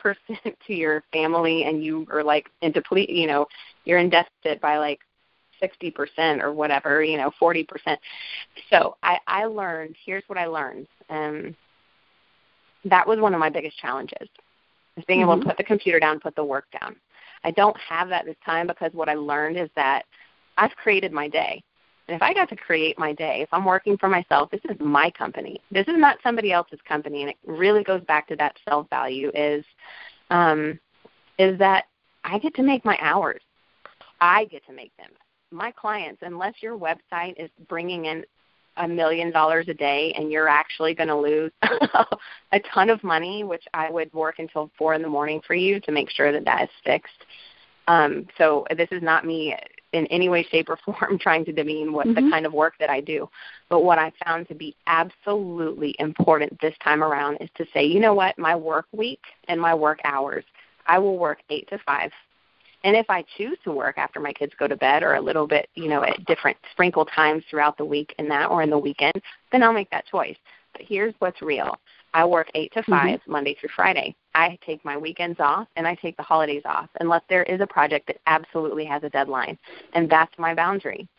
to 0.66 0.74
your 0.74 1.04
family 1.12 1.66
and 1.66 1.84
you 1.84 2.08
are 2.12 2.24
like 2.24 2.50
in 2.62 2.72
deplete 2.72 3.10
you 3.10 3.28
know 3.28 3.46
you're 3.84 4.00
in 4.00 4.10
deficit 4.10 4.62
by 4.62 4.78
like 4.78 5.00
60% 5.62 6.42
or 6.42 6.54
whatever 6.54 7.04
you 7.04 7.18
know 7.18 7.32
40% 7.42 7.66
so 8.70 8.96
i 9.04 9.18
i 9.28 9.46
learned 9.46 9.96
here's 10.06 10.24
what 10.28 10.38
i 10.38 10.46
learned 10.46 10.88
um 11.10 11.56
that 12.86 13.08
was 13.08 13.20
one 13.20 13.34
of 13.34 13.40
my 13.40 13.50
biggest 13.50 13.78
challenges 13.78 14.30
is 14.96 15.04
being 15.06 15.20
mm-hmm. 15.20 15.30
able 15.30 15.34
to 15.36 15.40
mm-hmm. 15.42 15.50
put 15.50 15.58
the 15.58 15.64
computer 15.64 16.00
down 16.00 16.20
put 16.20 16.36
the 16.36 16.44
work 16.44 16.66
down 16.80 16.96
i 17.44 17.52
don't 17.52 17.78
have 17.78 18.10
that 18.10 18.26
this 18.26 18.36
time 18.46 18.68
because 18.68 18.92
what 18.94 19.10
i 19.10 19.14
learned 19.14 19.58
is 19.58 19.70
that 19.76 20.04
i've 20.58 20.76
created 20.76 21.12
my 21.12 21.28
day 21.28 21.62
and 22.08 22.16
if 22.16 22.22
I 22.22 22.34
got 22.34 22.48
to 22.50 22.56
create 22.56 22.98
my 22.98 23.12
day, 23.14 23.42
if 23.42 23.50
I'm 23.52 23.66
working 23.66 23.98
for 23.98 24.08
myself, 24.08 24.50
this 24.50 24.62
is 24.70 24.78
my 24.80 25.12
company. 25.12 25.60
This 25.72 25.88
is 25.88 25.98
not 25.98 26.18
somebody 26.24 26.54
else's 26.54 26.80
company, 26.88 27.22
and 27.22 27.30
it 27.30 27.38
really 27.46 27.84
goes 27.84 28.02
back 28.06 28.28
to 28.30 28.36
that 28.38 28.58
self 28.68 28.90
value. 28.90 29.30
Is 29.34 29.66
um, 30.30 30.80
is 31.38 31.60
that 31.60 31.86
I 32.24 32.40
get 32.40 32.56
to 32.56 32.64
make 32.64 32.86
my 32.86 32.98
hours. 33.02 33.42
I 34.22 34.46
get 34.46 34.66
to 34.68 34.74
make 34.74 34.96
them. 34.98 35.10
My 35.52 35.72
clients, 35.72 36.22
unless 36.26 36.56
your 36.62 36.78
website 36.78 37.36
is 37.38 37.50
bringing 37.68 38.06
in 38.06 38.24
a 38.78 38.88
million 38.88 39.32
dollars 39.32 39.68
a 39.68 39.74
day 39.74 40.14
and 40.18 40.32
you're 40.32 40.48
actually 40.48 40.94
going 40.94 41.10
to 41.10 41.16
lose 41.16 41.52
a 42.52 42.60
ton 42.74 42.90
of 42.90 43.04
money, 43.04 43.44
which 43.44 43.64
I 43.74 43.90
would 43.90 44.14
work 44.14 44.40
until 44.40 44.72
four 44.78 44.94
in 44.94 45.02
the 45.02 45.08
morning 45.08 45.42
for 45.46 45.56
you 45.56 45.80
to 45.82 45.92
make 45.92 46.10
sure 46.10 46.32
that 46.32 46.46
that 46.46 46.64
is 46.64 46.70
fixed. 46.84 47.26
Um, 47.88 48.28
so 48.38 48.66
this 48.76 48.90
is 48.92 49.02
not 49.02 49.26
me 49.26 49.56
in 49.94 50.06
any 50.08 50.30
way, 50.30 50.44
shape, 50.44 50.70
or 50.70 50.78
form 50.86 51.18
trying 51.20 51.46
to 51.46 51.52
demean 51.52 51.94
what 51.94 52.08
mm-hmm. 52.08 52.26
the 52.26 52.32
kind 52.32 52.46
of 52.46 52.54
work 52.54 52.74
that 52.80 52.90
I 52.90 53.02
do. 53.02 53.30
But 53.70 53.84
what 53.84 53.98
I 53.98 54.12
found 54.26 54.48
to 54.50 54.56
be 54.56 54.76
absolutely 54.88 55.96
important 56.00 56.60
this 56.62 56.76
time 56.84 57.04
around 57.04 57.38
is 57.42 57.50
to 57.56 57.66
say, 57.74 57.86
you 57.86 58.00
know 58.00 58.14
what, 58.14 58.38
my 58.38 58.56
work 58.56 58.86
week 58.92 59.22
and 59.48 59.60
my 59.60 59.74
work 59.74 60.00
hours, 60.04 60.44
I 60.86 61.00
will 61.00 61.18
work 61.18 61.40
eight 61.50 61.68
to 61.70 61.80
five. 61.86 62.12
And 62.88 62.96
if 62.96 63.10
I 63.10 63.26
choose 63.36 63.58
to 63.66 63.74
work 63.74 63.98
after 63.98 64.22
my 64.22 64.32
kids 64.32 64.54
go 64.58 64.66
to 64.66 64.78
bed 64.78 65.04
or 65.04 65.16
a 65.16 65.22
little 65.22 65.46
bit, 65.46 65.68
you 65.76 65.90
know, 65.90 66.06
at 66.06 66.24
different 66.24 66.56
sprinkle 66.72 67.04
times 67.04 67.44
throughout 67.50 67.78
the 67.78 67.84
week 67.84 68.16
and 68.18 68.32
that 68.32 68.50
or 68.50 68.62
in 68.64 68.70
the 68.70 68.78
weekend, 68.78 69.22
then 69.52 69.62
I'll 69.62 69.74
make 69.74 69.90
that 69.90 70.06
choice. 70.06 70.38
But 70.72 70.84
here's 70.88 71.14
what's 71.20 71.42
real. 71.42 71.78
I 72.14 72.24
work 72.24 72.48
8 72.56 72.72
to 72.76 72.84
5 72.84 72.88
mm-hmm. 72.88 73.30
Monday 73.30 73.58
through 73.60 73.72
Friday. 73.76 74.16
I 74.36 74.58
take 74.66 74.86
my 74.86 74.96
weekends 74.96 75.38
off 75.42 75.68
and 75.76 75.86
I 75.86 75.96
take 75.96 76.16
the 76.16 76.24
holidays 76.24 76.62
off 76.64 76.88
unless 77.02 77.24
there 77.28 77.44
is 77.44 77.60
a 77.60 77.68
project 77.68 78.08
that 78.08 78.22
absolutely 78.26 78.86
has 78.86 79.04
a 79.04 79.10
deadline. 79.10 79.58
And 79.92 80.10
that's 80.10 80.32
my 80.38 80.56
boundary. 80.56 81.10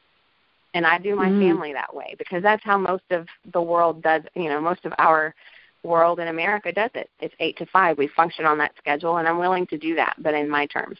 And 0.72 0.86
I 0.86 0.96
do 0.96 1.14
my 1.16 1.28
mm-hmm. 1.28 1.50
family 1.50 1.74
that 1.74 1.94
way 1.94 2.14
because 2.16 2.42
that's 2.42 2.64
how 2.64 2.78
most 2.78 3.04
of 3.10 3.26
the 3.52 3.60
world 3.60 4.02
does, 4.02 4.22
you 4.34 4.48
know, 4.48 4.58
most 4.58 4.86
of 4.86 4.94
our 4.96 5.34
world 5.82 6.18
in 6.18 6.28
America 6.28 6.72
does 6.72 6.90
it. 6.94 7.10
It's 7.20 7.34
8 7.38 7.58
to 7.58 7.66
5. 7.66 7.98
We 7.98 8.08
function 8.08 8.46
on 8.46 8.56
that 8.56 8.72
schedule 8.78 9.18
and 9.18 9.28
I'm 9.28 9.38
willing 9.38 9.66
to 9.66 9.76
do 9.76 9.94
that, 9.96 10.16
but 10.18 10.32
in 10.32 10.48
my 10.48 10.64
terms. 10.64 10.96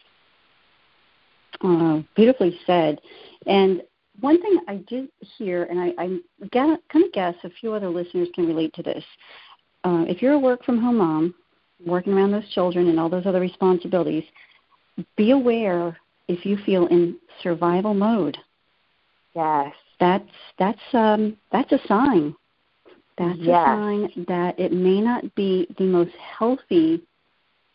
Oh, 1.61 2.03
beautifully 2.15 2.57
said. 2.65 2.99
And 3.45 3.81
one 4.21 4.41
thing 4.41 4.59
I 4.67 4.77
did 4.87 5.09
hear, 5.37 5.63
and 5.65 5.79
I, 5.79 5.93
I 5.97 6.19
kind 6.51 7.05
of 7.05 7.11
guess 7.13 7.35
a 7.43 7.49
few 7.49 7.73
other 7.73 7.89
listeners 7.89 8.29
can 8.33 8.47
relate 8.47 8.73
to 8.75 8.83
this. 8.83 9.03
Uh, 9.83 10.05
if 10.07 10.21
you're 10.21 10.33
a 10.33 10.39
work 10.39 10.63
from 10.63 10.81
home 10.81 10.97
mom, 10.97 11.33
working 11.85 12.13
around 12.13 12.31
those 12.31 12.49
children 12.49 12.89
and 12.89 12.99
all 12.99 13.09
those 13.09 13.25
other 13.25 13.39
responsibilities, 13.39 14.23
be 15.15 15.31
aware 15.31 15.97
if 16.27 16.45
you 16.45 16.57
feel 16.65 16.87
in 16.87 17.17
survival 17.41 17.93
mode. 17.93 18.37
Yes. 19.35 19.73
That's 19.99 20.29
that's 20.57 20.79
um 20.93 21.37
that's 21.51 21.71
a 21.71 21.79
sign. 21.87 22.35
That's 23.17 23.39
yes. 23.39 23.57
a 23.57 23.65
sign 23.65 24.25
that 24.27 24.57
it 24.57 24.71
may 24.71 25.01
not 25.01 25.35
be 25.35 25.67
the 25.77 25.83
most 25.83 26.13
healthy 26.37 27.01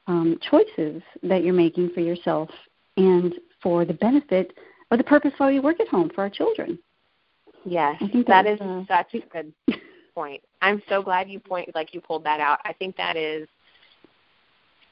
um, 0.07 0.39
choices 0.51 1.03
that 1.23 1.45
you're 1.45 1.55
making 1.55 1.91
for 1.91 2.01
yourself 2.01 2.49
and 2.97 3.35
for 3.65 3.85
the 3.85 3.95
benefit 3.95 4.53
or 4.93 4.97
the 4.97 5.03
purpose 5.03 5.33
why 5.39 5.51
we 5.51 5.59
work 5.59 5.81
at 5.81 5.89
home 5.89 6.11
for 6.15 6.21
our 6.21 6.31
children. 6.31 6.79
Yes, 7.65 7.97
I 8.01 8.09
think 8.09 8.27
that 8.29 8.47
is 8.47 8.61
uh, 8.61 8.85
such 8.87 9.15
a 9.15 9.27
good 9.33 9.53
point. 10.15 10.43
I'm 10.63 10.83
so 10.89 11.03
glad 11.03 11.29
you 11.29 11.41
point 11.41 11.75
like 11.75 11.95
you 11.95 12.01
pulled 12.01 12.25
that 12.25 12.39
out. 12.39 12.61
I 12.65 12.75
think 12.75 12.97
that 12.97 13.17
is 13.17 13.49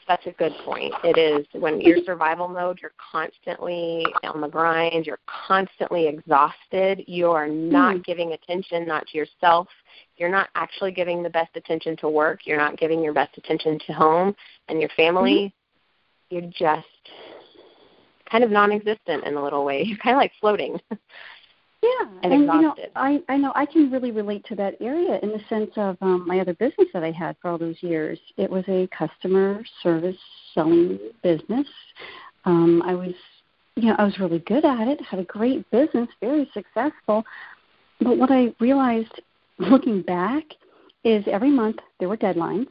such 0.09 0.27
a 0.27 0.33
good 0.33 0.53
point. 0.65 0.93
It 1.05 1.19
is 1.19 1.47
when 1.61 1.81
you're 1.81 1.99
survival 2.05 2.49
mode, 2.49 2.79
you're 2.83 2.95
constantly 3.13 4.05
on 4.25 4.41
the 4.41 4.49
grind, 4.49 5.07
you're 5.07 5.21
constantly 5.27 6.09
exhausted, 6.09 7.05
you 7.07 7.31
are 7.31 7.47
not 7.47 7.97
mm. 7.97 8.05
giving 8.05 8.33
attention 8.33 8.87
not 8.87 9.07
to 9.09 9.19
yourself, 9.19 9.69
you're 10.17 10.31
not 10.31 10.49
actually 10.55 10.93
giving 10.93 11.23
the 11.23 11.31
best 11.31 11.55
attention 11.57 11.97
to 11.99 12.09
work, 12.09 12.41
you're 12.47 12.59
not 12.59 12.79
giving 12.79 13.03
your 13.03 13.13
best 13.13 13.37
attention 13.39 13.79
to 13.87 13.93
home 13.93 14.35
and 14.69 14.81
your 14.81 14.91
family. 14.97 15.35
Mm. 15.35 15.53
You're 16.31 16.51
just 16.51 16.87
kind 18.33 18.43
of 18.43 18.51
non-existent 18.51 19.25
in 19.25 19.37
a 19.37 19.43
little 19.43 19.65
way. 19.65 19.83
You're 19.87 19.99
kind 19.99 20.17
of 20.17 20.21
like 20.21 20.33
floating. 20.41 20.81
Yeah, 21.85 22.07
and, 22.23 22.33
and. 22.33 22.43
You 22.43 22.63
know, 22.63 22.77
I 22.95 23.21
I 23.29 23.37
know 23.37 23.51
I 23.57 23.67
can 23.67 23.91
really 23.91 24.13
relate 24.13 24.45
to 24.47 24.55
that 24.55 24.77
area 24.81 25.19
in 25.21 25.31
the 25.31 25.41
sense 25.49 25.73
of 25.77 25.97
um, 26.01 26.25
my 26.29 26.39
other 26.39 26.55
business 26.55 26.87
that 26.95 27.03
I 27.03 27.11
had 27.11 27.35
for 27.43 27.51
all 27.51 27.59
those 27.59 27.75
years. 27.81 28.21
It 28.37 28.49
was 28.49 28.63
a 28.69 28.89
customer 28.97 29.65
service 29.83 30.17
selling 30.55 31.01
business. 31.25 31.67
Um, 32.45 32.83
I 32.87 32.95
was, 32.95 33.15
you 33.75 33.89
know, 33.89 33.97
I 33.99 34.05
was 34.05 34.17
really 34.21 34.39
good 34.39 34.65
at 34.65 34.87
it. 34.87 35.01
Had 35.01 35.19
a 35.19 35.25
great 35.25 35.69
business, 35.73 36.09
very 36.21 36.49
successful. 36.55 37.25
But 37.99 38.17
what 38.17 38.31
I 38.31 38.55
realized, 38.61 39.21
looking 39.59 40.03
back, 40.03 40.45
is 41.03 41.25
every 41.27 41.51
month 41.51 41.79
there 41.99 42.09
were 42.09 42.17
deadlines, 42.17 42.69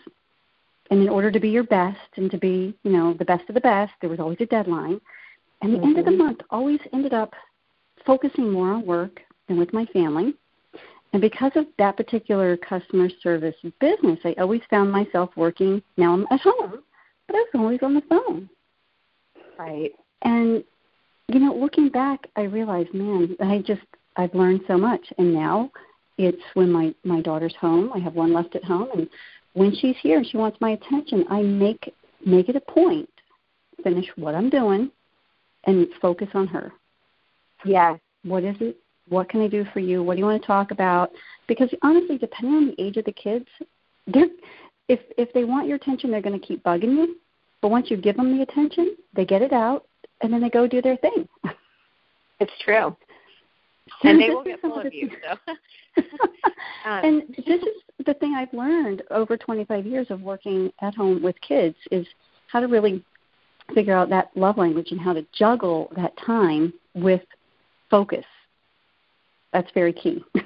and 0.89 1.01
in 1.01 1.09
order 1.09 1.31
to 1.31 1.39
be 1.41 1.49
your 1.49 1.63
best 1.63 1.99
and 2.15 2.31
to 2.31 2.37
be, 2.37 2.73
you 2.83 2.91
know, 2.91 3.13
the 3.13 3.25
best 3.25 3.43
of 3.49 3.55
the 3.55 3.61
best, 3.61 3.91
there 3.99 4.09
was 4.09 4.21
always 4.21 4.37
a 4.39 4.45
deadline. 4.45 5.01
And 5.61 5.73
the 5.73 5.77
mm-hmm. 5.77 5.87
end 5.87 5.99
of 5.99 6.05
the 6.05 6.11
mm-hmm. 6.11 6.23
month 6.23 6.41
always 6.49 6.79
ended 6.93 7.13
up 7.13 7.33
focusing 8.05 8.51
more 8.51 8.71
on 8.71 8.85
work 8.85 9.21
than 9.47 9.57
with 9.57 9.73
my 9.73 9.85
family. 9.87 10.33
And 11.13 11.21
because 11.21 11.51
of 11.55 11.65
that 11.77 11.97
particular 11.97 12.55
customer 12.57 13.09
service 13.21 13.55
business, 13.79 14.19
I 14.23 14.33
always 14.39 14.61
found 14.69 14.91
myself 14.91 15.29
working. 15.35 15.81
Now 15.97 16.13
I'm 16.13 16.25
at 16.31 16.39
home, 16.41 16.81
but 17.27 17.35
I 17.35 17.39
was 17.39 17.49
always 17.55 17.79
on 17.83 17.93
the 17.93 18.01
phone. 18.09 18.49
Right. 19.59 19.91
And 20.21 20.63
you 21.27 21.39
know, 21.39 21.53
looking 21.53 21.89
back, 21.89 22.27
I 22.35 22.41
realized, 22.41 22.93
man, 22.93 23.35
I 23.41 23.59
just 23.59 23.81
I've 24.15 24.33
learned 24.33 24.61
so 24.67 24.77
much. 24.77 25.01
And 25.17 25.33
now 25.33 25.71
it's 26.17 26.41
when 26.53 26.71
my 26.71 26.93
my 27.03 27.21
daughter's 27.21 27.55
home. 27.59 27.91
I 27.93 27.99
have 27.99 28.15
one 28.15 28.33
left 28.33 28.55
at 28.55 28.63
home, 28.63 28.89
and 28.93 29.09
when 29.53 29.75
she's 29.75 29.95
here 30.01 30.17
and 30.17 30.27
she 30.27 30.37
wants 30.37 30.59
my 30.61 30.71
attention, 30.71 31.25
I 31.29 31.41
make 31.41 31.93
make 32.25 32.49
it 32.49 32.55
a 32.55 32.61
point 32.61 33.09
finish 33.83 34.05
what 34.15 34.35
I'm 34.35 34.49
doing 34.49 34.91
and 35.65 35.87
focus 36.01 36.27
on 36.33 36.47
her. 36.47 36.71
Yes. 37.65 37.99
What 38.23 38.43
is 38.43 38.55
it? 38.59 38.77
What 39.09 39.29
can 39.29 39.41
I 39.41 39.47
do 39.47 39.65
for 39.73 39.79
you? 39.79 40.03
What 40.03 40.15
do 40.15 40.19
you 40.19 40.25
want 40.25 40.41
to 40.41 40.47
talk 40.47 40.71
about? 40.71 41.11
Because 41.47 41.69
honestly, 41.81 42.17
depending 42.17 42.55
on 42.55 42.67
the 42.67 42.81
age 42.81 42.97
of 42.97 43.05
the 43.05 43.11
kids, 43.11 43.45
they're 44.07 44.27
if 44.87 44.99
if 45.17 45.31
they 45.33 45.43
want 45.43 45.67
your 45.67 45.77
attention, 45.77 46.11
they're 46.11 46.21
going 46.21 46.39
to 46.39 46.45
keep 46.45 46.63
bugging 46.63 46.95
you. 46.95 47.15
But 47.61 47.69
once 47.69 47.91
you 47.91 47.97
give 47.97 48.17
them 48.17 48.35
the 48.35 48.43
attention, 48.43 48.95
they 49.15 49.25
get 49.25 49.41
it 49.41 49.53
out, 49.53 49.85
and 50.21 50.33
then 50.33 50.41
they 50.41 50.49
go 50.49 50.67
do 50.67 50.81
their 50.81 50.97
thing. 50.97 51.27
It's 52.39 52.51
true. 52.65 52.95
And 54.03 54.19
they 54.19 54.29
will 54.29 54.43
get 54.43 54.59
full 54.61 54.79
of 54.79 54.91
you. 54.91 55.11
So. 55.23 55.53
um. 56.85 57.05
And 57.05 57.21
this 57.45 57.61
is 57.61 58.05
the 58.05 58.15
thing 58.15 58.33
I've 58.35 58.53
learned 58.53 59.03
over 59.11 59.37
25 59.37 59.85
years 59.85 60.07
of 60.09 60.21
working 60.21 60.71
at 60.81 60.95
home 60.95 61.21
with 61.21 61.35
kids 61.41 61.75
is 61.91 62.07
how 62.47 62.59
to 62.59 62.67
really 62.67 63.03
figure 63.71 63.95
out 63.95 64.09
that 64.09 64.29
love 64.35 64.57
language 64.57 64.91
and 64.91 64.99
how 64.99 65.13
to 65.13 65.25
juggle 65.33 65.91
that 65.95 66.15
time 66.17 66.73
with 66.93 67.21
focus. 67.89 68.25
That's 69.53 69.71
very 69.73 69.93
key. 69.93 70.23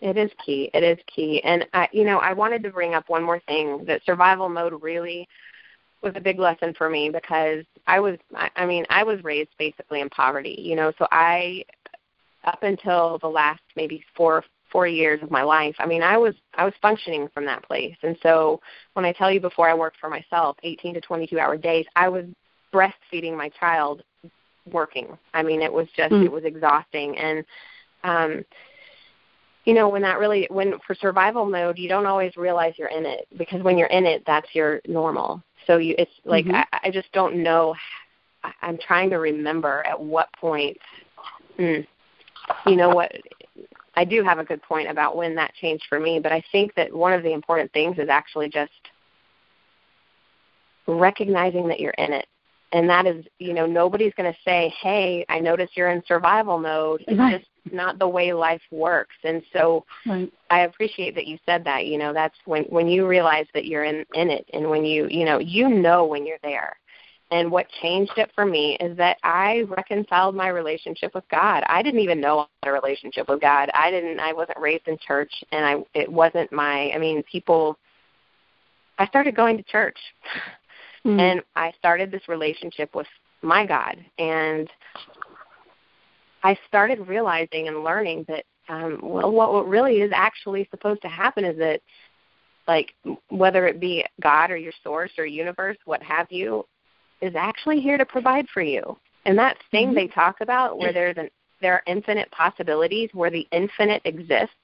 It 0.00 0.16
is 0.16 0.30
key. 0.44 0.70
It 0.74 0.84
is 0.84 0.98
key. 1.12 1.42
And 1.42 1.66
I, 1.74 1.88
you 1.92 2.04
know, 2.04 2.18
I 2.18 2.32
wanted 2.32 2.62
to 2.62 2.70
bring 2.70 2.94
up 2.94 3.08
one 3.08 3.22
more 3.22 3.40
thing 3.40 3.84
that 3.86 4.04
survival 4.04 4.48
mode 4.48 4.80
really 4.82 5.28
was 6.02 6.12
a 6.14 6.20
big 6.20 6.38
lesson 6.38 6.72
for 6.74 6.88
me 6.88 7.10
because 7.10 7.64
I 7.86 7.98
was 7.98 8.16
I 8.32 8.64
mean, 8.64 8.86
I 8.90 9.02
was 9.02 9.22
raised 9.24 9.50
basically 9.58 10.00
in 10.00 10.08
poverty, 10.10 10.56
you 10.58 10.76
know, 10.76 10.92
so 10.98 11.08
I 11.10 11.64
up 12.44 12.62
until 12.62 13.18
the 13.18 13.28
last 13.28 13.62
maybe 13.74 14.04
4 14.16 14.44
4 14.70 14.86
years 14.86 15.22
of 15.22 15.30
my 15.30 15.42
life, 15.42 15.74
I 15.78 15.86
mean, 15.86 16.02
I 16.02 16.16
was 16.16 16.34
I 16.54 16.64
was 16.64 16.74
functioning 16.80 17.28
from 17.34 17.44
that 17.46 17.64
place. 17.64 17.96
And 18.02 18.16
so 18.22 18.60
when 18.92 19.04
I 19.04 19.12
tell 19.12 19.32
you 19.32 19.40
before 19.40 19.68
I 19.68 19.74
worked 19.74 19.96
for 19.98 20.08
myself, 20.08 20.56
18 20.62 20.94
to 20.94 21.00
22 21.00 21.40
hour 21.40 21.56
days, 21.56 21.86
I 21.96 22.08
was 22.08 22.26
breastfeeding 22.72 23.36
my 23.36 23.48
child 23.60 24.02
working. 24.72 25.16
I 25.34 25.42
mean, 25.42 25.62
it 25.62 25.72
was 25.72 25.88
just 25.96 26.12
mm. 26.12 26.24
it 26.24 26.32
was 26.32 26.44
exhausting 26.44 27.16
and 27.18 27.44
um 28.04 28.44
you 29.64 29.74
know 29.74 29.88
when 29.88 30.02
that 30.02 30.18
really 30.18 30.46
when 30.50 30.78
for 30.86 30.94
survival 30.94 31.44
mode 31.44 31.78
you 31.78 31.88
don't 31.88 32.06
always 32.06 32.36
realize 32.36 32.74
you're 32.76 32.88
in 32.88 33.04
it 33.04 33.26
because 33.36 33.62
when 33.62 33.76
you're 33.76 33.88
in 33.88 34.06
it 34.06 34.22
that's 34.24 34.54
your 34.54 34.80
normal 34.86 35.42
so 35.66 35.78
you 35.78 35.96
it's 35.98 36.12
like 36.24 36.44
mm-hmm. 36.44 36.54
I, 36.72 36.80
I 36.84 36.90
just 36.92 37.10
don't 37.12 37.42
know 37.42 37.74
i'm 38.62 38.78
trying 38.78 39.10
to 39.10 39.16
remember 39.16 39.84
at 39.84 40.00
what 40.00 40.28
point 40.40 40.78
hmm, 41.56 41.80
you 42.66 42.76
know 42.76 42.90
what 42.90 43.12
I 43.98 44.04
do 44.04 44.22
have 44.22 44.38
a 44.38 44.44
good 44.44 44.62
point 44.62 44.88
about 44.88 45.16
when 45.16 45.34
that 45.34 45.54
changed 45.54 45.86
for 45.88 45.98
me, 45.98 46.20
but 46.20 46.30
I 46.30 46.40
think 46.52 46.72
that 46.76 46.94
one 46.94 47.12
of 47.12 47.24
the 47.24 47.32
important 47.32 47.72
things 47.72 47.98
is 47.98 48.08
actually 48.08 48.48
just 48.48 48.70
recognizing 50.86 51.66
that 51.66 51.80
you're 51.80 51.90
in 51.98 52.12
it. 52.12 52.26
And 52.72 52.88
that 52.90 53.06
is, 53.06 53.24
you 53.38 53.54
know, 53.54 53.64
nobody's 53.66 54.12
going 54.14 54.30
to 54.30 54.38
say, 54.44 54.74
"Hey, 54.82 55.24
I 55.28 55.38
notice 55.38 55.70
you're 55.74 55.90
in 55.90 56.02
survival 56.06 56.58
mode." 56.58 57.02
It's 57.08 57.18
right. 57.18 57.38
just 57.38 57.50
not 57.72 57.98
the 57.98 58.08
way 58.08 58.32
life 58.32 58.62
works. 58.70 59.16
And 59.24 59.42
so, 59.52 59.84
right. 60.06 60.30
I 60.50 60.60
appreciate 60.60 61.14
that 61.14 61.26
you 61.26 61.38
said 61.46 61.64
that. 61.64 61.86
You 61.86 61.98
know, 61.98 62.12
that's 62.12 62.36
when 62.44 62.64
when 62.64 62.88
you 62.88 63.06
realize 63.06 63.46
that 63.54 63.64
you're 63.64 63.84
in 63.84 64.04
in 64.14 64.30
it, 64.30 64.46
and 64.52 64.68
when 64.68 64.84
you, 64.84 65.08
you 65.08 65.24
know, 65.24 65.38
you 65.38 65.68
know 65.68 66.04
when 66.04 66.26
you're 66.26 66.38
there. 66.42 66.76
And 67.30 67.50
what 67.50 67.66
changed 67.82 68.12
it 68.16 68.30
for 68.34 68.46
me 68.46 68.76
is 68.80 68.96
that 68.96 69.18
I 69.22 69.64
reconciled 69.68 70.34
my 70.34 70.48
relationship 70.48 71.14
with 71.14 71.24
God. 71.30 71.62
I 71.66 71.82
didn't 71.82 72.00
even 72.00 72.22
know 72.22 72.38
I 72.40 72.46
had 72.62 72.70
a 72.70 72.72
relationship 72.72 73.28
with 73.28 73.42
God. 73.42 73.70
I 73.74 73.90
didn't. 73.90 74.18
I 74.18 74.32
wasn't 74.32 74.58
raised 74.58 74.88
in 74.88 74.96
church, 75.06 75.32
and 75.52 75.64
I 75.64 75.76
it 75.94 76.10
wasn't 76.10 76.52
my. 76.52 76.90
I 76.92 76.98
mean, 76.98 77.22
people. 77.30 77.78
I 78.98 79.06
started 79.06 79.36
going 79.36 79.56
to 79.56 79.62
church. 79.62 79.98
Mm. 81.04 81.20
and 81.20 81.42
I 81.54 81.72
started 81.78 82.10
this 82.10 82.28
relationship 82.28 82.94
with 82.94 83.06
my 83.42 83.64
God, 83.66 83.96
and 84.18 84.68
I 86.42 86.56
started 86.66 87.06
realizing 87.06 87.68
and 87.68 87.84
learning 87.84 88.24
that 88.28 88.44
um, 88.68 88.98
well, 89.02 89.32
what, 89.32 89.52
what 89.52 89.68
really 89.68 90.00
is 90.00 90.12
actually 90.14 90.68
supposed 90.70 91.00
to 91.02 91.08
happen 91.08 91.44
is 91.44 91.56
that, 91.58 91.80
like, 92.66 92.92
whether 93.30 93.66
it 93.66 93.80
be 93.80 94.04
God 94.20 94.50
or 94.50 94.56
your 94.56 94.74
source 94.84 95.12
or 95.16 95.24
universe, 95.24 95.78
what 95.86 96.02
have 96.02 96.26
you, 96.30 96.66
is 97.22 97.34
actually 97.34 97.80
here 97.80 97.96
to 97.96 98.04
provide 98.04 98.46
for 98.52 98.60
you. 98.60 98.96
And 99.24 99.38
that 99.38 99.56
thing 99.70 99.86
Mm-hmm. 99.86 99.94
they 99.94 100.06
talk 100.08 100.40
about, 100.40 100.78
where 100.78 100.92
there's 100.92 101.16
an 101.16 101.30
there 101.60 101.72
are 101.72 101.82
infinite 101.86 102.30
possibilities, 102.30 103.10
where 103.14 103.30
the 103.30 103.46
infinite 103.50 104.02
exists, 104.04 104.54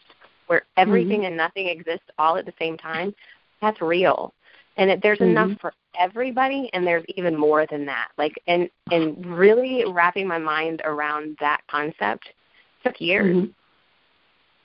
where 0.46 0.62
everything 0.76 1.20
Mm-hmm. 1.20 1.26
and 1.28 1.36
nothing 1.36 1.68
exists 1.68 2.06
all 2.18 2.36
at 2.36 2.46
the 2.46 2.52
same 2.58 2.76
time, 2.76 3.14
that's 3.60 3.80
real 3.80 4.32
and 4.76 4.90
it, 4.90 5.02
there's 5.02 5.18
Mhm. 5.20 5.30
enough 5.30 5.60
for 5.60 5.72
everybody 5.96 6.68
and 6.72 6.86
there's 6.86 7.04
even 7.16 7.36
more 7.36 7.66
than 7.66 7.86
that 7.86 8.08
like 8.18 8.34
and 8.48 8.68
and 8.90 9.24
really 9.26 9.84
wrapping 9.86 10.26
my 10.26 10.38
mind 10.38 10.82
around 10.84 11.36
that 11.40 11.60
concept 11.68 12.32
took 12.82 13.00
years 13.00 13.36
Mhm. 13.36 13.54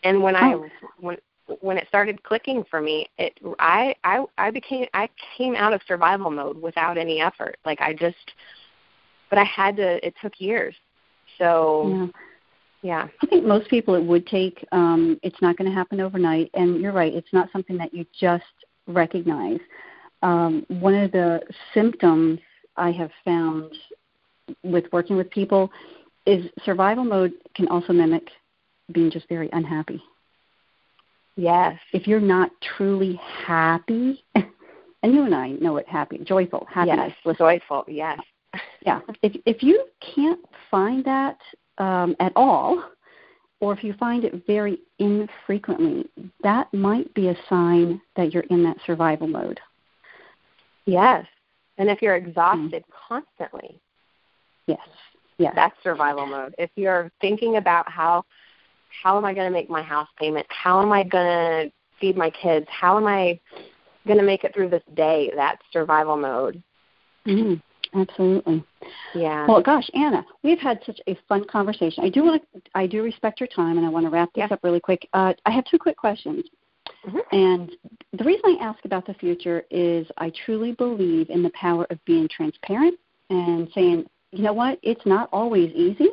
and 0.04 0.22
when 0.24 0.36
Oh. 0.36 0.40
i 0.40 0.72
when 1.00 1.18
when 1.62 1.78
it 1.78 1.88
started 1.88 2.22
clicking 2.24 2.64
for 2.64 2.80
me 2.82 3.08
it 3.18 3.38
i 3.60 3.96
i 4.04 4.24
i 4.38 4.52
became 4.52 4.88
i 4.94 5.08
came 5.38 5.56
out 5.56 5.74
of 5.74 5.82
survival 5.88 6.30
mode 6.32 6.62
without 6.62 6.98
any 6.98 7.22
effort 7.22 7.58
like 7.66 7.82
i 7.82 7.94
just 7.94 8.34
but 9.30 9.40
i 9.40 9.44
had 9.44 9.76
to 9.76 10.06
it 10.06 10.16
took 10.22 10.40
years 10.40 10.76
so 11.38 11.88
Yeah. 11.88 12.08
yeah 12.82 13.08
I 13.22 13.26
think 13.28 13.46
most 13.46 13.70
people 13.70 13.96
it 13.96 14.04
would 14.04 14.26
take. 14.26 14.66
Um, 14.72 15.20
it's 15.24 15.42
not 15.42 15.58
going 15.58 15.70
to 15.70 15.76
happen 15.76 16.00
overnight, 16.02 16.50
and 16.54 16.80
you're 16.82 16.92
right. 16.92 17.14
It's 17.14 17.34
not 17.34 17.52
something 17.52 17.78
that 17.78 17.94
you 17.94 18.06
just 18.20 18.46
recognize. 18.88 19.60
Um, 20.22 20.66
one 20.68 20.96
of 20.96 21.12
the 21.12 21.42
symptoms 21.74 22.40
I 22.76 22.92
have 22.92 23.12
found 23.24 23.74
with 24.64 24.86
working 24.92 25.16
with 25.16 25.30
people 25.30 25.72
is 26.26 26.46
survival 26.64 27.04
mode 27.04 27.34
can 27.56 27.68
also 27.68 27.94
mimic 27.94 28.30
being 28.92 29.12
just 29.12 29.28
very 29.30 29.50
unhappy. 29.54 30.02
yes. 31.36 31.80
If 31.94 32.08
you're 32.08 32.20
not 32.20 32.52
truly 32.78 33.20
happy, 33.46 34.24
and 34.36 35.14
you 35.14 35.24
and 35.24 35.36
I 35.36 35.52
know 35.52 35.78
it 35.78 35.88
happy, 35.88 36.18
joyful, 36.20 36.68
happiness, 36.70 37.14
yes 37.26 37.38
joyful 37.38 37.86
yes. 37.88 38.20
Yeah. 38.86 39.02
If 39.22 39.36
if 39.46 39.64
you 39.64 39.86
can't 40.16 40.40
find 40.72 41.04
that 41.06 41.38
um, 41.78 42.16
at 42.20 42.34
all 42.36 42.84
or 43.62 43.74
if 43.74 43.84
you 43.84 43.94
find 43.94 44.24
it 44.24 44.46
very 44.48 44.80
infrequently 45.00 46.10
that 46.44 46.74
might 46.74 47.14
be 47.14 47.30
a 47.30 47.38
sign 47.48 48.02
that 48.16 48.34
you're 48.34 48.44
in 48.50 48.64
that 48.64 48.78
survival 48.86 49.28
mode 49.28 49.60
yes 50.90 51.26
and 51.78 51.90
if 51.90 52.02
you're 52.02 52.16
exhausted 52.16 52.84
constantly 53.08 53.80
yes 54.68 54.80
yes 55.38 55.54
that's 55.56 55.76
survival 55.84 56.26
mode. 56.26 56.54
If 56.58 56.70
you're 56.76 57.12
thinking 57.22 57.58
about 57.58 57.90
how 57.90 58.24
how 59.04 59.18
am 59.18 59.26
I 59.26 59.34
going 59.34 59.48
to 59.48 59.54
make 59.54 59.70
my 59.70 59.82
house 59.84 60.08
payment? 60.18 60.46
How 60.50 60.82
am 60.82 60.92
I 60.92 61.04
going 61.04 61.26
to 61.68 61.72
feed 62.02 62.18
my 62.18 62.30
kids? 62.32 62.66
How 62.70 62.98
am 62.98 63.06
I 63.08 63.40
going 64.08 64.18
to 64.18 64.26
make 64.26 64.44
it 64.44 64.54
through 64.54 64.70
this 64.70 64.84
day? 64.96 65.32
That's 65.36 65.62
survival 65.72 66.18
mode. 66.18 66.62
mm, 67.28 67.62
absolutely 67.94 68.64
Yeah. 69.14 69.48
well 69.48 69.62
gosh 69.62 69.90
anna 69.94 70.26
we've 70.44 70.60
had 70.60 70.80
such 70.86 71.00
a 71.08 71.18
fun 71.28 71.44
conversation 71.46 72.04
i 72.04 72.10
do 72.10 72.24
want 72.24 72.42
to 72.54 72.62
i 72.76 72.86
do 72.86 73.02
respect 73.04 73.40
your 73.40 73.48
time 73.48 73.78
and 73.78 73.86
i 73.86 73.90
want 73.90 74.06
to 74.06 74.10
wrap 74.10 74.30
this 74.34 74.46
Yeah. 74.48 74.54
up 74.54 74.60
really 74.64 74.80
quick 74.80 75.08
uh, 75.14 75.34
i 75.46 75.52
have 75.52 75.66
two 75.66 75.78
quick 75.80 75.98
questions 75.98 76.44
Mhm. 77.06 77.22
and 77.32 77.72
the 78.14 78.24
reason 78.24 78.42
i 78.46 78.58
ask 78.62 78.84
about 78.86 79.06
the 79.06 79.14
future 79.14 79.64
is 79.72 80.08
i 80.18 80.32
truly 80.46 80.74
believe 80.74 81.30
in 81.30 81.42
the 81.42 81.52
power 81.52 81.86
of 81.90 82.04
being 82.06 82.28
transparent 82.28 83.00
and 83.30 83.70
saying 83.74 84.06
you 84.32 84.44
know 84.44 84.54
what 84.54 84.80
it's 84.84 85.06
not 85.06 85.30
always 85.32 85.72
easy 85.74 86.10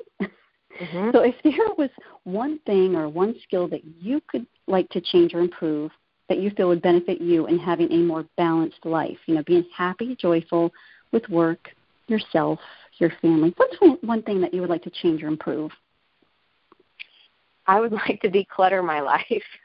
Mhm. 0.81 1.13
So, 1.13 1.21
if 1.21 1.35
there 1.43 1.75
was 1.79 1.91
one 2.25 2.59
thing 2.67 2.95
or 2.95 3.09
one 3.09 3.35
skill 3.43 3.69
that 3.69 3.83
you 4.01 4.21
could 4.29 4.47
like 4.67 4.89
to 4.91 5.01
change 5.01 5.35
or 5.35 5.41
improve 5.41 5.91
that 6.29 6.39
you 6.39 6.51
feel 6.51 6.69
would 6.69 6.83
benefit 6.83 7.21
you 7.21 7.47
in 7.47 7.59
having 7.59 7.91
a 7.93 7.99
more 7.99 8.27
balanced 8.37 8.85
life, 8.85 9.19
you 9.27 9.35
know, 9.37 9.45
being 9.45 9.65
happy, 9.75 10.17
joyful 10.17 10.73
with 11.13 11.29
work, 11.29 11.71
yourself, 12.09 12.59
your 12.99 13.13
family, 13.23 13.55
what's 13.57 13.77
one 14.03 14.23
thing 14.23 14.41
that 14.41 14.53
you 14.53 14.61
would 14.61 14.71
like 14.71 14.83
to 14.83 14.91
change 14.91 15.23
or 15.23 15.29
improve? 15.29 15.71
I 17.67 17.81
would 17.81 17.93
like 18.09 18.21
to 18.23 18.31
declutter 18.31 18.85
my 18.85 19.01
life. 19.01 19.43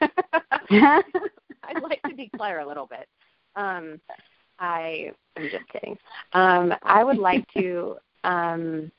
I'd 0.70 1.82
like 1.82 2.02
to 2.02 2.14
declutter 2.14 2.62
a 2.62 2.66
little 2.66 2.86
bit. 2.86 3.06
Um, 3.56 4.00
I 4.58 5.12
I'm 5.36 5.44
just 5.50 5.68
kidding. 5.72 5.96
Um, 6.32 6.74
I 6.82 7.04
would 7.04 7.18
like 7.18 7.46
to. 7.54 7.96
Um, 8.24 8.92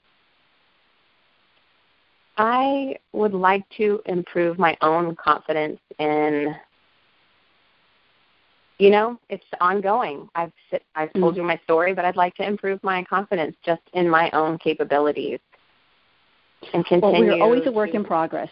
I 2.35 2.97
would 3.13 3.33
like 3.33 3.63
to 3.77 4.01
improve 4.05 4.59
my 4.59 4.75
own 4.81 5.15
confidence 5.15 5.79
in. 5.97 6.53
You 8.79 8.89
know, 8.89 9.17
it's 9.29 9.45
ongoing. 9.61 10.27
I've 10.35 10.51
I've 10.95 11.13
told 11.13 11.35
Mm. 11.35 11.37
you 11.37 11.43
my 11.43 11.57
story, 11.63 11.93
but 11.93 12.03
I'd 12.03 12.17
like 12.17 12.35
to 12.35 12.45
improve 12.45 12.83
my 12.83 13.01
confidence 13.05 13.55
just 13.63 13.83
in 13.93 14.09
my 14.09 14.29
own 14.31 14.57
capabilities 14.57 15.39
and 16.73 16.85
well, 16.89 17.01
continue. 17.01 17.31
we're 17.31 17.41
always 17.41 17.65
a 17.65 17.71
work 17.71 17.93
in 17.93 18.03
progress. 18.03 18.49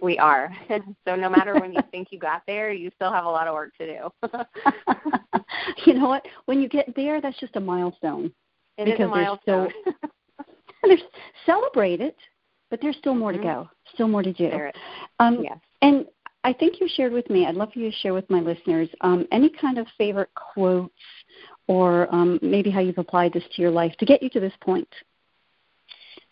We 0.00 0.18
are. 0.18 0.52
so 1.06 1.16
no 1.16 1.28
matter 1.28 1.54
when 1.54 1.72
you 1.72 1.80
think 1.90 2.08
you 2.10 2.18
got 2.18 2.42
there, 2.46 2.72
you 2.72 2.90
still 2.94 3.12
have 3.12 3.24
a 3.24 3.28
lot 3.28 3.46
of 3.46 3.54
work 3.54 3.72
to 3.78 3.86
do. 3.86 4.10
you 5.86 5.94
know 5.94 6.08
what? 6.08 6.26
When 6.46 6.60
you 6.60 6.68
get 6.68 6.94
there, 6.96 7.20
that's 7.20 7.38
just 7.38 7.56
a 7.56 7.60
milestone. 7.60 8.32
It 8.76 8.88
is 8.88 8.94
a 8.94 9.04
Because 9.04 9.10
there's 9.14 9.26
milestone. 9.48 9.72
There's 10.84 11.02
celebrate 11.44 12.00
it, 12.00 12.16
but 12.70 12.80
there's 12.80 12.96
still 12.98 13.14
more 13.14 13.32
Mhm. 13.32 13.36
to 13.36 13.42
go. 13.42 13.68
Still 13.94 14.08
more 14.08 14.22
to 14.22 14.32
do. 14.32 14.70
Um, 15.18 15.42
yes. 15.42 15.58
And 15.82 16.06
I 16.44 16.52
think 16.52 16.80
you 16.80 16.88
shared 16.88 17.12
with 17.12 17.28
me, 17.28 17.46
I'd 17.46 17.56
love 17.56 17.72
for 17.72 17.80
you 17.80 17.90
to 17.90 17.96
share 17.96 18.14
with 18.14 18.30
my 18.30 18.40
listeners 18.40 18.88
um, 19.00 19.26
any 19.32 19.50
kind 19.50 19.76
of 19.76 19.86
favorite 19.98 20.30
quotes 20.34 20.94
or 21.66 22.12
um, 22.14 22.38
maybe 22.40 22.70
how 22.70 22.80
you've 22.80 22.98
applied 22.98 23.32
this 23.32 23.42
to 23.56 23.62
your 23.62 23.72
life 23.72 23.94
to 23.98 24.06
get 24.06 24.22
you 24.22 24.30
to 24.30 24.40
this 24.40 24.52
point. 24.60 24.88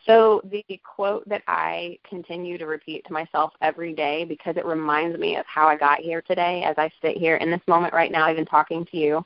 So 0.06 0.40
the 0.44 0.64
quote 0.84 1.28
that 1.28 1.42
I 1.48 1.98
continue 2.08 2.58
to 2.58 2.66
repeat 2.66 3.04
to 3.06 3.12
myself 3.12 3.52
every 3.60 3.92
day 3.92 4.24
because 4.24 4.56
it 4.56 4.64
reminds 4.64 5.18
me 5.18 5.36
of 5.36 5.44
how 5.46 5.66
I 5.66 5.76
got 5.76 5.98
here 5.98 6.22
today 6.22 6.62
as 6.62 6.76
I 6.78 6.90
sit 7.02 7.16
here 7.16 7.36
in 7.36 7.50
this 7.50 7.60
moment 7.66 7.92
right 7.92 8.12
now, 8.12 8.30
even 8.30 8.46
talking 8.46 8.86
to 8.86 8.96
you. 8.96 9.24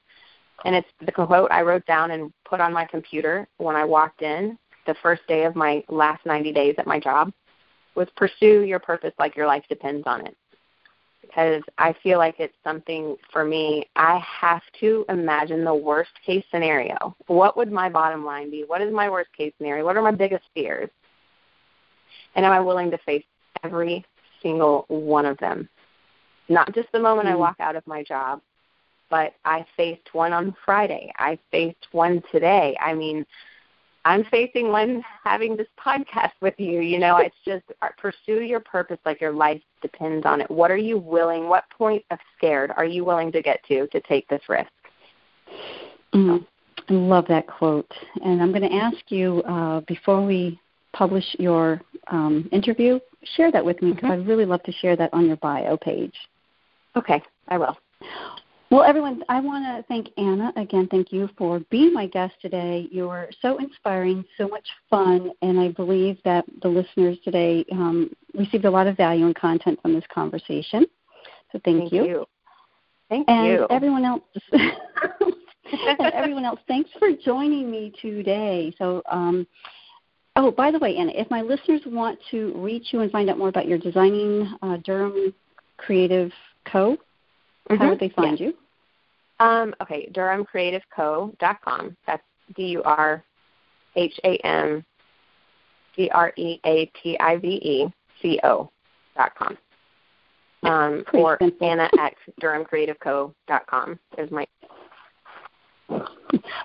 And 0.64 0.74
it's 0.74 0.88
the 1.04 1.12
quote 1.12 1.50
I 1.50 1.62
wrote 1.62 1.84
down 1.86 2.10
and 2.12 2.32
put 2.44 2.60
on 2.60 2.72
my 2.72 2.86
computer 2.86 3.46
when 3.58 3.76
I 3.76 3.84
walked 3.84 4.22
in 4.22 4.58
the 4.86 4.94
first 5.02 5.22
day 5.28 5.44
of 5.44 5.54
my 5.54 5.84
last 5.88 6.24
90 6.24 6.52
days 6.52 6.74
at 6.78 6.86
my 6.86 6.98
job 6.98 7.32
was 7.94 8.08
pursue 8.16 8.62
your 8.62 8.78
purpose 8.78 9.12
like 9.18 9.36
your 9.36 9.46
life 9.46 9.64
depends 9.68 10.06
on 10.06 10.26
it. 10.26 10.36
Because 11.20 11.62
I 11.78 11.94
feel 12.02 12.18
like 12.18 12.36
it's 12.38 12.56
something 12.64 13.16
for 13.32 13.44
me, 13.44 13.86
I 13.94 14.18
have 14.18 14.62
to 14.80 15.04
imagine 15.08 15.64
the 15.64 15.74
worst 15.74 16.10
case 16.24 16.44
scenario. 16.50 17.14
What 17.26 17.56
would 17.56 17.70
my 17.70 17.88
bottom 17.88 18.24
line 18.24 18.50
be? 18.50 18.64
What 18.66 18.80
is 18.80 18.92
my 18.92 19.08
worst 19.08 19.30
case 19.36 19.52
scenario? 19.58 19.84
What 19.84 19.96
are 19.96 20.02
my 20.02 20.10
biggest 20.12 20.44
fears? 20.54 20.90
And 22.34 22.44
am 22.44 22.52
I 22.52 22.60
willing 22.60 22.90
to 22.90 22.98
face 22.98 23.24
every 23.62 24.04
single 24.42 24.86
one 24.88 25.26
of 25.26 25.36
them? 25.38 25.68
Not 26.48 26.74
just 26.74 26.90
the 26.92 26.98
moment 26.98 27.28
I 27.28 27.32
Mm. 27.32 27.38
walk 27.38 27.56
out 27.60 27.76
of 27.76 27.86
my 27.86 28.02
job, 28.02 28.40
but 29.08 29.34
I 29.44 29.64
faced 29.76 30.14
one 30.14 30.32
on 30.32 30.52
Friday. 30.64 31.12
I 31.16 31.38
faced 31.50 31.86
one 31.92 32.22
today. 32.32 32.76
I 32.80 32.94
mean, 32.94 33.26
I'm 34.04 34.24
facing 34.24 34.70
one 34.70 35.04
having 35.24 35.56
this 35.56 35.66
podcast 35.78 36.32
with 36.40 36.54
you. 36.58 36.80
You 36.80 36.98
know, 36.98 37.18
it's 37.18 37.36
just 37.44 37.64
uh, 37.82 37.88
pursue 37.98 38.42
your 38.42 38.60
purpose 38.60 38.98
like 39.04 39.20
your 39.20 39.32
life 39.32 39.60
depends 39.82 40.24
on 40.24 40.40
it. 40.40 40.50
What 40.50 40.70
are 40.70 40.76
you 40.76 40.98
willing, 40.98 41.48
what 41.48 41.64
point 41.76 42.04
of 42.10 42.18
scared 42.36 42.72
are 42.76 42.84
you 42.84 43.04
willing 43.04 43.30
to 43.32 43.42
get 43.42 43.62
to 43.68 43.86
to 43.88 44.00
take 44.00 44.26
this 44.28 44.42
risk? 44.48 44.70
Mm, 46.14 46.46
I 46.88 46.92
love 46.92 47.26
that 47.28 47.46
quote. 47.46 47.92
And 48.24 48.42
I'm 48.42 48.52
going 48.52 48.68
to 48.68 48.74
ask 48.74 48.96
you 49.08 49.42
uh, 49.42 49.80
before 49.80 50.24
we 50.24 50.58
publish 50.92 51.24
your 51.38 51.80
um, 52.08 52.48
interview, 52.52 52.98
share 53.36 53.52
that 53.52 53.64
with 53.64 53.80
me 53.82 53.92
because 53.92 54.10
mm-hmm. 54.10 54.22
I'd 54.22 54.28
really 54.28 54.46
love 54.46 54.62
to 54.64 54.72
share 54.72 54.96
that 54.96 55.12
on 55.12 55.26
your 55.26 55.36
bio 55.36 55.76
page. 55.76 56.14
Okay, 56.96 57.22
I 57.48 57.58
will. 57.58 57.76
Well, 58.70 58.84
everyone, 58.84 59.24
I 59.28 59.40
want 59.40 59.64
to 59.64 59.82
thank 59.88 60.10
Anna 60.16 60.52
again. 60.54 60.86
Thank 60.88 61.10
you 61.10 61.28
for 61.36 61.58
being 61.70 61.92
my 61.92 62.06
guest 62.06 62.34
today. 62.40 62.86
You 62.92 63.08
were 63.08 63.28
so 63.42 63.58
inspiring, 63.58 64.24
so 64.38 64.46
much 64.46 64.66
fun, 64.88 65.32
and 65.42 65.58
I 65.58 65.72
believe 65.72 66.18
that 66.24 66.44
the 66.62 66.68
listeners 66.68 67.18
today 67.24 67.64
um, 67.72 68.14
received 68.32 68.66
a 68.66 68.70
lot 68.70 68.86
of 68.86 68.96
value 68.96 69.26
and 69.26 69.34
content 69.34 69.80
from 69.82 69.92
this 69.92 70.04
conversation. 70.14 70.86
So 71.50 71.60
thank, 71.64 71.80
thank 71.80 71.92
you. 71.92 72.04
you. 72.04 72.26
Thank 73.08 73.28
and 73.28 73.48
you. 73.48 73.66
everyone 73.70 74.04
else, 74.04 74.22
and 74.52 76.12
everyone 76.14 76.44
else, 76.44 76.60
thanks 76.68 76.90
for 76.96 77.08
joining 77.24 77.72
me 77.72 77.92
today. 78.00 78.72
So, 78.78 79.02
um, 79.10 79.48
oh, 80.36 80.52
by 80.52 80.70
the 80.70 80.78
way, 80.78 80.96
Anna, 80.96 81.10
if 81.16 81.28
my 81.28 81.40
listeners 81.40 81.80
want 81.86 82.20
to 82.30 82.52
reach 82.54 82.92
you 82.92 83.00
and 83.00 83.10
find 83.10 83.30
out 83.30 83.36
more 83.36 83.48
about 83.48 83.66
your 83.66 83.78
designing 83.78 84.54
uh, 84.62 84.76
Durham 84.84 85.34
Creative 85.76 86.30
Co 86.70 86.96
Mm-hmm. 87.70 87.82
How 87.82 87.88
would 87.90 88.00
they 88.00 88.08
find 88.10 88.38
yeah. 88.38 88.48
you? 88.48 88.54
Um, 89.44 89.74
okay, 89.80 90.10
DurhamCreativeCo.com. 90.12 91.96
That's 92.06 92.22
D 92.54 92.62
U 92.64 92.82
R 92.82 93.24
H 93.96 94.18
A 94.24 94.36
M 94.46 94.84
C 95.96 96.10
R 96.10 96.32
E 96.36 96.60
A 96.66 96.90
T 97.02 97.18
I 97.18 97.36
V 97.36 97.46
E 97.46 97.86
C 98.20 98.40
O 98.42 98.70
dot 99.16 99.32
com. 99.36 99.56
Um, 100.62 101.04
or 101.14 101.38
simple. 101.40 101.66
Anna 101.66 101.88
at 101.98 102.14
DurhamCreativeCo.com 102.42 103.98
is 104.18 104.30
my. 104.30 104.46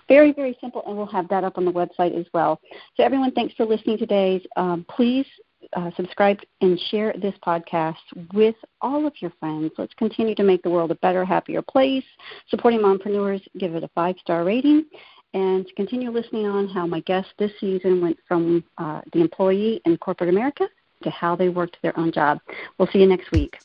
Very, 0.08 0.32
very 0.32 0.56
simple, 0.62 0.84
and 0.86 0.96
we'll 0.96 1.08
have 1.08 1.28
that 1.30 1.44
up 1.44 1.58
on 1.58 1.66
the 1.66 1.72
website 1.72 2.18
as 2.18 2.28
well. 2.32 2.62
So, 2.96 3.04
everyone, 3.04 3.32
thanks 3.32 3.56
for 3.56 3.66
listening 3.66 3.98
today. 3.98 4.40
Um, 4.56 4.86
please 4.88 5.26
uh, 5.74 5.92
subscribe 5.96 6.40
and 6.62 6.80
share 6.92 7.14
this 7.22 7.34
podcast 7.46 7.96
with 8.34 8.56
all 8.82 9.06
of 9.06 9.14
your 9.20 9.32
friends. 9.40 9.72
Let's 9.78 9.94
continue 9.96 10.36
to 10.36 10.44
make 10.44 10.64
the 10.64 10.70
world 10.70 10.92
a 10.92 10.96
better, 10.96 11.26
happier 11.26 11.62
place. 11.62 12.04
Supporting 12.50 12.80
mompreneurs, 12.80 13.42
give 13.58 13.76
it 13.76 13.84
a 13.84 13.90
five 13.90 14.16
star 14.20 14.44
rating. 14.44 14.86
And 15.34 15.66
continue 15.76 16.12
listening 16.12 16.46
on 16.46 16.70
how 16.70 16.88
my 16.88 17.02
guest 17.02 17.28
this 17.38 17.52
season 17.60 18.02
went 18.02 18.18
from 18.26 18.64
uh, 18.78 19.02
the 19.12 19.20
employee 19.20 19.82
in 19.86 19.98
corporate 19.98 20.30
America 20.30 20.68
to 21.04 21.10
how 21.10 21.36
they 21.36 21.50
worked 21.50 21.78
their 21.82 21.98
own 22.00 22.12
job. 22.12 22.40
We'll 22.78 22.88
see 22.88 23.00
you 23.00 23.08
next 23.08 23.32
week. 23.32 23.58